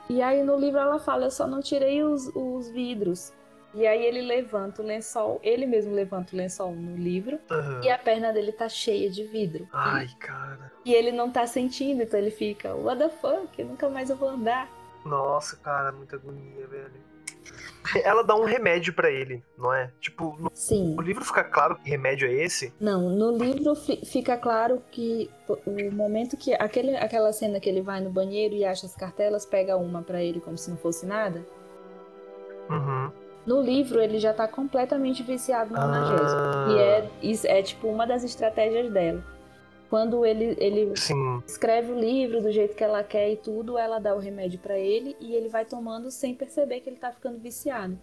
E 0.08 0.20
aí 0.20 0.42
no 0.42 0.58
livro 0.58 0.78
ela 0.78 0.98
fala, 0.98 1.26
eu 1.26 1.30
só 1.30 1.46
não 1.46 1.60
tirei 1.60 2.02
os, 2.02 2.30
os 2.34 2.68
vidros. 2.70 3.32
E 3.74 3.86
aí 3.88 4.04
ele 4.04 4.22
levanta 4.22 4.82
o 4.82 4.84
lençol, 4.84 5.40
ele 5.42 5.66
mesmo 5.66 5.92
levanta 5.92 6.32
o 6.32 6.36
lençol 6.36 6.72
no 6.72 6.96
livro, 6.96 7.40
Aham. 7.50 7.80
e 7.82 7.90
a 7.90 7.98
perna 7.98 8.32
dele 8.32 8.52
tá 8.52 8.68
cheia 8.68 9.10
de 9.10 9.24
vidro. 9.24 9.66
Ai, 9.72 10.08
cara. 10.20 10.70
E 10.84 10.94
ele 10.94 11.10
não 11.10 11.28
tá 11.28 11.44
sentindo, 11.44 12.02
então 12.02 12.20
ele 12.20 12.30
fica, 12.30 12.72
what 12.72 12.98
the 12.98 13.08
fuck, 13.08 13.64
nunca 13.64 13.88
mais 13.88 14.10
eu 14.10 14.16
vou 14.16 14.28
andar. 14.28 14.68
Nossa, 15.04 15.56
cara, 15.56 15.90
muita 15.90 16.14
agonia, 16.14 16.66
velho. 16.68 16.92
Ela 18.02 18.22
dá 18.22 18.34
um 18.34 18.44
remédio 18.44 18.92
pra 18.94 19.10
ele, 19.10 19.42
não 19.58 19.72
é? 19.72 19.90
Tipo, 20.00 20.36
no, 20.38 20.50
Sim. 20.54 20.94
no 20.94 21.02
livro 21.02 21.24
fica 21.24 21.44
claro 21.44 21.76
que 21.76 21.90
remédio 21.90 22.26
é 22.28 22.32
esse. 22.32 22.72
Não, 22.80 23.10
no 23.10 23.36
livro 23.36 23.74
fi- 23.74 24.00
fica 24.04 24.36
claro 24.36 24.82
que 24.90 25.30
o 25.66 25.90
momento 25.92 26.36
que 26.36 26.54
aquele, 26.54 26.96
aquela 26.96 27.32
cena 27.32 27.60
que 27.60 27.68
ele 27.68 27.82
vai 27.82 28.00
no 28.00 28.10
banheiro 28.10 28.54
e 28.54 28.64
acha 28.64 28.86
as 28.86 28.94
cartelas, 28.96 29.44
pega 29.44 29.76
uma 29.76 30.02
pra 30.02 30.22
ele 30.22 30.40
como 30.40 30.56
se 30.56 30.70
não 30.70 30.76
fosse 30.76 31.04
nada. 31.04 31.44
Uhum. 32.70 33.10
No 33.46 33.60
livro 33.60 34.00
ele 34.00 34.18
já 34.18 34.32
tá 34.32 34.48
completamente 34.48 35.22
viciado 35.22 35.74
no 35.74 35.78
analgésico. 35.80 36.40
Ah, 36.40 37.10
E 37.22 37.28
é, 37.34 37.58
é 37.58 37.62
tipo 37.62 37.86
uma 37.88 38.06
das 38.06 38.24
estratégias 38.24 38.90
dela. 38.90 39.22
Quando 39.94 40.26
ele, 40.26 40.56
ele 40.58 40.96
Sim. 40.96 41.40
escreve 41.46 41.92
o 41.92 41.96
livro 42.00 42.42
do 42.42 42.50
jeito 42.50 42.74
que 42.74 42.82
ela 42.82 43.04
quer 43.04 43.30
e 43.30 43.36
tudo, 43.36 43.78
ela 43.78 44.00
dá 44.00 44.12
o 44.12 44.18
remédio 44.18 44.58
pra 44.58 44.76
ele 44.76 45.16
e 45.20 45.36
ele 45.36 45.48
vai 45.48 45.64
tomando 45.64 46.10
sem 46.10 46.34
perceber 46.34 46.80
que 46.80 46.90
ele 46.90 46.96
tá 46.96 47.12
ficando 47.12 47.38
viciado. 47.38 47.96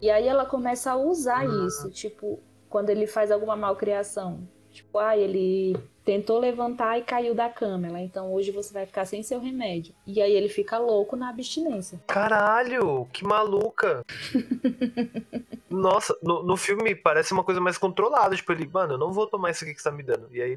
E 0.00 0.08
aí 0.08 0.28
ela 0.28 0.46
começa 0.46 0.92
a 0.92 0.96
usar 0.96 1.40
Ah. 1.40 1.66
isso, 1.66 1.90
tipo, 1.90 2.38
quando 2.68 2.90
ele 2.90 3.08
faz 3.08 3.32
alguma 3.32 3.56
malcriação. 3.56 4.46
Tipo, 4.70 4.98
ah, 5.00 5.18
ele 5.18 5.76
tentou 6.04 6.38
levantar 6.38 6.96
e 6.96 7.02
caiu 7.02 7.34
da 7.34 7.48
cama, 7.48 7.88
ela, 7.88 8.00
então 8.00 8.32
hoje 8.32 8.52
você 8.52 8.72
vai 8.72 8.86
ficar 8.86 9.04
sem 9.04 9.20
seu 9.20 9.40
remédio. 9.40 9.96
E 10.06 10.22
aí 10.22 10.32
ele 10.32 10.48
fica 10.48 10.78
louco 10.78 11.16
na 11.16 11.28
abstinência. 11.28 12.00
Caralho, 12.06 13.04
que 13.12 13.24
maluca. 13.24 14.04
Nossa, 15.68 16.16
no, 16.22 16.44
no 16.44 16.56
filme 16.56 16.94
parece 16.94 17.32
uma 17.32 17.42
coisa 17.42 17.60
mais 17.60 17.76
controlada. 17.76 18.36
Tipo, 18.36 18.52
ele, 18.52 18.68
mano, 18.72 18.94
eu 18.94 18.98
não 18.98 19.12
vou 19.12 19.26
tomar 19.26 19.50
isso 19.50 19.64
aqui 19.64 19.74
que 19.74 19.82
você 19.82 19.90
tá 19.90 19.96
me 19.96 20.04
dando. 20.04 20.28
E 20.30 20.40
aí 20.40 20.56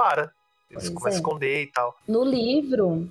para. 0.00 0.22
Ele 0.70 0.78
Pois 0.80 0.88
começa 0.88 1.08
a 1.08 1.10
é. 1.10 1.14
esconder 1.16 1.62
e 1.62 1.66
tal. 1.66 1.96
No 2.08 2.24
livro, 2.24 3.08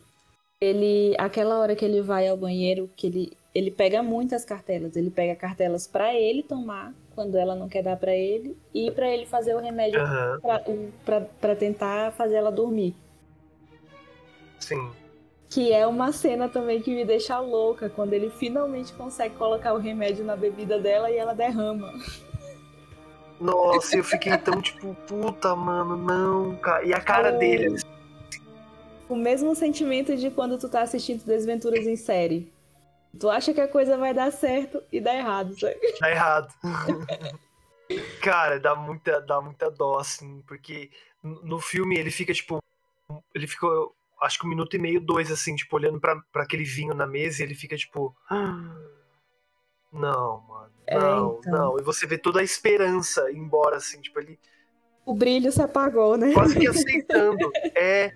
ele, 0.61 1.13
aquela 1.17 1.59
hora 1.59 1.75
que 1.75 1.83
ele 1.85 2.01
vai 2.01 2.27
ao 2.27 2.37
banheiro, 2.37 2.89
que 2.95 3.07
ele, 3.07 3.33
ele 3.53 3.69
pega 3.69 4.01
muitas 4.01 4.43
cartelas. 4.45 4.95
Ele 4.95 5.09
pega 5.09 5.35
cartelas 5.35 5.85
pra 5.85 6.15
ele 6.15 6.41
tomar 6.41 6.93
quando 7.13 7.37
ela 7.37 7.53
não 7.55 7.67
quer 7.67 7.83
dar 7.83 7.97
pra 7.97 8.15
ele 8.15 8.57
e 8.73 8.89
pra 8.91 9.09
ele 9.09 9.25
fazer 9.25 9.53
o 9.53 9.59
remédio 9.59 9.99
pra 11.05 11.21
pra 11.21 11.55
tentar 11.55 12.11
fazer 12.13 12.35
ela 12.35 12.51
dormir. 12.51 12.95
sim. 14.59 14.89
Que 15.49 15.73
é 15.73 15.85
uma 15.87 16.11
cena 16.11 16.47
também 16.47 16.79
que 16.79 16.93
me 16.93 17.03
deixa 17.03 17.39
louca 17.39 17.89
quando 17.89 18.13
ele 18.13 18.29
finalmente 18.29 18.93
consegue 18.93 19.33
colocar 19.35 19.73
o 19.73 19.79
remédio 19.79 20.23
na 20.23 20.35
bebida 20.35 20.77
dela 20.79 21.09
e 21.09 21.17
ela 21.17 21.33
derrama. 21.33 21.91
Nossa, 23.39 23.95
eu 23.97 24.03
fiquei 24.03 24.37
tão 24.37 24.61
tipo, 24.61 24.93
puta, 25.07 25.55
mano, 25.55 25.95
não, 25.97 26.55
cara. 26.57 26.83
E 26.83 26.93
a 26.93 26.99
cara 26.99 27.33
Oh. 27.33 27.39
dele, 27.39 27.75
O 29.07 29.15
mesmo 29.15 29.55
sentimento 29.55 30.15
de 30.15 30.29
quando 30.29 30.57
tu 30.59 30.69
tá 30.69 30.81
assistindo 30.81 31.23
Desventuras 31.25 31.87
em 31.87 31.95
série. 31.95 32.51
Tu 33.19 33.27
acha 33.29 33.51
que 33.53 33.61
a 33.61 33.67
coisa 33.67 33.97
vai 33.97 34.13
dar 34.13 34.31
certo 34.31 34.83
e 34.91 35.01
dá 35.01 35.15
errado, 35.15 35.59
sabe? 35.59 35.79
tá 35.99 36.11
errado. 36.11 36.53
Cara, 38.21 38.59
dá 38.59 38.75
muita, 38.75 39.19
dá 39.21 39.41
muita 39.41 39.71
dó, 39.71 39.97
assim, 39.97 40.43
porque 40.47 40.91
no 41.23 41.59
filme 41.59 41.97
ele 41.97 42.11
fica, 42.11 42.31
tipo, 42.33 42.59
ele 43.33 43.47
fica, 43.47 43.65
acho 44.21 44.37
que 44.39 44.45
um 44.45 44.49
minuto 44.49 44.75
e 44.75 44.79
meio, 44.79 45.01
dois, 45.01 45.31
assim, 45.31 45.55
tipo, 45.55 45.75
olhando 45.75 45.99
pra, 45.99 46.15
pra 46.31 46.43
aquele 46.43 46.63
vinho 46.63 46.93
na 46.93 47.07
mesa 47.07 47.41
e 47.41 47.45
ele 47.45 47.55
fica, 47.55 47.75
tipo, 47.75 48.15
"Ah, 48.29 48.75
não, 49.91 50.41
mano, 50.47 50.71
É, 50.87 50.97
não, 50.99 51.37
então. 51.39 51.51
não. 51.51 51.79
E 51.79 51.83
você 51.83 52.05
vê 52.05 52.17
toda 52.17 52.39
a 52.39 52.43
esperança 52.43 53.31
embora, 53.31 53.77
assim, 53.77 53.99
tipo, 54.01 54.19
ele 54.19 54.39
O 55.05 55.13
brilho 55.13 55.51
se 55.51 55.61
apagou, 55.61 56.17
né? 56.17 56.33
quase 56.33 56.59
que 56.59 56.67
aceitando, 56.69 57.51
é, 57.75 58.13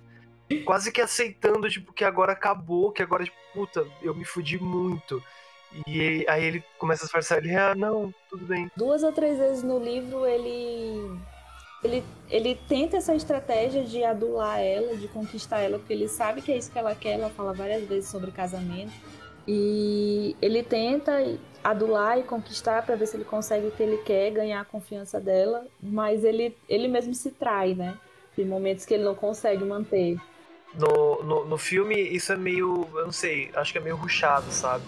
quase 0.64 0.92
que 0.92 1.00
aceitando, 1.00 1.68
tipo, 1.68 1.92
que 1.92 2.04
agora 2.04 2.32
acabou, 2.32 2.92
que 2.92 3.02
agora, 3.02 3.24
tipo, 3.24 3.36
puta, 3.52 3.86
eu 4.02 4.14
me 4.14 4.24
fudi 4.24 4.58
muito. 4.62 5.22
E 5.88 6.24
aí 6.28 6.44
ele 6.44 6.64
começa 6.78 7.02
a 7.02 7.06
disfarçar, 7.06 7.38
ele, 7.38 7.54
ah, 7.56 7.74
não, 7.74 8.14
tudo 8.30 8.46
bem. 8.46 8.70
Duas 8.76 9.02
ou 9.02 9.10
três 9.12 9.38
vezes 9.38 9.62
no 9.64 9.78
livro 9.78 10.24
ele 10.24 11.18
ele, 11.82 12.02
ele 12.30 12.54
tenta 12.68 12.96
essa 12.96 13.14
estratégia 13.14 13.84
de 13.84 14.02
adular 14.02 14.58
ela, 14.58 14.96
de 14.96 15.06
conquistar 15.08 15.58
ela, 15.60 15.78
porque 15.78 15.92
ele 15.92 16.08
sabe 16.08 16.40
que 16.40 16.50
é 16.50 16.56
isso 16.56 16.70
que 16.72 16.78
ela 16.78 16.94
quer. 16.94 17.14
Ela 17.14 17.28
fala 17.28 17.52
várias 17.52 17.86
vezes 17.86 18.08
sobre 18.08 18.30
casamento. 18.30 18.92
E 19.46 20.34
ele 20.40 20.62
tenta 20.62 21.12
adular 21.64 22.18
e 22.18 22.22
conquistar 22.22 22.84
para 22.84 22.94
ver 22.94 23.06
se 23.06 23.16
ele 23.16 23.24
consegue 23.24 23.68
o 23.68 23.70
que 23.70 23.82
ele 23.82 23.96
quer, 23.98 24.30
ganhar 24.30 24.60
a 24.60 24.64
confiança 24.64 25.18
dela, 25.18 25.66
mas 25.82 26.22
ele, 26.22 26.54
ele 26.68 26.86
mesmo 26.86 27.14
se 27.14 27.30
trai, 27.30 27.74
né? 27.74 27.96
Tem 28.36 28.44
momentos 28.44 28.84
que 28.84 28.92
ele 28.92 29.04
não 29.04 29.14
consegue 29.14 29.64
manter. 29.64 30.20
No, 30.74 31.22
no, 31.22 31.44
no 31.46 31.56
filme, 31.56 31.94
isso 31.94 32.32
é 32.32 32.36
meio. 32.36 32.86
Eu 32.94 33.04
não 33.04 33.12
sei, 33.12 33.50
acho 33.54 33.72
que 33.72 33.78
é 33.78 33.80
meio 33.80 33.96
ruchado, 33.96 34.50
sabe? 34.50 34.84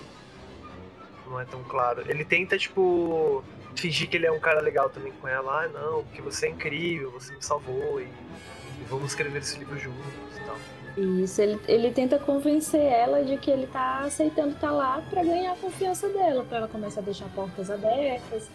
Não 1.26 1.40
é 1.40 1.44
tão 1.44 1.62
claro. 1.64 2.02
Ele 2.06 2.24
tenta, 2.24 2.58
tipo, 2.58 3.42
fingir 3.74 4.08
que 4.08 4.16
ele 4.16 4.26
é 4.26 4.32
um 4.32 4.40
cara 4.40 4.60
legal 4.60 4.90
também 4.90 5.12
com 5.12 5.26
ela. 5.26 5.64
Ah, 5.64 5.68
não, 5.68 6.04
porque 6.04 6.20
você 6.20 6.46
é 6.46 6.50
incrível, 6.50 7.10
você 7.12 7.34
me 7.34 7.42
salvou 7.42 8.00
e, 8.00 8.04
e 8.04 8.84
vamos 8.88 9.12
escrever 9.12 9.38
esse 9.38 9.58
livro 9.58 9.78
juntos 9.78 10.36
e 10.36 10.44
tal. 10.44 10.56
Isso, 10.96 11.42
ele, 11.42 11.60
ele 11.68 11.90
tenta 11.90 12.18
convencer 12.18 12.80
ela 12.80 13.22
de 13.22 13.36
que 13.36 13.50
ele 13.50 13.66
tá 13.66 14.00
aceitando 14.00 14.54
estar 14.54 14.70
lá 14.70 15.02
para 15.10 15.22
ganhar 15.22 15.52
a 15.52 15.56
confiança 15.56 16.08
dela, 16.08 16.42
para 16.44 16.58
ela 16.58 16.68
começar 16.68 17.00
a 17.00 17.04
deixar 17.04 17.26
portas 17.34 17.70
abertas, 17.70 18.48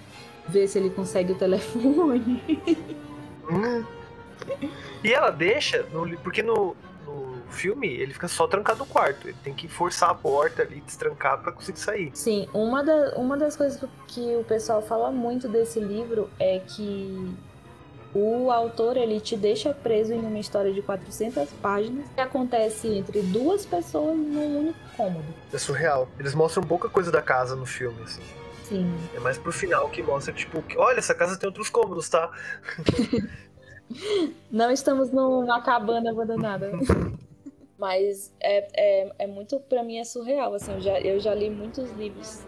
ver 0.47 0.67
se 0.67 0.79
ele 0.79 0.89
consegue 0.89 1.33
o 1.33 1.35
telefone. 1.37 2.41
Hum. 3.49 3.85
E 5.03 5.13
ela 5.13 5.31
deixa, 5.31 5.83
no 5.91 6.17
porque 6.19 6.43
no, 6.43 6.75
no 7.05 7.41
filme 7.49 7.87
ele 7.87 8.13
fica 8.13 8.27
só 8.27 8.47
trancado 8.47 8.79
no 8.79 8.85
quarto. 8.85 9.27
Ele 9.27 9.37
tem 9.43 9.53
que 9.53 9.67
forçar 9.67 10.09
a 10.09 10.15
porta 10.15 10.61
ali, 10.61 10.81
destrancar 10.81 11.41
pra 11.41 11.51
conseguir 11.51 11.79
sair. 11.79 12.11
Sim, 12.13 12.47
uma, 12.53 12.83
da, 12.83 13.15
uma 13.15 13.37
das 13.37 13.55
coisas 13.55 13.83
que 14.07 14.35
o 14.35 14.43
pessoal 14.43 14.81
fala 14.81 15.11
muito 15.11 15.47
desse 15.47 15.79
livro 15.79 16.29
é 16.39 16.59
que 16.59 17.35
o 18.13 18.51
autor 18.51 18.97
ele 18.97 19.19
te 19.21 19.37
deixa 19.37 19.73
preso 19.73 20.13
em 20.13 20.19
uma 20.19 20.39
história 20.39 20.73
de 20.73 20.81
400 20.81 21.49
páginas 21.61 22.05
que 22.13 22.19
acontece 22.19 22.87
entre 22.87 23.21
duas 23.21 23.65
pessoas 23.65 24.17
num 24.17 24.59
único 24.59 24.79
cômodo. 24.97 25.25
É 25.53 25.57
surreal. 25.57 26.09
Eles 26.19 26.35
mostram 26.35 26.63
pouca 26.63 26.89
coisa 26.89 27.11
da 27.11 27.21
casa 27.21 27.55
no 27.55 27.65
filme, 27.65 28.01
assim. 28.03 28.21
Sim. 28.65 28.93
É 29.15 29.19
mais 29.19 29.37
pro 29.37 29.51
final 29.51 29.89
que 29.89 30.03
mostra, 30.03 30.33
tipo, 30.33 30.61
que, 30.61 30.77
olha, 30.77 30.99
essa 30.99 31.15
casa 31.15 31.37
tem 31.37 31.47
outros 31.47 31.69
cômodos, 31.69 32.09
tá? 32.09 32.31
Não 34.49 34.71
estamos 34.71 35.11
numa 35.11 35.61
cabana 35.61 36.11
abandonada. 36.11 36.71
Mas 37.77 38.31
é, 38.39 38.67
é, 38.73 39.11
é 39.19 39.27
muito, 39.27 39.59
pra 39.59 39.83
mim, 39.83 39.97
é 39.97 40.03
surreal. 40.03 40.53
Assim, 40.53 40.73
eu, 40.73 40.81
já, 40.81 40.99
eu 40.99 41.19
já 41.19 41.33
li 41.33 41.49
muitos 41.49 41.89
livros 41.93 42.41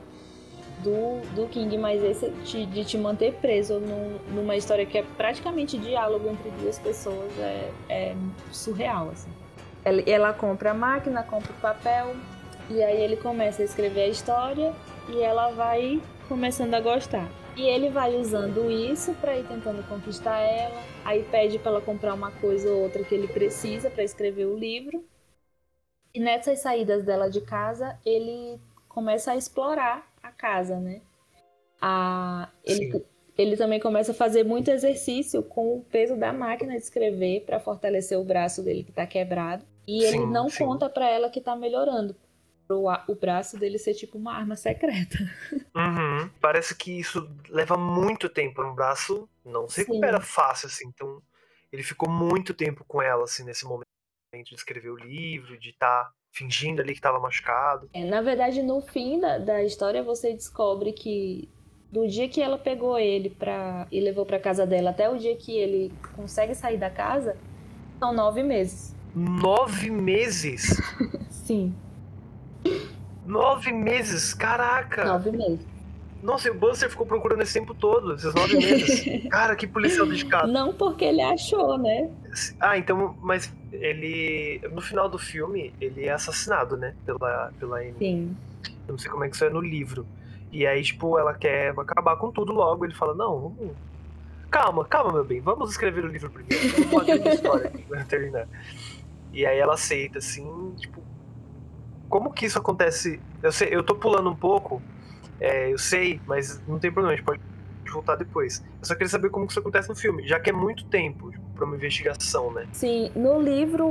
do, 0.84 1.22
do 1.34 1.48
King, 1.48 1.78
mas 1.78 2.04
esse 2.04 2.30
de, 2.30 2.66
de 2.66 2.86
te 2.86 2.98
manter 2.98 3.34
preso 3.36 3.80
num, 3.80 4.18
numa 4.36 4.56
história 4.56 4.86
que 4.86 4.98
é 4.98 5.04
praticamente 5.18 5.78
diálogo 5.78 6.30
entre 6.30 6.52
duas 6.52 6.78
pessoas 6.78 7.32
é, 7.40 7.72
é 7.90 8.16
surreal, 8.52 9.10
assim. 9.10 9.32
Ela, 9.84 10.02
ela 10.06 10.34
compra 10.34 10.72
a 10.72 10.74
máquina, 10.74 11.24
compra 11.24 11.52
o 11.52 11.56
papel, 11.56 12.16
e 12.70 12.82
aí 12.82 13.02
ele 13.02 13.18
começa 13.18 13.62
a 13.62 13.66
escrever 13.66 14.04
a 14.04 14.08
história 14.08 14.74
e 15.10 15.22
ela 15.22 15.52
vai 15.52 16.02
começando 16.28 16.74
a 16.74 16.80
gostar. 16.80 17.28
E 17.56 17.62
ele 17.62 17.90
vai 17.90 18.16
usando 18.16 18.72
isso 18.72 19.14
para 19.16 19.38
ir 19.38 19.46
tentando 19.46 19.88
conquistar 19.88 20.40
ela. 20.40 20.82
Aí 21.06 21.24
pede 21.24 21.60
para 21.60 21.74
ela 21.74 21.82
comprar 21.82 22.14
uma 22.14 22.32
coisa 22.32 22.72
ou 22.72 22.82
outra 22.82 23.04
que 23.04 23.14
ele 23.14 23.28
precisa 23.28 23.90
para 23.90 24.04
escrever 24.04 24.46
o 24.46 24.58
livro. 24.58 25.04
E 26.14 26.20
nessas 26.20 26.60
saídas 26.60 27.04
dela 27.04 27.30
de 27.30 27.42
casa, 27.42 28.00
ele 28.06 28.60
começa 28.88 29.32
a 29.32 29.36
explorar 29.36 30.13
casa, 30.34 30.80
né? 30.80 31.02
A, 31.82 32.50
ele, 32.64 33.04
ele 33.38 33.58
também 33.58 33.80
começa 33.80 34.12
a 34.12 34.16
fazer 34.16 34.44
muito 34.44 34.70
exercício 34.70 35.44
com 35.44 35.78
o 35.78 35.84
peso 35.84 36.16
da 36.16 36.32
máquina 36.32 36.74
de 36.74 36.84
escrever 36.84 37.42
para 37.46 37.60
fortalecer 37.60 38.18
o 38.18 38.24
braço 38.24 38.64
dele 38.64 38.84
que 38.84 38.92
está 38.92 39.06
quebrado. 39.06 39.66
E 39.88 40.02
sim, 40.02 40.08
ele 40.08 40.26
não 40.26 40.50
sim. 40.50 40.64
conta 40.64 40.90
para 40.90 41.10
ela 41.10 41.30
que 41.30 41.40
está 41.40 41.56
melhorando, 41.56 42.16
o, 42.70 42.90
o 43.08 43.16
braço 43.16 43.58
dele 43.58 43.78
ser 43.78 43.94
tipo 43.94 44.18
uma 44.18 44.34
arma 44.34 44.56
secreta. 44.56 45.18
Uhum. 45.76 46.30
Parece 46.40 46.76
que 46.76 47.00
isso 47.00 47.28
leva 47.50 47.76
muito 47.76 48.30
tempo. 48.30 48.62
Um 48.62 48.76
braço 48.76 49.28
não 49.44 49.68
se 49.68 49.80
recupera 49.80 50.22
Sim. 50.22 50.28
fácil, 50.28 50.68
assim. 50.68 50.88
Então, 50.88 51.20
ele 51.72 51.82
ficou 51.82 52.08
muito 52.08 52.54
tempo 52.54 52.86
com 52.88 53.02
ela, 53.02 53.24
assim, 53.24 53.44
nesse 53.44 53.66
momento 53.66 53.88
de 54.32 54.54
escrever 54.54 54.92
o 54.92 54.96
livro, 54.96 55.58
de 55.58 55.72
estar 55.72 56.04
tá 56.04 56.14
fingindo 56.34 56.82
ali 56.82 56.94
que 56.94 57.00
estava 57.00 57.20
machucado. 57.20 57.88
É, 57.94 58.04
na 58.04 58.22
verdade, 58.22 58.62
no 58.64 58.82
fim 58.82 59.20
da, 59.20 59.38
da 59.38 59.64
história, 59.64 60.04
você 60.04 60.34
descobre 60.34 60.92
que 60.92 61.48
do 61.92 62.08
dia 62.08 62.28
que 62.28 62.42
ela 62.42 62.58
pegou 62.58 62.98
ele 62.98 63.30
pra, 63.30 63.88
e 63.92 64.02
levou 64.02 64.26
para 64.26 64.40
casa 64.40 64.66
dela 64.66 64.90
até 64.90 65.08
o 65.08 65.18
dia 65.18 65.36
que 65.38 65.56
ele 65.56 65.94
consegue 66.16 66.56
sair 66.56 66.78
da 66.78 66.90
casa, 66.90 67.38
são 68.00 68.12
nove 68.12 68.42
meses. 68.42 68.96
Nove 69.16 69.92
meses? 69.92 70.82
Sim. 71.30 71.76
Nove 73.24 73.72
meses, 73.72 74.34
caraca! 74.34 75.06
Nove 75.06 75.32
meses. 75.32 75.73
Nossa, 76.24 76.48
e 76.48 76.52
o 76.52 76.56
Buster 76.56 76.90
ficou 76.90 77.06
procurando 77.06 77.42
esse 77.42 77.54
tempo 77.54 77.74
todo, 77.74 78.14
esses 78.14 78.34
nove 78.34 78.56
meses. 78.56 79.28
Cara, 79.30 79.58
que 79.58 79.68
policial 79.68 80.08
dedicado. 80.08 80.50
Não 80.50 80.74
porque 80.74 81.04
ele 81.04 81.22
achou, 81.22 81.78
né? 81.78 82.10
Ah, 82.62 82.78
então, 82.78 83.18
mas 83.22 83.54
ele. 83.74 84.62
No 84.72 84.80
final 84.80 85.10
do 85.10 85.20
filme, 85.20 85.74
ele 85.82 86.06
é 86.06 86.14
assassinado, 86.14 86.78
né? 86.78 86.96
Pela, 87.06 87.52
pela 87.60 87.80
Amy. 87.80 87.96
Sim. 88.00 88.38
Eu 88.88 88.94
não 88.94 88.98
sei 88.98 89.12
como 89.12 89.26
é 89.26 89.30
que 89.30 89.36
isso 89.36 89.44
é 89.44 89.50
no 89.50 89.60
livro. 89.60 90.08
E 90.50 90.66
aí, 90.66 90.82
tipo, 90.82 91.20
ela 91.20 91.34
quer 91.34 91.74
acabar 91.78 92.16
com 92.16 92.32
tudo 92.32 92.54
logo. 92.54 92.86
Ele 92.86 92.94
fala, 92.94 93.14
não, 93.14 93.40
vamos. 93.40 93.76
Calma, 94.50 94.86
calma, 94.86 95.12
meu 95.12 95.26
bem, 95.26 95.42
vamos 95.42 95.72
escrever 95.72 96.06
o 96.06 96.08
livro 96.08 96.30
primeiro. 96.30 96.70
Vamos 96.70 96.92
fazer 96.92 97.20
uma 97.20 97.34
história 97.34 97.68
aqui 97.68 97.82
pra 97.84 98.04
terminar. 98.06 98.48
E 99.34 99.46
aí 99.46 99.58
ela 99.58 99.74
aceita, 99.74 100.20
assim, 100.20 100.74
tipo, 100.78 101.02
como 102.08 102.32
que 102.32 102.46
isso 102.46 102.60
acontece? 102.60 103.20
Eu, 103.42 103.52
sei, 103.52 103.70
eu 103.72 103.82
tô 103.82 103.96
pulando 103.96 104.30
um 104.30 104.36
pouco, 104.36 104.80
é, 105.44 105.74
eu 105.74 105.78
sei, 105.78 106.22
mas 106.26 106.66
não 106.66 106.80
tem 106.80 106.90
problema, 106.90 107.14
a 107.14 107.18
gente 107.18 107.26
pode 107.26 107.42
voltar 107.92 108.16
depois. 108.16 108.64
Eu 108.80 108.86
só 108.86 108.94
queria 108.96 109.10
saber 109.10 109.30
como 109.30 109.46
que 109.46 109.52
isso 109.52 109.60
acontece 109.60 109.90
no 109.90 109.96
filme, 109.96 110.26
já 110.26 110.40
que 110.40 110.50
é 110.50 110.54
muito 110.54 110.86
tempo 110.86 111.30
tipo, 111.30 111.44
para 111.54 111.66
uma 111.66 111.76
investigação, 111.76 112.52
né? 112.52 112.66
Sim, 112.72 113.12
no 113.14 113.42
livro 113.42 113.86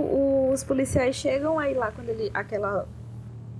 os 0.50 0.64
policiais 0.64 1.14
chegam 1.14 1.59
aí 1.59 1.74
lá 1.74 1.92
quando 1.92 2.09
ele 2.09 2.30
aquela 2.32 2.88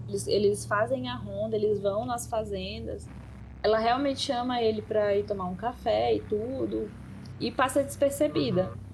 eles, 0.09 0.27
eles 0.27 0.65
fazem 0.65 1.09
a 1.09 1.15
ronda, 1.15 1.55
eles 1.55 1.81
vão 1.81 2.07
nas 2.07 2.27
fazendas. 2.27 3.07
Ela 3.63 3.79
realmente 3.79 4.21
chama 4.21 4.61
ele 4.61 4.83
para 4.83 5.15
ir 5.15 5.25
tomar 5.25 5.45
um 5.45 5.55
café 5.55 6.15
e 6.15 6.21
tudo 6.21 6.91
e 7.39 7.53
passa 7.53 7.85
despercebida. 7.85 8.63
Uhum. 8.63 8.92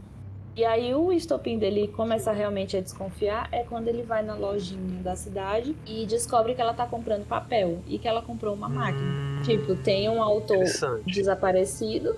E 0.59 0.65
aí 0.65 0.93
o 0.93 1.13
estopim 1.13 1.57
dele 1.57 1.87
começa 1.87 2.33
realmente 2.33 2.77
a 2.77 2.81
desconfiar 2.81 3.49
é 3.53 3.63
quando 3.63 3.87
ele 3.87 4.03
vai 4.03 4.25
na 4.25 4.35
lojinha 4.35 5.01
da 5.05 5.15
cidade 5.15 5.77
e 5.87 6.05
descobre 6.05 6.53
que 6.53 6.61
ela 6.61 6.75
tá 6.75 6.85
comprando 6.85 7.25
papel 7.29 7.79
e 7.87 7.97
que 7.97 8.09
ela 8.09 8.21
comprou 8.21 8.57
uma 8.57 8.69
máquina. 8.69 9.07
Hum, 9.07 9.43
tipo, 9.45 9.77
tem 9.77 10.09
um 10.09 10.21
autor 10.21 10.65
desaparecido 11.07 12.17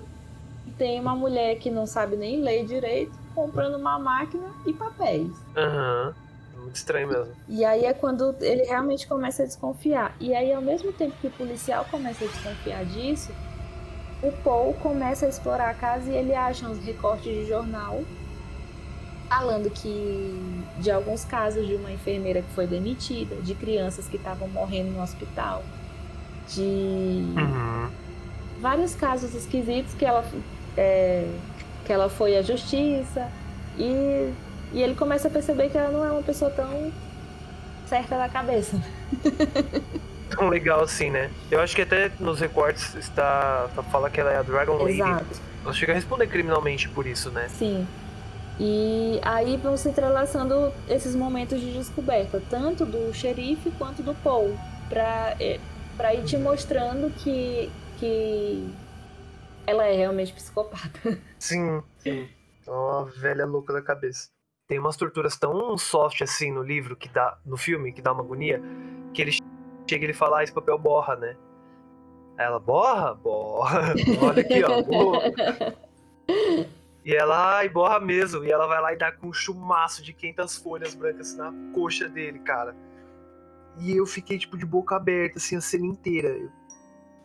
tem 0.75 0.99
uma 0.99 1.15
mulher 1.15 1.59
que 1.59 1.69
não 1.69 1.85
sabe 1.85 2.15
nem 2.15 2.41
ler 2.41 2.65
direito 2.65 3.11
comprando 3.35 3.75
uma 3.75 3.99
máquina 3.99 4.47
e 4.65 4.73
papéis. 4.73 5.29
Aham. 5.55 6.15
Uhum. 6.55 6.61
Muito 6.63 6.75
estranho 6.77 7.07
mesmo. 7.07 7.35
E 7.47 7.63
aí 7.63 7.85
é 7.85 7.93
quando 7.93 8.35
ele 8.41 8.63
realmente 8.63 9.07
começa 9.07 9.43
a 9.43 9.45
desconfiar. 9.45 10.15
E 10.19 10.33
aí, 10.33 10.51
ao 10.51 10.61
mesmo 10.61 10.91
tempo 10.91 11.15
que 11.21 11.27
o 11.27 11.31
policial 11.31 11.85
começa 11.91 12.25
a 12.25 12.27
desconfiar 12.27 12.85
disso, 12.85 13.31
o 14.23 14.31
Paul 14.43 14.73
começa 14.75 15.27
a 15.27 15.29
explorar 15.29 15.69
a 15.69 15.73
casa 15.75 16.09
e 16.09 16.15
ele 16.15 16.33
acha 16.33 16.67
uns 16.67 16.83
recortes 16.83 17.31
de 17.31 17.45
jornal 17.45 18.01
falando 19.31 19.69
que 19.69 20.61
de 20.79 20.91
alguns 20.91 21.23
casos 21.23 21.65
de 21.65 21.75
uma 21.75 21.89
enfermeira 21.89 22.41
que 22.41 22.49
foi 22.53 22.67
demitida, 22.67 23.37
de 23.37 23.55
crianças 23.55 24.05
que 24.05 24.17
estavam 24.17 24.49
morrendo 24.49 24.91
no 24.91 25.01
hospital, 25.01 25.63
de 26.49 26.59
uhum. 26.61 27.89
vários 28.59 28.93
casos 28.93 29.33
esquisitos 29.33 29.93
que 29.93 30.03
ela 30.03 30.25
é, 30.75 31.25
que 31.85 31.93
ela 31.93 32.09
foi 32.09 32.35
à 32.35 32.41
justiça 32.41 33.31
e, 33.77 34.33
e 34.73 34.81
ele 34.81 34.95
começa 34.95 35.29
a 35.29 35.31
perceber 35.31 35.69
que 35.69 35.77
ela 35.77 35.91
não 35.91 36.03
é 36.03 36.11
uma 36.11 36.23
pessoa 36.23 36.51
tão 36.51 36.91
certa 37.87 38.17
da 38.17 38.27
cabeça. 38.27 38.81
Tão 40.31 40.47
legal 40.47 40.81
assim, 40.81 41.09
né? 41.09 41.29
Eu 41.51 41.59
acho 41.59 41.75
que 41.75 41.81
até 41.81 42.09
nos 42.17 42.39
recortes 42.39 42.95
está, 42.95 43.69
fala 43.91 44.09
que 44.09 44.17
ela 44.17 44.31
é 44.31 44.37
a 44.37 44.41
Dragon 44.41 44.77
Lady. 44.77 44.93
Exato. 45.01 45.25
Ela 45.61 45.73
chega 45.73 45.91
a 45.91 45.95
responder 45.95 46.27
criminalmente 46.27 46.87
por 46.87 47.05
isso, 47.05 47.29
né? 47.31 47.49
Sim. 47.49 47.85
E 48.63 49.19
aí 49.23 49.57
vão 49.57 49.75
se 49.75 49.89
entrelaçando 49.89 50.71
esses 50.87 51.15
momentos 51.15 51.59
de 51.59 51.73
descoberta, 51.73 52.39
tanto 52.47 52.85
do 52.85 53.11
xerife 53.11 53.71
quanto 53.71 54.03
do 54.03 54.13
Paul, 54.13 54.55
para 54.87 55.35
é, 55.39 55.59
pra 55.97 56.13
ir 56.13 56.23
te 56.25 56.37
mostrando 56.37 57.09
que, 57.09 57.71
que 57.97 58.71
ela 59.65 59.87
é 59.87 59.95
realmente 59.95 60.31
psicopata. 60.31 60.91
Sim, 61.39 61.81
sim. 61.97 62.29
É 62.67 62.71
uma 62.71 63.05
velha 63.05 63.47
louca 63.47 63.73
da 63.73 63.81
cabeça. 63.81 64.29
Tem 64.67 64.77
umas 64.77 64.95
torturas 64.95 65.39
tão 65.39 65.75
soft 65.75 66.21
assim 66.21 66.51
no 66.51 66.61
livro, 66.61 66.95
que 66.95 67.09
dá 67.09 67.39
no 67.43 67.57
filme, 67.57 67.91
que 67.91 68.01
dá 68.01 68.13
uma 68.13 68.21
agonia, 68.21 68.61
que 69.11 69.23
ele 69.23 69.31
chega 69.89 70.03
e 70.03 70.05
ele 70.05 70.13
fala, 70.13 70.37
ah, 70.37 70.43
esse 70.43 70.53
papel 70.53 70.77
borra, 70.77 71.15
né? 71.15 71.35
Aí 72.37 72.45
ela, 72.45 72.59
borra? 72.59 73.15
Borra. 73.15 73.95
Olha 74.21 74.41
aqui, 74.41 74.61
ó. 74.63 74.83
E 77.03 77.13
ela, 77.13 77.57
ai, 77.57 77.69
borra 77.69 77.99
mesmo. 77.99 78.43
E 78.43 78.51
ela 78.51 78.67
vai 78.67 78.81
lá 78.81 78.93
e 78.93 78.97
dá 78.97 79.11
com 79.11 79.27
um 79.27 79.33
chumaço 79.33 80.03
de 80.03 80.13
500 80.13 80.57
folhas 80.57 80.95
brancas 80.95 81.35
na 81.35 81.51
coxa 81.73 82.07
dele, 82.07 82.39
cara. 82.39 82.75
E 83.79 83.95
eu 83.95 84.05
fiquei, 84.05 84.37
tipo, 84.37 84.57
de 84.57 84.65
boca 84.65 84.95
aberta, 84.95 85.37
assim, 85.37 85.55
a 85.55 85.61
cena 85.61 85.85
inteira. 85.85 86.49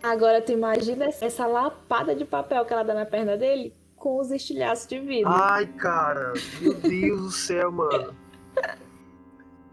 Agora, 0.03 0.41
tu 0.41 0.53
imagina 0.53 1.07
essa 1.07 1.47
lapada 1.47 2.15
de 2.15 2.25
papel 2.25 2.65
que 2.65 2.73
ela 2.73 2.85
dá 2.85 2.95
na 2.95 3.07
perna 3.07 3.37
dele 3.37 3.75
com 3.97 4.21
os 4.21 4.31
estilhaços 4.31 4.87
de 4.87 5.01
vidro. 5.01 5.29
Ai, 5.29 5.67
cara, 5.67 6.33
meu 6.61 6.75
Deus 6.75 7.21
do 7.23 7.31
céu, 7.31 7.73
mano. 7.73 8.15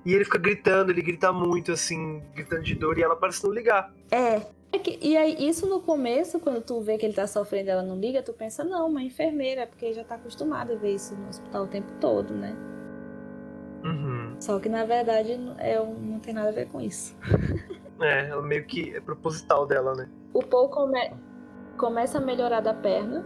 E 0.06 0.14
ele 0.14 0.26
fica 0.26 0.38
gritando, 0.38 0.92
ele 0.92 1.02
grita 1.02 1.32
muito, 1.32 1.72
assim, 1.72 2.22
gritando 2.34 2.64
de 2.64 2.76
dor, 2.76 2.98
e 2.98 3.04
ela 3.04 3.16
parece 3.16 3.44
não 3.44 3.54
ligar. 3.54 3.94
É, 4.12 4.42
é 4.74 4.80
que, 4.80 4.98
e 5.02 5.16
aí, 5.16 5.36
isso 5.40 5.68
no 5.68 5.80
começo, 5.80 6.40
quando 6.40 6.60
tu 6.60 6.82
vê 6.82 6.98
que 6.98 7.06
ele 7.06 7.14
tá 7.14 7.28
sofrendo 7.28 7.70
ela 7.70 7.84
não 7.84 7.96
liga, 7.96 8.24
tu 8.24 8.34
pensa, 8.34 8.64
não, 8.64 8.90
uma 8.90 9.04
enfermeira, 9.04 9.68
porque 9.68 9.94
já 9.94 10.04
tá 10.04 10.16
acostumada 10.16 10.74
a 10.74 10.76
ver 10.76 10.96
isso 10.96 11.16
no 11.16 11.30
hospital 11.30 11.66
o 11.66 11.68
tempo 11.68 11.94
todo, 12.02 12.34
né? 12.34 12.56
Uhum. 13.84 14.36
Só 14.40 14.60
que 14.60 14.68
na 14.68 14.84
verdade 14.84 15.40
é, 15.60 15.78
não 15.78 16.20
tem 16.20 16.34
nada 16.34 16.50
a 16.50 16.52
ver 16.52 16.68
com 16.68 16.82
isso. 16.82 17.16
É, 18.02 18.28
ela 18.28 18.42
meio 18.42 18.66
que 18.66 18.94
é 18.94 19.00
proposital 19.00 19.66
dela, 19.66 19.96
né? 19.96 20.10
O 20.34 20.42
Paul 20.42 20.68
come, 20.68 21.14
começa 21.78 22.18
a 22.18 22.22
melhorar 22.22 22.60
da 22.60 22.74
perna 22.74 23.24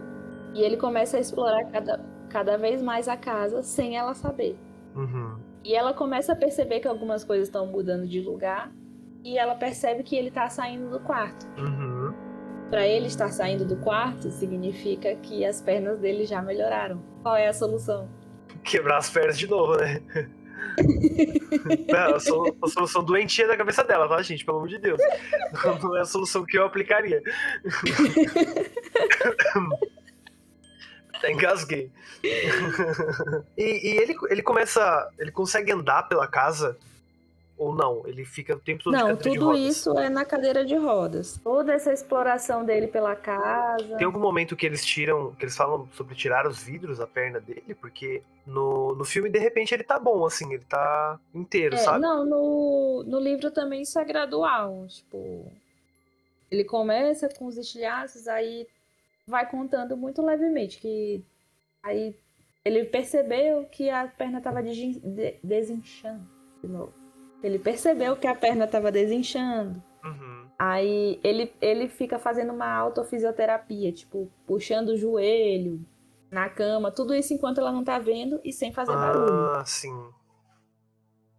e 0.54 0.62
ele 0.62 0.76
começa 0.76 1.16
a 1.16 1.20
explorar 1.20 1.64
cada, 1.72 2.04
cada 2.28 2.56
vez 2.56 2.80
mais 2.80 3.08
a 3.08 3.16
casa 3.16 3.62
sem 3.62 3.96
ela 3.96 4.14
saber. 4.14 4.56
Uhum. 4.94 5.38
E 5.64 5.74
ela 5.74 5.92
começa 5.94 6.32
a 6.32 6.36
perceber 6.36 6.78
que 6.78 6.86
algumas 6.86 7.24
coisas 7.24 7.48
estão 7.48 7.66
mudando 7.66 8.06
de 8.06 8.20
lugar 8.20 8.70
e 9.24 9.38
ela 9.38 9.54
percebe 9.54 10.02
que 10.02 10.16
ele 10.16 10.30
tá 10.30 10.48
saindo 10.48 10.90
do 10.90 11.00
quarto. 11.00 11.46
Uhum. 11.58 12.14
Para 12.70 12.86
ele 12.86 13.06
estar 13.06 13.28
saindo 13.30 13.64
do 13.64 13.76
quarto 13.76 14.30
significa 14.30 15.14
que 15.16 15.44
as 15.44 15.60
pernas 15.60 15.98
dele 15.98 16.24
já 16.26 16.42
melhoraram. 16.42 17.02
Qual 17.22 17.36
é 17.36 17.48
a 17.48 17.52
solução? 17.52 18.08
Quebrar 18.62 18.98
as 18.98 19.08
pernas 19.10 19.38
de 19.38 19.46
novo, 19.46 19.76
né? 19.76 20.02
Não, 21.88 22.14
a, 22.14 22.20
solução 22.20 23.02
doentia 23.02 23.46
da 23.48 23.56
cabeça 23.56 23.82
dela, 23.84 24.08
tá, 24.08 24.20
gente? 24.22 24.44
Pelo 24.44 24.58
amor 24.58 24.68
de 24.68 24.78
Deus. 24.78 25.00
Não 25.82 25.96
é 25.96 26.00
a 26.00 26.04
solução 26.04 26.44
que 26.44 26.58
eu 26.58 26.66
aplicaria. 26.66 27.22
Até 31.14 31.32
engasguei. 31.32 31.90
E, 32.22 32.32
e, 33.56 33.96
ele, 33.96 34.14
ele 34.28 34.42
começa. 34.42 35.08
Ele 35.18 35.32
consegue 35.32 35.72
andar 35.72 36.04
pela 36.04 36.28
casa 36.28 36.76
Ou 37.58 37.74
não? 37.74 38.06
Ele 38.06 38.24
fica 38.24 38.54
o 38.54 38.60
tempo 38.60 38.84
todo 38.84 38.92
Não, 38.92 39.08
de 39.08 39.14
cadeira 39.16 39.30
de 39.30 39.38
tudo 39.38 39.46
rodas? 39.50 39.76
isso 39.76 39.98
é 39.98 40.08
na 40.08 40.24
cadeira 40.24 40.64
de 40.64 40.76
rodas. 40.76 41.40
Toda 41.42 41.72
essa 41.72 41.92
exploração 41.92 42.64
dele 42.64 42.86
pela 42.86 43.16
casa. 43.16 43.96
Tem 43.96 44.06
algum 44.06 44.20
momento 44.20 44.54
que 44.56 44.64
eles 44.64 44.84
tiram, 44.84 45.34
que 45.34 45.44
eles 45.44 45.56
falam 45.56 45.88
sobre 45.92 46.14
tirar 46.14 46.46
os 46.46 46.62
vidros 46.62 46.98
da 46.98 47.06
perna 47.06 47.40
dele? 47.40 47.74
Porque 47.80 48.22
no, 48.46 48.94
no 48.94 49.04
filme, 49.04 49.28
de 49.28 49.38
repente, 49.40 49.74
ele 49.74 49.82
tá 49.82 49.98
bom, 49.98 50.24
assim, 50.24 50.54
ele 50.54 50.64
tá 50.64 51.18
inteiro, 51.34 51.74
É, 51.74 51.78
sabe? 51.78 52.00
não, 52.00 52.24
no, 52.24 53.02
no 53.04 53.18
livro 53.18 53.50
também 53.50 53.82
isso 53.82 53.98
é 53.98 54.04
gradual. 54.04 54.86
Tipo, 54.86 55.50
ele 56.50 56.62
começa 56.64 57.28
com 57.28 57.46
os 57.46 57.56
estilhaços, 57.58 58.28
aí 58.28 58.68
vai 59.26 59.50
contando 59.50 59.96
muito 59.96 60.22
levemente. 60.22 60.78
Que 60.78 61.24
aí 61.82 62.14
ele 62.64 62.84
percebeu 62.84 63.64
que 63.64 63.90
a 63.90 64.06
perna 64.06 64.40
tava 64.40 64.62
desen- 64.62 65.00
de- 65.00 65.38
desinchando 65.42 66.22
de 66.62 66.68
novo. 66.68 66.92
Ele 67.42 67.58
percebeu 67.58 68.16
que 68.16 68.26
a 68.26 68.34
perna 68.34 68.66
tava 68.66 68.90
desinchando. 68.90 69.82
Uhum. 70.04 70.46
Aí 70.58 71.20
ele, 71.22 71.52
ele 71.60 71.88
fica 71.88 72.18
fazendo 72.18 72.52
uma 72.52 72.68
autofisioterapia, 72.70 73.92
tipo, 73.92 74.30
puxando 74.46 74.90
o 74.90 74.96
joelho 74.96 75.84
na 76.30 76.48
cama, 76.48 76.90
tudo 76.90 77.14
isso 77.14 77.32
enquanto 77.32 77.58
ela 77.58 77.70
não 77.72 77.84
tá 77.84 77.98
vendo 77.98 78.40
e 78.44 78.52
sem 78.52 78.72
fazer 78.72 78.92
barulho. 78.92 79.50
Ah, 79.54 79.64
sim. 79.64 79.94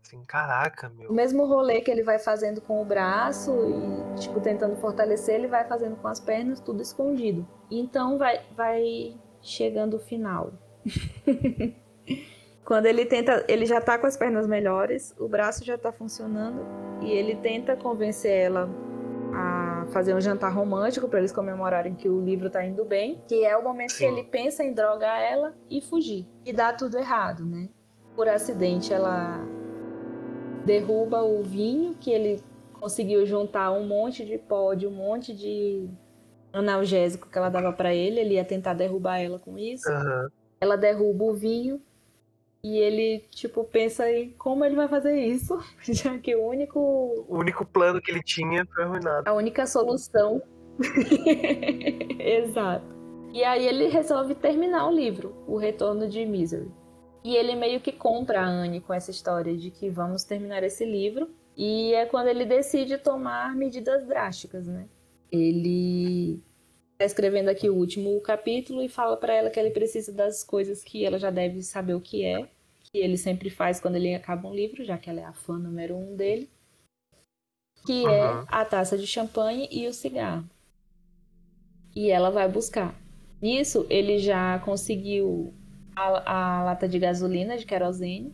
Sim, 0.03 0.23
caraca, 0.25 0.87
O 0.87 0.93
meu. 0.97 1.13
mesmo 1.13 1.45
rolê 1.45 1.81
que 1.81 1.91
ele 1.91 2.01
vai 2.01 2.17
fazendo 2.17 2.61
com 2.61 2.81
o 2.81 2.85
braço 2.85 3.51
e, 3.51 4.19
tipo, 4.19 4.41
tentando 4.41 4.75
fortalecer, 4.77 5.35
ele 5.35 5.47
vai 5.47 5.67
fazendo 5.67 5.97
com 5.97 6.07
as 6.07 6.19
pernas, 6.19 6.59
tudo 6.59 6.81
escondido. 6.81 7.47
Então 7.69 8.17
vai, 8.17 8.41
vai 8.55 9.15
chegando 9.41 9.97
o 9.97 9.99
final. 9.99 10.51
Quando 12.69 12.85
ele 12.85 13.03
tenta, 13.03 13.43
ele 13.47 13.65
já 13.65 13.81
tá 13.81 13.97
com 13.97 14.05
as 14.05 14.15
pernas 14.15 14.45
melhores, 14.45 15.15
o 15.17 15.27
braço 15.27 15.65
já 15.65 15.75
tá 15.75 15.91
funcionando 15.91 16.63
e 17.01 17.09
ele 17.09 17.35
tenta 17.35 17.75
convencer 17.75 18.31
ela 18.31 18.69
a 19.33 19.87
fazer 19.91 20.13
um 20.13 20.21
jantar 20.21 20.53
romântico 20.53 21.07
para 21.07 21.17
eles 21.17 21.31
comemorarem 21.31 21.95
que 21.95 22.07
o 22.07 22.23
livro 22.23 22.47
tá 22.47 22.63
indo 22.63 22.85
bem, 22.85 23.19
que 23.27 23.43
é 23.43 23.57
o 23.57 23.63
momento 23.63 23.93
Sim. 23.93 23.97
que 23.97 24.05
ele 24.05 24.23
pensa 24.23 24.63
em 24.63 24.71
drogar 24.71 25.19
ela 25.19 25.55
e 25.67 25.81
fugir. 25.81 26.27
E 26.45 26.53
dá 26.53 26.71
tudo 26.71 26.99
errado, 26.99 27.43
né? 27.43 27.69
Por 28.15 28.29
acidente 28.29 28.93
ela 28.93 29.39
derruba 30.63 31.23
o 31.23 31.41
vinho 31.41 31.95
que 31.95 32.11
ele 32.11 32.39
conseguiu 32.73 33.25
juntar 33.25 33.71
um 33.71 33.87
monte 33.87 34.23
de 34.23 34.37
pó 34.37 34.75
de 34.75 34.85
um 34.85 34.91
monte 34.91 35.35
de 35.35 35.89
analgésico 36.53 37.27
que 37.29 37.35
ela 37.35 37.49
dava 37.49 37.73
pra 37.73 37.95
ele, 37.95 38.19
ele 38.19 38.35
ia 38.35 38.45
tentar 38.45 38.75
derrubar 38.75 39.17
ela 39.17 39.39
com 39.39 39.57
isso. 39.57 39.89
Aham. 39.89 40.29
Ela 40.61 40.75
derruba 40.75 41.23
o 41.23 41.33
vinho 41.33 41.81
e 42.63 42.77
ele 42.77 43.19
tipo 43.29 43.63
pensa 43.63 44.11
em 44.11 44.31
como 44.31 44.65
ele 44.65 44.75
vai 44.75 44.87
fazer 44.87 45.17
isso, 45.19 45.57
já 45.87 46.17
que 46.17 46.35
o 46.35 46.45
único 46.45 46.79
O 47.27 47.37
único 47.37 47.65
plano 47.65 48.01
que 48.01 48.11
ele 48.11 48.21
tinha 48.23 48.65
foi 48.65 48.83
arruinado. 48.83 49.29
a 49.29 49.33
única 49.33 49.65
solução. 49.65 50.41
Exato. 52.19 52.85
E 53.33 53.43
aí 53.43 53.67
ele 53.67 53.87
resolve 53.87 54.33
terminar 54.35 54.87
o 54.87 54.91
livro, 54.91 55.43
O 55.47 55.57
Retorno 55.57 56.07
de 56.07 56.25
Misery. 56.25 56.71
E 57.23 57.35
ele 57.35 57.53
meio 57.55 57.79
que 57.81 57.91
compra 57.91 58.41
a 58.41 58.45
Anne 58.47 58.79
com 58.81 58.93
essa 58.93 59.11
história 59.11 59.55
de 59.55 59.69
que 59.69 59.89
vamos 59.89 60.23
terminar 60.23 60.63
esse 60.63 60.85
livro. 60.85 61.29
E 61.55 61.93
é 61.93 62.05
quando 62.05 62.27
ele 62.27 62.45
decide 62.45 62.97
tomar 62.97 63.53
medidas 63.55 64.07
drásticas, 64.07 64.65
né? 64.67 64.87
Ele 65.31 66.41
está 66.99 67.05
escrevendo 67.05 67.47
aqui 67.47 67.69
o 67.69 67.75
último 67.75 68.19
capítulo 68.19 68.81
e 68.83 68.89
fala 68.89 69.15
para 69.15 69.33
ela 69.33 69.49
que 69.49 69.57
ele 69.57 69.71
precisa 69.71 70.11
das 70.11 70.43
coisas 70.43 70.83
que 70.83 71.05
ela 71.05 71.17
já 71.17 71.29
deve 71.31 71.63
saber 71.63 71.93
o 71.93 72.01
que 72.01 72.25
é, 72.25 72.45
que 72.83 72.97
ele 72.97 73.15
sempre 73.17 73.49
faz 73.49 73.79
quando 73.79 73.95
ele 73.95 74.13
acaba 74.13 74.49
um 74.49 74.53
livro, 74.53 74.83
já 74.83 74.97
que 74.97 75.09
ela 75.09 75.21
é 75.21 75.23
a 75.23 75.31
fã 75.31 75.57
número 75.57 75.95
um 75.95 76.13
dele, 76.17 76.49
que 77.85 78.05
é 78.05 78.33
Uhum. 78.33 78.45
a 78.49 78.65
taça 78.65 78.97
de 78.97 79.07
champanhe 79.07 79.69
e 79.71 79.87
o 79.87 79.93
cigarro. 79.93 80.43
E 81.95 82.09
ela 82.09 82.29
vai 82.29 82.49
buscar. 82.49 82.93
Nisso, 83.41 83.85
ele 83.89 84.19
já 84.19 84.59
conseguiu 84.59 85.53
a, 85.95 86.59
a 86.59 86.63
lata 86.65 86.87
de 86.87 86.99
gasolina 86.99 87.57
de 87.57 87.65
querosene. 87.65 88.33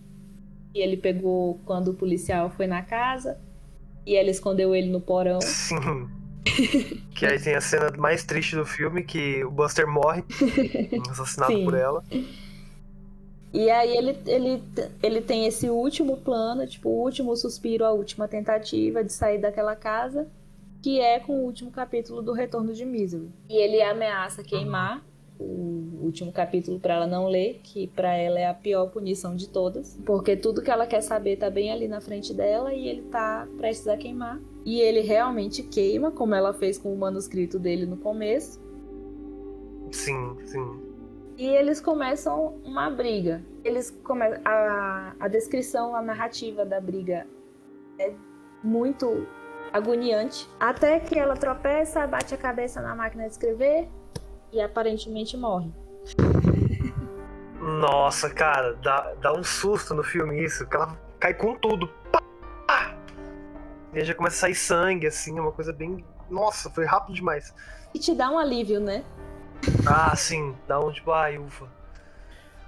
E 0.73 0.79
ele 0.79 0.97
pegou 0.97 1.59
quando 1.65 1.89
o 1.89 1.93
policial 1.93 2.49
foi 2.49 2.65
na 2.67 2.81
casa. 2.81 3.39
E 4.05 4.15
ela 4.15 4.29
escondeu 4.29 4.73
ele 4.75 4.89
no 4.89 4.99
porão. 4.99 5.39
Que 7.15 7.25
aí 7.25 7.39
tem 7.39 7.55
a 7.55 7.61
cena 7.61 7.91
mais 7.97 8.23
triste 8.23 8.55
do 8.55 8.65
filme, 8.65 9.03
que 9.03 9.43
o 9.43 9.51
Buster 9.51 9.87
morre, 9.87 10.23
assassinado 11.09 11.53
Sim. 11.53 11.63
por 11.63 11.73
ela. 11.73 12.03
E 13.53 13.69
aí 13.69 13.95
ele, 13.95 14.17
ele, 14.27 14.63
ele 15.01 15.21
tem 15.21 15.45
esse 15.45 15.69
último 15.69 16.17
plano, 16.17 16.67
tipo, 16.67 16.89
o 16.89 17.01
último 17.01 17.35
suspiro, 17.35 17.85
a 17.85 17.91
última 17.91 18.27
tentativa 18.27 19.01
de 19.03 19.13
sair 19.13 19.37
daquela 19.37 19.75
casa, 19.75 20.27
que 20.83 20.99
é 20.99 21.19
com 21.19 21.39
o 21.39 21.45
último 21.45 21.71
capítulo 21.71 22.21
do 22.21 22.33
Retorno 22.33 22.73
de 22.73 22.85
Misery. 22.85 23.29
E 23.49 23.55
ele 23.55 23.81
ameaça 23.81 24.43
queimar 24.43 25.01
o 25.39 25.99
último 26.01 26.31
capítulo 26.31 26.79
para 26.79 26.95
ela 26.95 27.07
não 27.07 27.27
ler, 27.27 27.59
que 27.63 27.87
para 27.87 28.15
ela 28.15 28.39
é 28.39 28.47
a 28.47 28.53
pior 28.53 28.87
punição 28.87 29.35
de 29.35 29.49
todas, 29.49 29.97
porque 30.05 30.35
tudo 30.35 30.61
que 30.61 30.71
ela 30.71 30.85
quer 30.85 31.01
saber 31.01 31.37
tá 31.37 31.49
bem 31.49 31.71
ali 31.71 31.87
na 31.87 32.01
frente 32.01 32.33
dela 32.33 32.73
e 32.73 32.87
ele 32.87 33.03
tá 33.03 33.47
prestes 33.57 33.87
a 33.87 33.97
queimar. 33.97 34.39
E 34.65 34.81
ele 34.81 35.01
realmente 35.01 35.61
queima, 35.61 36.11
como 36.11 36.33
ela 36.33 36.53
fez 36.53 36.77
com 36.77 36.91
o 36.91 36.97
manuscrito 36.97 37.59
dele 37.59 37.85
no 37.85 37.97
começo. 37.97 38.59
Sim, 39.91 40.35
sim. 40.43 40.81
E 41.37 41.45
eles 41.45 41.79
começam 41.79 42.59
uma 42.63 42.89
briga. 42.89 43.43
Eles 43.63 43.91
começam 44.03 44.41
a, 44.43 45.13
a 45.19 45.27
descrição, 45.27 45.95
a 45.95 46.01
narrativa 46.01 46.65
da 46.65 46.81
briga 46.81 47.27
é 47.99 48.11
muito 48.63 49.27
agoniante. 49.71 50.49
Até 50.59 50.99
que 50.99 51.17
ela 51.17 51.35
tropeça, 51.35 52.07
bate 52.07 52.33
a 52.33 52.37
cabeça 52.37 52.81
na 52.81 52.95
máquina 52.95 53.25
de 53.25 53.31
escrever 53.31 53.87
e 54.51 54.61
aparentemente 54.61 55.37
morre. 55.37 55.69
Nossa, 57.59 58.29
cara, 58.29 58.73
dá, 58.81 59.13
dá 59.21 59.33
um 59.33 59.43
susto 59.43 59.93
no 59.93 60.03
filme 60.03 60.43
isso, 60.43 60.67
que 60.67 60.75
ela 60.75 60.97
cai 61.19 61.33
com 61.33 61.55
tudo. 61.55 61.89
E 63.95 63.99
aí 63.99 64.03
já 64.05 64.13
começa 64.13 64.35
a 64.35 64.39
sair 64.41 64.55
sangue, 64.55 65.07
assim, 65.07 65.37
é 65.37 65.41
uma 65.41 65.53
coisa 65.53 65.71
bem. 65.71 66.03
Nossa, 66.29 66.69
foi 66.69 66.83
rápido 66.85 67.15
demais. 67.15 67.53
E 67.93 67.99
te 67.99 68.13
dá 68.13 68.29
um 68.29 68.37
alívio, 68.37 68.79
né? 68.81 69.05
Ah, 69.87 70.13
sim, 70.15 70.53
dá 70.67 70.77
um 70.79 70.91
tipo, 70.91 71.11
ai, 71.11 71.37
ufa. 71.37 71.65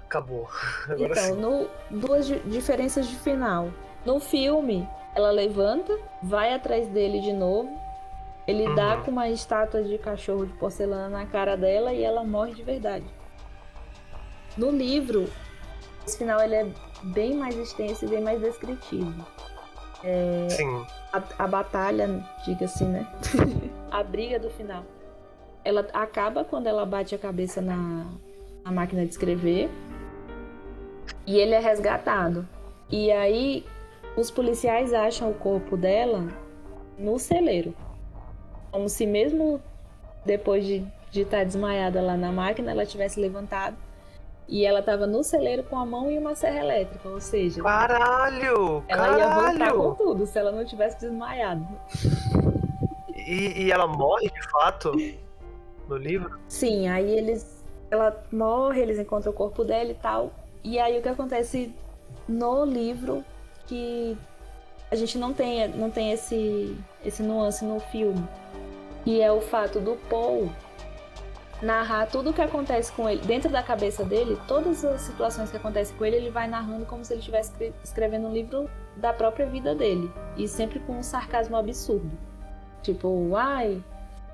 Acabou. 0.06 0.48
Agora 0.88 1.10
então, 1.12 1.22
sim. 1.22 1.32
no, 1.34 1.68
duas 1.90 2.26
di- 2.26 2.38
diferenças 2.40 3.06
de 3.06 3.14
final. 3.16 3.70
No 4.06 4.18
filme, 4.18 4.88
ela 5.14 5.30
levanta, 5.30 5.98
vai 6.22 6.54
atrás 6.54 6.88
dele 6.88 7.20
de 7.20 7.32
novo. 7.34 7.78
Ele 8.46 8.66
Uhum. 8.66 8.74
dá 8.74 8.96
com 8.96 9.10
uma 9.10 9.28
estátua 9.28 9.82
de 9.82 9.98
cachorro 9.98 10.46
de 10.46 10.52
porcelana 10.54 11.10
na 11.10 11.26
cara 11.26 11.54
dela 11.58 11.92
e 11.92 12.02
ela 12.02 12.24
morre 12.24 12.54
de 12.54 12.62
verdade. 12.62 13.04
No 14.56 14.70
livro, 14.70 15.28
esse 16.06 16.16
final 16.16 16.40
ele 16.40 16.54
é 16.54 16.66
bem 17.02 17.36
mais 17.36 17.54
extenso 17.54 18.06
e 18.06 18.08
bem 18.08 18.22
mais 18.22 18.40
descritivo. 18.40 19.26
Sim. 20.48 20.86
A, 21.12 21.22
a 21.44 21.46
batalha, 21.46 22.24
diga-se, 22.44 22.84
né? 22.84 23.06
a 23.90 24.02
briga 24.02 24.38
do 24.38 24.50
final. 24.50 24.84
Ela 25.64 25.86
acaba 25.92 26.44
quando 26.44 26.66
ela 26.66 26.86
bate 26.86 27.14
a 27.14 27.18
cabeça 27.18 27.60
na, 27.60 28.06
na 28.64 28.70
máquina 28.70 29.04
de 29.04 29.10
escrever. 29.10 29.68
E 31.26 31.38
ele 31.38 31.54
é 31.54 31.58
resgatado. 31.58 32.46
E 32.90 33.10
aí, 33.10 33.64
os 34.16 34.30
policiais 34.30 34.92
acham 34.92 35.30
o 35.30 35.34
corpo 35.34 35.76
dela 35.76 36.28
no 36.98 37.18
celeiro. 37.18 37.74
Como 38.70 38.88
se 38.88 39.06
mesmo 39.06 39.60
depois 40.24 40.64
de 40.64 40.86
de 41.10 41.22
estar 41.22 41.44
desmaiada 41.44 42.00
lá 42.00 42.16
na 42.16 42.30
máquina, 42.30 42.70
ela 42.70 42.84
tivesse 42.84 43.20
levantado. 43.20 43.76
E 44.48 44.64
ela 44.64 44.80
estava 44.80 45.06
no 45.06 45.22
celeiro 45.22 45.62
com 45.62 45.76
a 45.76 45.84
mão 45.84 46.10
e 46.10 46.18
uma 46.18 46.34
serra 46.34 46.60
elétrica. 46.60 47.06
Ou 47.08 47.20
seja, 47.20 47.62
Caralho! 47.62 48.82
ela 48.88 49.18
ia 49.18 49.28
voltar 49.28 49.52
com 49.52 49.58
Caralho! 49.58 49.94
tudo 49.96 50.26
se 50.26 50.38
ela 50.38 50.50
não 50.50 50.64
tivesse 50.64 50.98
desmaiado. 50.98 51.66
E, 53.14 53.64
e 53.64 53.70
ela 53.70 53.86
morre 53.86 54.30
de 54.30 54.50
fato 54.50 54.92
no 55.86 55.96
livro? 55.96 56.38
Sim, 56.48 56.88
aí 56.88 57.10
eles. 57.10 57.62
Ela 57.90 58.22
morre, 58.32 58.80
eles 58.80 58.98
encontram 58.98 59.32
o 59.32 59.34
corpo 59.34 59.64
dela 59.64 59.90
e 59.90 59.94
tal. 59.94 60.32
E 60.64 60.78
aí 60.78 60.98
o 60.98 61.02
que 61.02 61.08
acontece 61.08 61.74
no 62.26 62.64
livro 62.64 63.22
que 63.66 64.16
a 64.90 64.96
gente 64.96 65.18
não 65.18 65.34
tem, 65.34 65.68
não 65.68 65.90
tem 65.90 66.12
esse, 66.12 66.74
esse 67.04 67.22
nuance 67.22 67.64
no 67.64 67.80
filme. 67.80 68.26
Que 69.04 69.20
é 69.20 69.30
o 69.30 69.40
fato 69.40 69.78
do 69.78 69.96
Paul 70.08 70.50
narrar 71.62 72.06
tudo 72.06 72.30
o 72.30 72.32
que 72.32 72.40
acontece 72.40 72.92
com 72.92 73.08
ele. 73.08 73.20
Dentro 73.22 73.50
da 73.50 73.62
cabeça 73.62 74.04
dele, 74.04 74.38
todas 74.46 74.84
as 74.84 75.00
situações 75.02 75.50
que 75.50 75.56
acontecem 75.56 75.96
com 75.96 76.04
ele, 76.04 76.16
ele 76.16 76.30
vai 76.30 76.46
narrando 76.48 76.86
como 76.86 77.04
se 77.04 77.12
ele 77.12 77.20
estivesse 77.20 77.50
escre- 77.52 77.72
escrevendo 77.82 78.28
um 78.28 78.32
livro 78.32 78.68
da 78.96 79.12
própria 79.12 79.46
vida 79.46 79.74
dele. 79.74 80.10
E 80.36 80.46
sempre 80.46 80.78
com 80.80 80.98
um 80.98 81.02
sarcasmo 81.02 81.56
absurdo. 81.56 82.10
Tipo, 82.82 83.34
ai, 83.34 83.82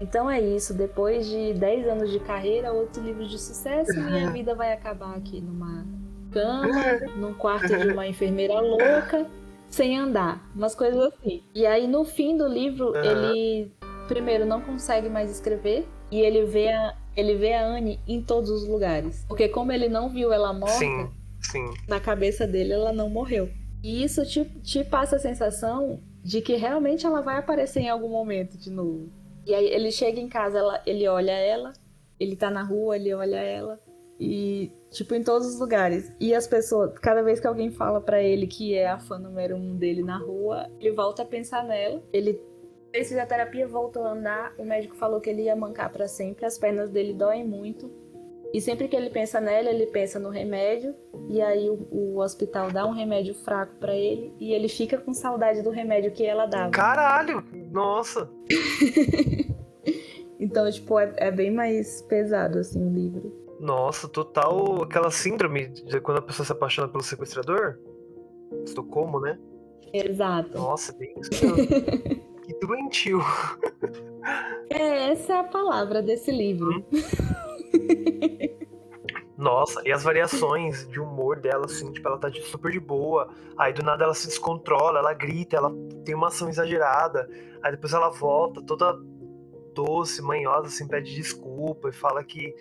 então 0.01 0.31
é 0.31 0.41
isso, 0.41 0.75
depois 0.75 1.27
de 1.27 1.55
10 1.55 1.89
anos 1.89 2.11
de 2.11 2.21
carreira, 2.21 2.73
outro 2.73 3.03
livro 3.03 3.27
de 3.27 3.39
sucesso, 3.39 3.93
minha 3.99 4.31
vida 4.33 4.55
vai 4.55 4.73
acabar 4.73 5.17
aqui 5.17 5.41
numa 5.41 5.85
cama, 6.31 6.83
num 7.17 7.33
quarto 7.35 7.69
de 7.77 7.89
uma 7.89 8.07
enfermeira 8.07 8.61
louca, 8.61 9.27
sem 9.71 9.99
andar, 9.99 10.43
umas 10.55 10.75
coisas 10.75 11.01
assim. 11.13 11.43
E 11.55 11.65
aí 11.67 11.87
no 11.87 12.05
fim 12.05 12.37
do 12.37 12.47
livro, 12.47 12.93
ele 12.97 13.73
primeiro 14.09 14.45
não 14.45 14.61
consegue 14.61 15.09
mais 15.09 15.31
escrever 15.31 15.89
e 16.11 16.21
ele 16.21 16.45
vê 16.45 16.69
a, 16.69 16.95
ele 17.17 17.35
vê 17.37 17.55
a 17.55 17.67
Anne 17.67 18.01
em 18.07 18.23
todos 18.23 18.51
os 18.51 18.67
lugares. 18.67 19.25
Porque 19.29 19.49
como 19.49 19.73
ele 19.73 19.89
não 19.89 20.09
viu 20.09 20.33
ela 20.33 20.53
morta, 20.53 20.79
sim, 20.79 21.11
sim. 21.41 21.71
na 21.89 22.01
cabeça 22.01 22.47
dele 22.47 22.73
ela 22.73 22.93
não 22.93 23.09
morreu. 23.09 23.49
E 23.83 24.03
isso 24.03 24.25
te, 24.25 24.45
te 24.63 24.83
passa 24.83 25.17
a 25.17 25.19
sensação 25.19 26.01
de 26.23 26.41
que 26.41 26.57
realmente 26.57 27.05
ela 27.05 27.21
vai 27.21 27.37
aparecer 27.37 27.81
em 27.81 27.91
algum 27.91 28.09
momento 28.09 28.57
de 28.57 28.71
novo. 28.71 29.11
E 29.47 29.55
aí 29.55 29.67
ele 29.67 29.93
chega 29.93 30.19
em 30.19 30.29
casa, 30.29 30.59
ela, 30.59 30.83
ele 30.87 31.07
olha 31.07 31.33
ela, 31.33 31.73
ele 32.19 32.35
tá 32.35 32.51
na 32.51 32.63
rua, 32.63 32.97
ele 32.97 33.13
olha 33.13 33.37
ela. 33.37 33.79
E, 34.19 34.73
tipo, 34.91 35.15
em 35.15 35.23
todos 35.23 35.47
os 35.47 35.61
lugares. 35.61 36.13
E 36.19 36.35
as 36.35 36.47
pessoas, 36.47 36.93
cada 36.99 37.23
vez 37.23 37.41
que 37.41 37.47
alguém 37.47 37.71
fala 37.71 38.01
para 38.01 38.23
ele 38.23 38.47
que 38.47 38.75
é 38.75 38.89
a 38.89 38.99
fã 38.99 39.19
número 39.19 39.57
um 39.57 39.77
dele 39.77 40.03
na 40.03 40.17
rua, 40.17 40.71
ele 40.81 40.93
volta 40.93 41.23
a 41.23 41.27
pensar 41.27 41.65
nela. 41.65 42.03
Ele 42.13 42.41
fez 42.95 43.09
fisioterapia, 43.09 43.67
voltou 43.67 44.05
a 44.05 44.13
andar. 44.13 44.55
O 44.57 44.65
médico 44.65 44.95
falou 44.95 45.21
que 45.21 45.29
ele 45.29 45.43
ia 45.43 45.57
mancar 45.57 45.91
para 45.91 46.07
sempre. 46.07 46.47
As 46.47 46.57
pernas 46.57 46.91
dele 46.91 47.13
doem 47.13 47.45
muito. 47.45 47.91
E 48.53 48.61
sempre 48.61 48.87
que 48.87 48.95
ele 48.95 49.11
pensa 49.11 49.41
nela, 49.41 49.69
ele 49.69 49.87
pensa 49.87 50.21
no 50.21 50.29
remédio. 50.29 50.95
E 51.29 51.43
aí 51.43 51.69
o, 51.69 51.89
o 51.91 52.21
hospital 52.21 52.71
dá 52.71 52.87
um 52.87 52.93
remédio 52.93 53.35
fraco 53.35 53.75
para 53.81 53.97
ele. 53.97 54.33
E 54.39 54.53
ele 54.53 54.69
fica 54.69 54.97
com 54.97 55.13
saudade 55.13 55.61
do 55.61 55.71
remédio 55.71 56.13
que 56.13 56.25
ela 56.25 56.47
dava. 56.47 56.71
Caralho! 56.71 57.45
Nossa! 57.73 58.31
então, 60.39 60.71
tipo, 60.71 60.97
é, 61.01 61.13
é, 61.17 61.31
bem 61.33 61.51
mais 61.51 62.01
pesado, 62.03 62.61
assim, 62.61 62.81
o 62.81 62.95
livro. 62.95 63.33
Nossa, 63.59 64.07
total 64.07 64.85
aquela 64.85 65.11
síndrome 65.11 65.67
de 65.67 66.01
quando 66.01 66.19
a 66.19 66.23
pessoa 66.23 66.47
se 66.47 66.53
apaixona 66.53 66.87
pelo 66.87 67.03
sequestrador. 67.03 67.77
Estocolmo, 68.65 69.19
né? 69.19 69.37
Exato. 69.93 70.57
Nossa, 70.57 70.93
bem 70.93 71.13
isso. 71.19 71.31
que 72.45 72.55
doentio. 72.61 73.21
É, 74.71 75.11
essa 75.11 75.35
é 75.35 75.39
a 75.41 75.45
palavra 75.45 76.03
desse 76.03 76.31
livro. 76.31 76.71
Hum. 76.71 76.85
Nossa, 79.37 79.83
e 79.85 79.93
as 79.93 80.05
variações 80.05 80.89
de 80.89 81.01
humor 81.01 81.41
dela, 81.41 81.65
assim, 81.65 81.93
tipo, 81.93 82.07
ela 82.07 82.19
tá 82.19 82.31
super 82.33 82.71
de 82.71 82.79
boa, 82.79 83.29
aí 83.59 83.73
do 83.73 83.83
nada 83.83 84.05
ela 84.05 84.15
se 84.15 84.29
descontrola, 84.29 85.01
ela 85.01 85.13
grita, 85.13 85.57
ela 85.57 85.73
tem 86.05 86.15
uma 86.15 86.29
ação 86.29 86.49
exagerada, 86.49 87.29
aí 87.63 87.73
depois 87.73 87.93
ela 87.93 88.11
volta 88.11 88.63
toda 88.63 88.97
doce, 89.75 90.23
manhosa, 90.23 90.69
assim, 90.69 90.87
pede 90.87 91.15
desculpa 91.15 91.89
e 91.89 91.93
fala 91.93 92.23
que, 92.23 92.55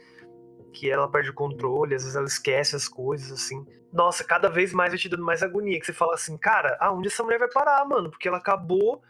que 0.74 0.90
ela 0.90 1.08
perde 1.08 1.30
o 1.30 1.34
controle, 1.34 1.94
às 1.94 2.02
vezes 2.02 2.16
ela 2.16 2.26
esquece 2.26 2.76
as 2.76 2.88
coisas, 2.88 3.32
assim. 3.32 3.64
Nossa, 3.92 4.24
cada 4.24 4.50
vez 4.50 4.74
mais 4.74 4.92
vai 4.92 4.98
te 4.98 5.08
dando 5.08 5.24
mais 5.24 5.44
agonia, 5.44 5.80
que 5.80 5.86
você 5.86 5.94
fala 5.94 6.16
assim, 6.16 6.36
cara, 6.38 6.76
aonde 6.82 7.08
essa 7.08 7.24
mulher 7.24 7.38
vai 7.38 7.50
parar, 7.50 7.86
mano? 7.88 8.10
Porque 8.10 8.28
ela 8.28 8.38
acabou 8.38 9.04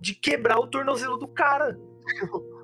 de 0.00 0.14
quebrar 0.14 0.58
o 0.58 0.66
tornozelo 0.66 1.16
do 1.16 1.26
cara. 1.28 1.78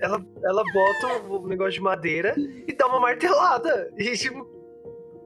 ela, 0.00 0.24
ela 0.44 0.64
bota 0.72 1.22
o 1.28 1.46
negócio 1.46 1.72
de 1.72 1.80
madeira 1.80 2.34
e 2.36 2.72
dá 2.72 2.86
uma 2.86 3.00
martelada. 3.00 3.92
E 3.96 4.16
tipo. 4.16 4.46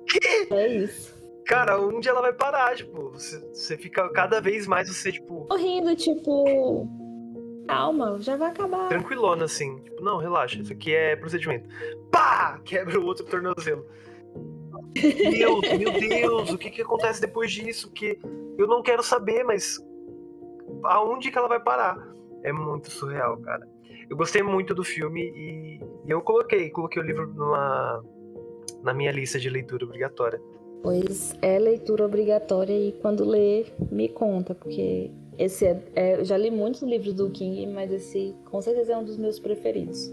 Que? 0.08 0.48
É 0.52 0.68
isso. 0.68 1.16
Cara, 1.46 1.80
onde 1.80 2.08
ela 2.08 2.20
vai 2.20 2.32
parar? 2.32 2.76
Tipo, 2.76 3.10
você, 3.10 3.38
você 3.52 3.76
fica 3.76 4.08
cada 4.10 4.40
vez 4.40 4.66
mais 4.66 4.88
você, 4.88 5.12
tipo. 5.12 5.46
Correndo, 5.46 5.94
tipo. 5.94 6.88
Calma, 7.68 8.18
já 8.20 8.36
vai 8.36 8.50
acabar. 8.50 8.88
Tranquilona, 8.88 9.44
assim. 9.44 9.78
Tipo, 9.80 10.02
não, 10.02 10.18
relaxa, 10.18 10.60
isso 10.60 10.72
aqui 10.72 10.94
é 10.94 11.16
procedimento. 11.16 11.68
Pá! 12.10 12.60
Quebra 12.64 12.98
o 13.00 13.04
outro 13.04 13.24
tornozelo. 13.24 13.86
Deus, 15.00 15.60
meu 15.78 15.92
Deus, 15.92 16.50
o 16.50 16.58
que, 16.58 16.70
que 16.70 16.82
acontece 16.82 17.20
depois 17.20 17.50
disso? 17.52 17.90
Que 17.92 18.18
eu 18.58 18.66
não 18.66 18.82
quero 18.82 19.02
saber, 19.02 19.44
mas 19.44 19.78
aonde 20.84 21.30
que 21.30 21.38
ela 21.38 21.48
vai 21.48 21.60
parar? 21.60 21.96
É 22.42 22.52
muito 22.52 22.90
surreal, 22.90 23.36
cara. 23.38 23.66
Eu 24.08 24.16
gostei 24.16 24.42
muito 24.42 24.74
do 24.74 24.84
filme 24.84 25.20
e, 25.20 25.80
e 26.06 26.10
eu 26.10 26.20
coloquei, 26.20 26.70
coloquei 26.70 27.02
o 27.02 27.04
livro 27.04 27.26
numa, 27.26 28.04
na 28.82 28.94
minha 28.94 29.10
lista 29.10 29.38
de 29.38 29.50
leitura 29.50 29.84
obrigatória. 29.84 30.40
Pois 30.82 31.34
é 31.42 31.58
leitura 31.58 32.06
obrigatória 32.06 32.72
e 32.72 32.92
quando 32.92 33.24
ler, 33.24 33.72
me 33.90 34.08
conta, 34.08 34.54
porque 34.54 35.10
esse 35.36 35.66
é, 35.66 35.82
é, 35.94 36.20
eu 36.20 36.24
já 36.24 36.36
li 36.36 36.50
muitos 36.50 36.82
livros 36.82 37.12
do 37.14 37.30
King, 37.30 37.66
mas 37.66 37.92
esse 37.92 38.34
com 38.44 38.62
certeza 38.62 38.92
é 38.92 38.96
um 38.96 39.04
dos 39.04 39.16
meus 39.16 39.40
preferidos. 39.40 40.08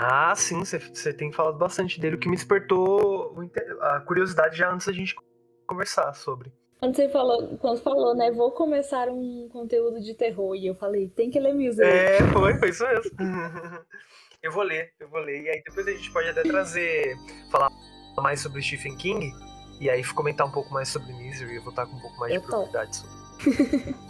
Ah, 0.00 0.34
sim, 0.36 0.64
você 0.64 1.12
tem 1.12 1.32
falado 1.32 1.58
bastante 1.58 2.00
dele, 2.00 2.16
o 2.16 2.18
que 2.18 2.28
me 2.28 2.36
despertou 2.36 3.34
a 3.80 4.00
curiosidade 4.00 4.56
já 4.56 4.72
antes 4.72 4.86
da 4.86 4.92
gente 4.92 5.14
conversar 5.66 6.14
sobre. 6.14 6.52
Quando 6.78 6.94
você 6.94 7.08
falou, 7.08 7.58
quando 7.58 7.80
falou, 7.80 8.14
né, 8.14 8.30
vou 8.30 8.52
começar 8.52 9.08
um 9.08 9.48
conteúdo 9.50 10.00
de 10.00 10.14
terror, 10.14 10.54
e 10.54 10.68
eu 10.68 10.74
falei, 10.76 11.08
tem 11.08 11.30
que 11.30 11.40
ler 11.40 11.52
Music. 11.52 11.82
É, 11.82 12.18
foi, 12.32 12.54
foi 12.56 12.68
isso 12.68 12.86
mesmo. 12.86 13.10
eu 14.42 14.52
vou 14.52 14.62
ler, 14.62 14.92
eu 15.00 15.08
vou 15.08 15.20
ler, 15.20 15.42
e 15.42 15.48
aí 15.48 15.62
depois 15.64 15.86
a 15.88 15.90
gente 15.90 16.12
pode 16.12 16.28
até 16.28 16.42
trazer, 16.42 17.16
falar 17.50 17.68
mais 18.18 18.40
sobre 18.40 18.62
Stephen 18.62 18.96
King, 18.96 19.32
e 19.80 19.90
aí 19.90 20.04
comentar 20.04 20.46
um 20.46 20.52
pouco 20.52 20.72
mais 20.72 20.88
sobre 20.88 21.12
Misery, 21.12 21.56
eu 21.56 21.62
vou 21.62 21.70
estar 21.70 21.86
com 21.86 21.96
um 21.96 22.00
pouco 22.00 22.18
mais 22.18 22.32
eu 22.32 22.40
de 22.40 22.46
propriedade 22.46 22.96
sobre. 22.96 23.94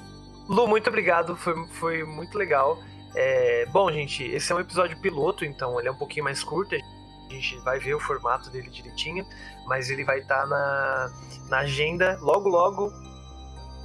Lu, 0.49 0.66
muito 0.66 0.89
obrigado, 0.89 1.36
foi, 1.36 1.55
foi 1.68 2.05
muito 2.05 2.36
legal. 2.36 2.78
É, 3.21 3.66
bom, 3.66 3.91
gente, 3.91 4.23
esse 4.23 4.53
é 4.53 4.55
um 4.55 4.61
episódio 4.61 4.97
piloto, 5.01 5.45
então 5.45 5.77
ele 5.81 5.89
é 5.89 5.91
um 5.91 5.97
pouquinho 5.97 6.23
mais 6.23 6.45
curto, 6.45 6.77
a 6.77 7.33
gente 7.33 7.59
vai 7.64 7.81
ver 7.81 7.95
o 7.95 7.99
formato 7.99 8.49
dele 8.49 8.71
direitinho, 8.71 9.27
mas 9.66 9.91
ele 9.91 10.05
vai 10.05 10.21
estar 10.21 10.43
tá 10.43 10.47
na, 10.47 11.11
na 11.49 11.59
agenda 11.59 12.16
logo, 12.23 12.49
logo. 12.49 12.93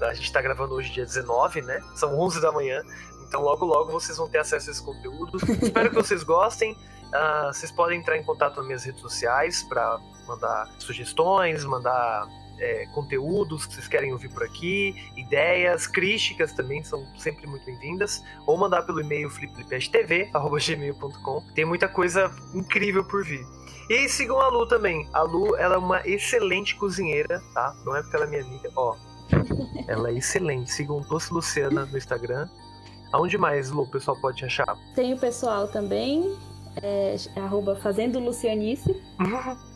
A 0.04 0.14
gente 0.14 0.26
está 0.26 0.40
gravando 0.40 0.76
hoje, 0.76 0.92
dia 0.92 1.04
19, 1.04 1.64
né? 1.64 1.82
São 1.96 2.16
11 2.20 2.42
da 2.42 2.52
manhã. 2.52 2.84
Então, 3.28 3.42
logo, 3.42 3.66
logo 3.66 3.92
vocês 3.92 4.20
vão 4.20 4.30
ter 4.30 4.38
acesso 4.38 4.70
a 4.70 4.72
esses 4.72 4.80
conteúdos. 4.80 5.42
Espero 5.64 5.90
que 5.90 5.96
vocês 5.96 6.22
gostem. 6.22 6.74
Uh, 6.74 7.52
vocês 7.52 7.72
podem 7.72 8.00
entrar 8.00 8.16
em 8.18 8.24
contato 8.24 8.58
nas 8.58 8.68
minhas 8.68 8.84
redes 8.84 9.02
sociais 9.02 9.64
para 9.64 10.00
mandar 10.28 10.70
sugestões, 10.78 11.66
mandar 11.66 12.28
é, 12.64 12.86
conteúdos 12.93 13.66
que 13.66 13.74
vocês 13.74 13.89
querem 13.89 14.14
ouvir 14.14 14.30
por 14.30 14.43
aqui, 14.43 14.95
ideias, 15.18 15.86
críticas 15.86 16.53
também 16.53 16.82
são 16.84 17.05
sempre 17.18 17.45
muito 17.45 17.66
bem-vindas, 17.66 18.24
ou 18.47 18.57
mandar 18.57 18.84
pelo 18.84 19.01
e-mail 19.01 19.30
fliplipsttv.gmail.com. 19.30 21.43
Tem 21.53 21.66
muita 21.66 21.89
coisa 21.89 22.32
incrível 22.53 23.03
por 23.03 23.26
vir. 23.26 23.45
E 23.89 24.07
sigam 24.07 24.39
a 24.39 24.47
Lu 24.47 24.66
também. 24.66 25.09
A 25.11 25.24
Lu, 25.24 25.57
ela 25.57 25.76
é 25.76 25.78
uma 25.78 26.07
excelente 26.07 26.74
cozinheira, 26.76 27.43
tá? 27.53 27.76
Não 27.86 27.93
é 27.95 28.01
porque 28.01 28.16
ela 28.16 28.26
é 28.26 28.30
minha 28.30 28.43
amiga, 28.43 28.72
ó. 28.78 28.95
Ela 29.88 30.11
é 30.11 30.14
excelente. 30.14 30.72
Sigam 30.72 31.01
Doce 31.01 31.34
Luciana 31.34 31.86
no 31.86 31.97
Instagram. 31.97 32.47
Aonde 33.11 33.38
mais, 33.38 33.72
Lu, 33.72 33.82
o 33.84 33.88
pessoal 33.88 34.16
pode 34.20 34.38
te 34.38 34.45
achar? 34.45 34.78
Tem 34.95 35.14
o 35.14 35.18
pessoal 35.18 35.68
também, 35.68 36.36
é, 36.82 37.16
arroba 37.36 37.76
Fazendo 37.76 38.20
Lucianice. 38.20 38.95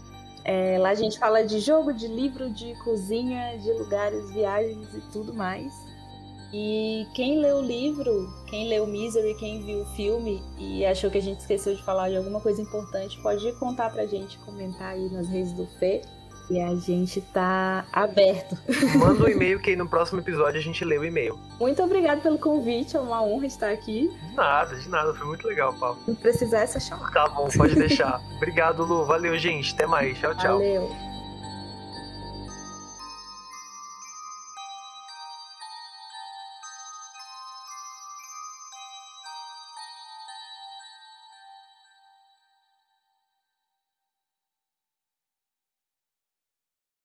É, 0.47 0.77
lá 0.79 0.91
a 0.91 0.95
gente 0.95 1.19
fala 1.19 1.45
de 1.45 1.59
jogo, 1.59 1.93
de 1.93 2.07
livro, 2.07 2.49
de 2.49 2.73
cozinha, 2.75 3.57
de 3.57 3.69
lugares, 3.73 4.31
viagens 4.31 4.87
e 4.95 5.01
tudo 5.11 5.33
mais. 5.33 5.73
E 6.53 7.05
quem 7.13 7.39
leu 7.39 7.57
o 7.57 7.61
livro, 7.61 8.33
quem 8.47 8.69
leu 8.69 8.87
Misery, 8.87 9.35
quem 9.35 9.61
viu 9.61 9.81
o 9.81 9.85
filme 9.87 10.41
e 10.57 10.85
achou 10.85 11.11
que 11.11 11.17
a 11.17 11.21
gente 11.21 11.41
esqueceu 11.41 11.75
de 11.75 11.83
falar 11.83 12.09
de 12.09 12.15
alguma 12.15 12.39
coisa 12.39 12.61
importante, 12.61 13.21
pode 13.21 13.51
contar 13.59 13.91
pra 13.91 14.05
gente, 14.05 14.37
comentar 14.39 14.93
aí 14.93 15.09
nas 15.09 15.27
redes 15.27 15.51
do 15.51 15.67
Fê. 15.77 16.01
E 16.49 16.61
a 16.61 16.73
gente 16.75 17.19
tá 17.19 17.85
aberto. 17.91 18.57
Manda 18.97 19.25
um 19.25 19.27
e-mail 19.27 19.59
que 19.59 19.71
aí 19.71 19.75
no 19.75 19.87
próximo 19.87 20.21
episódio 20.21 20.59
a 20.59 20.63
gente 20.63 20.83
lê 20.85 20.97
o 20.97 21.03
e-mail. 21.03 21.37
Muito 21.59 21.83
obrigada 21.83 22.21
pelo 22.21 22.37
convite, 22.37 22.95
é 22.95 22.99
uma 22.99 23.21
honra 23.21 23.45
estar 23.45 23.69
aqui. 23.69 24.09
De 24.29 24.35
nada, 24.35 24.75
de 24.75 24.89
nada, 24.89 25.13
foi 25.13 25.27
muito 25.27 25.47
legal, 25.47 25.73
Paulo. 25.73 25.99
Se 26.05 26.13
precisar, 26.15 26.59
é 26.59 26.67
só 26.67 26.79
chamar. 26.79 27.11
Tá 27.11 27.27
bom, 27.27 27.49
pode 27.55 27.75
deixar. 27.75 28.21
Obrigado, 28.37 28.83
Lu. 28.83 29.05
Valeu, 29.05 29.37
gente. 29.37 29.73
Até 29.73 29.85
mais. 29.85 30.17
Tchau, 30.17 30.35
tchau. 30.35 30.57
Valeu. 30.57 31.06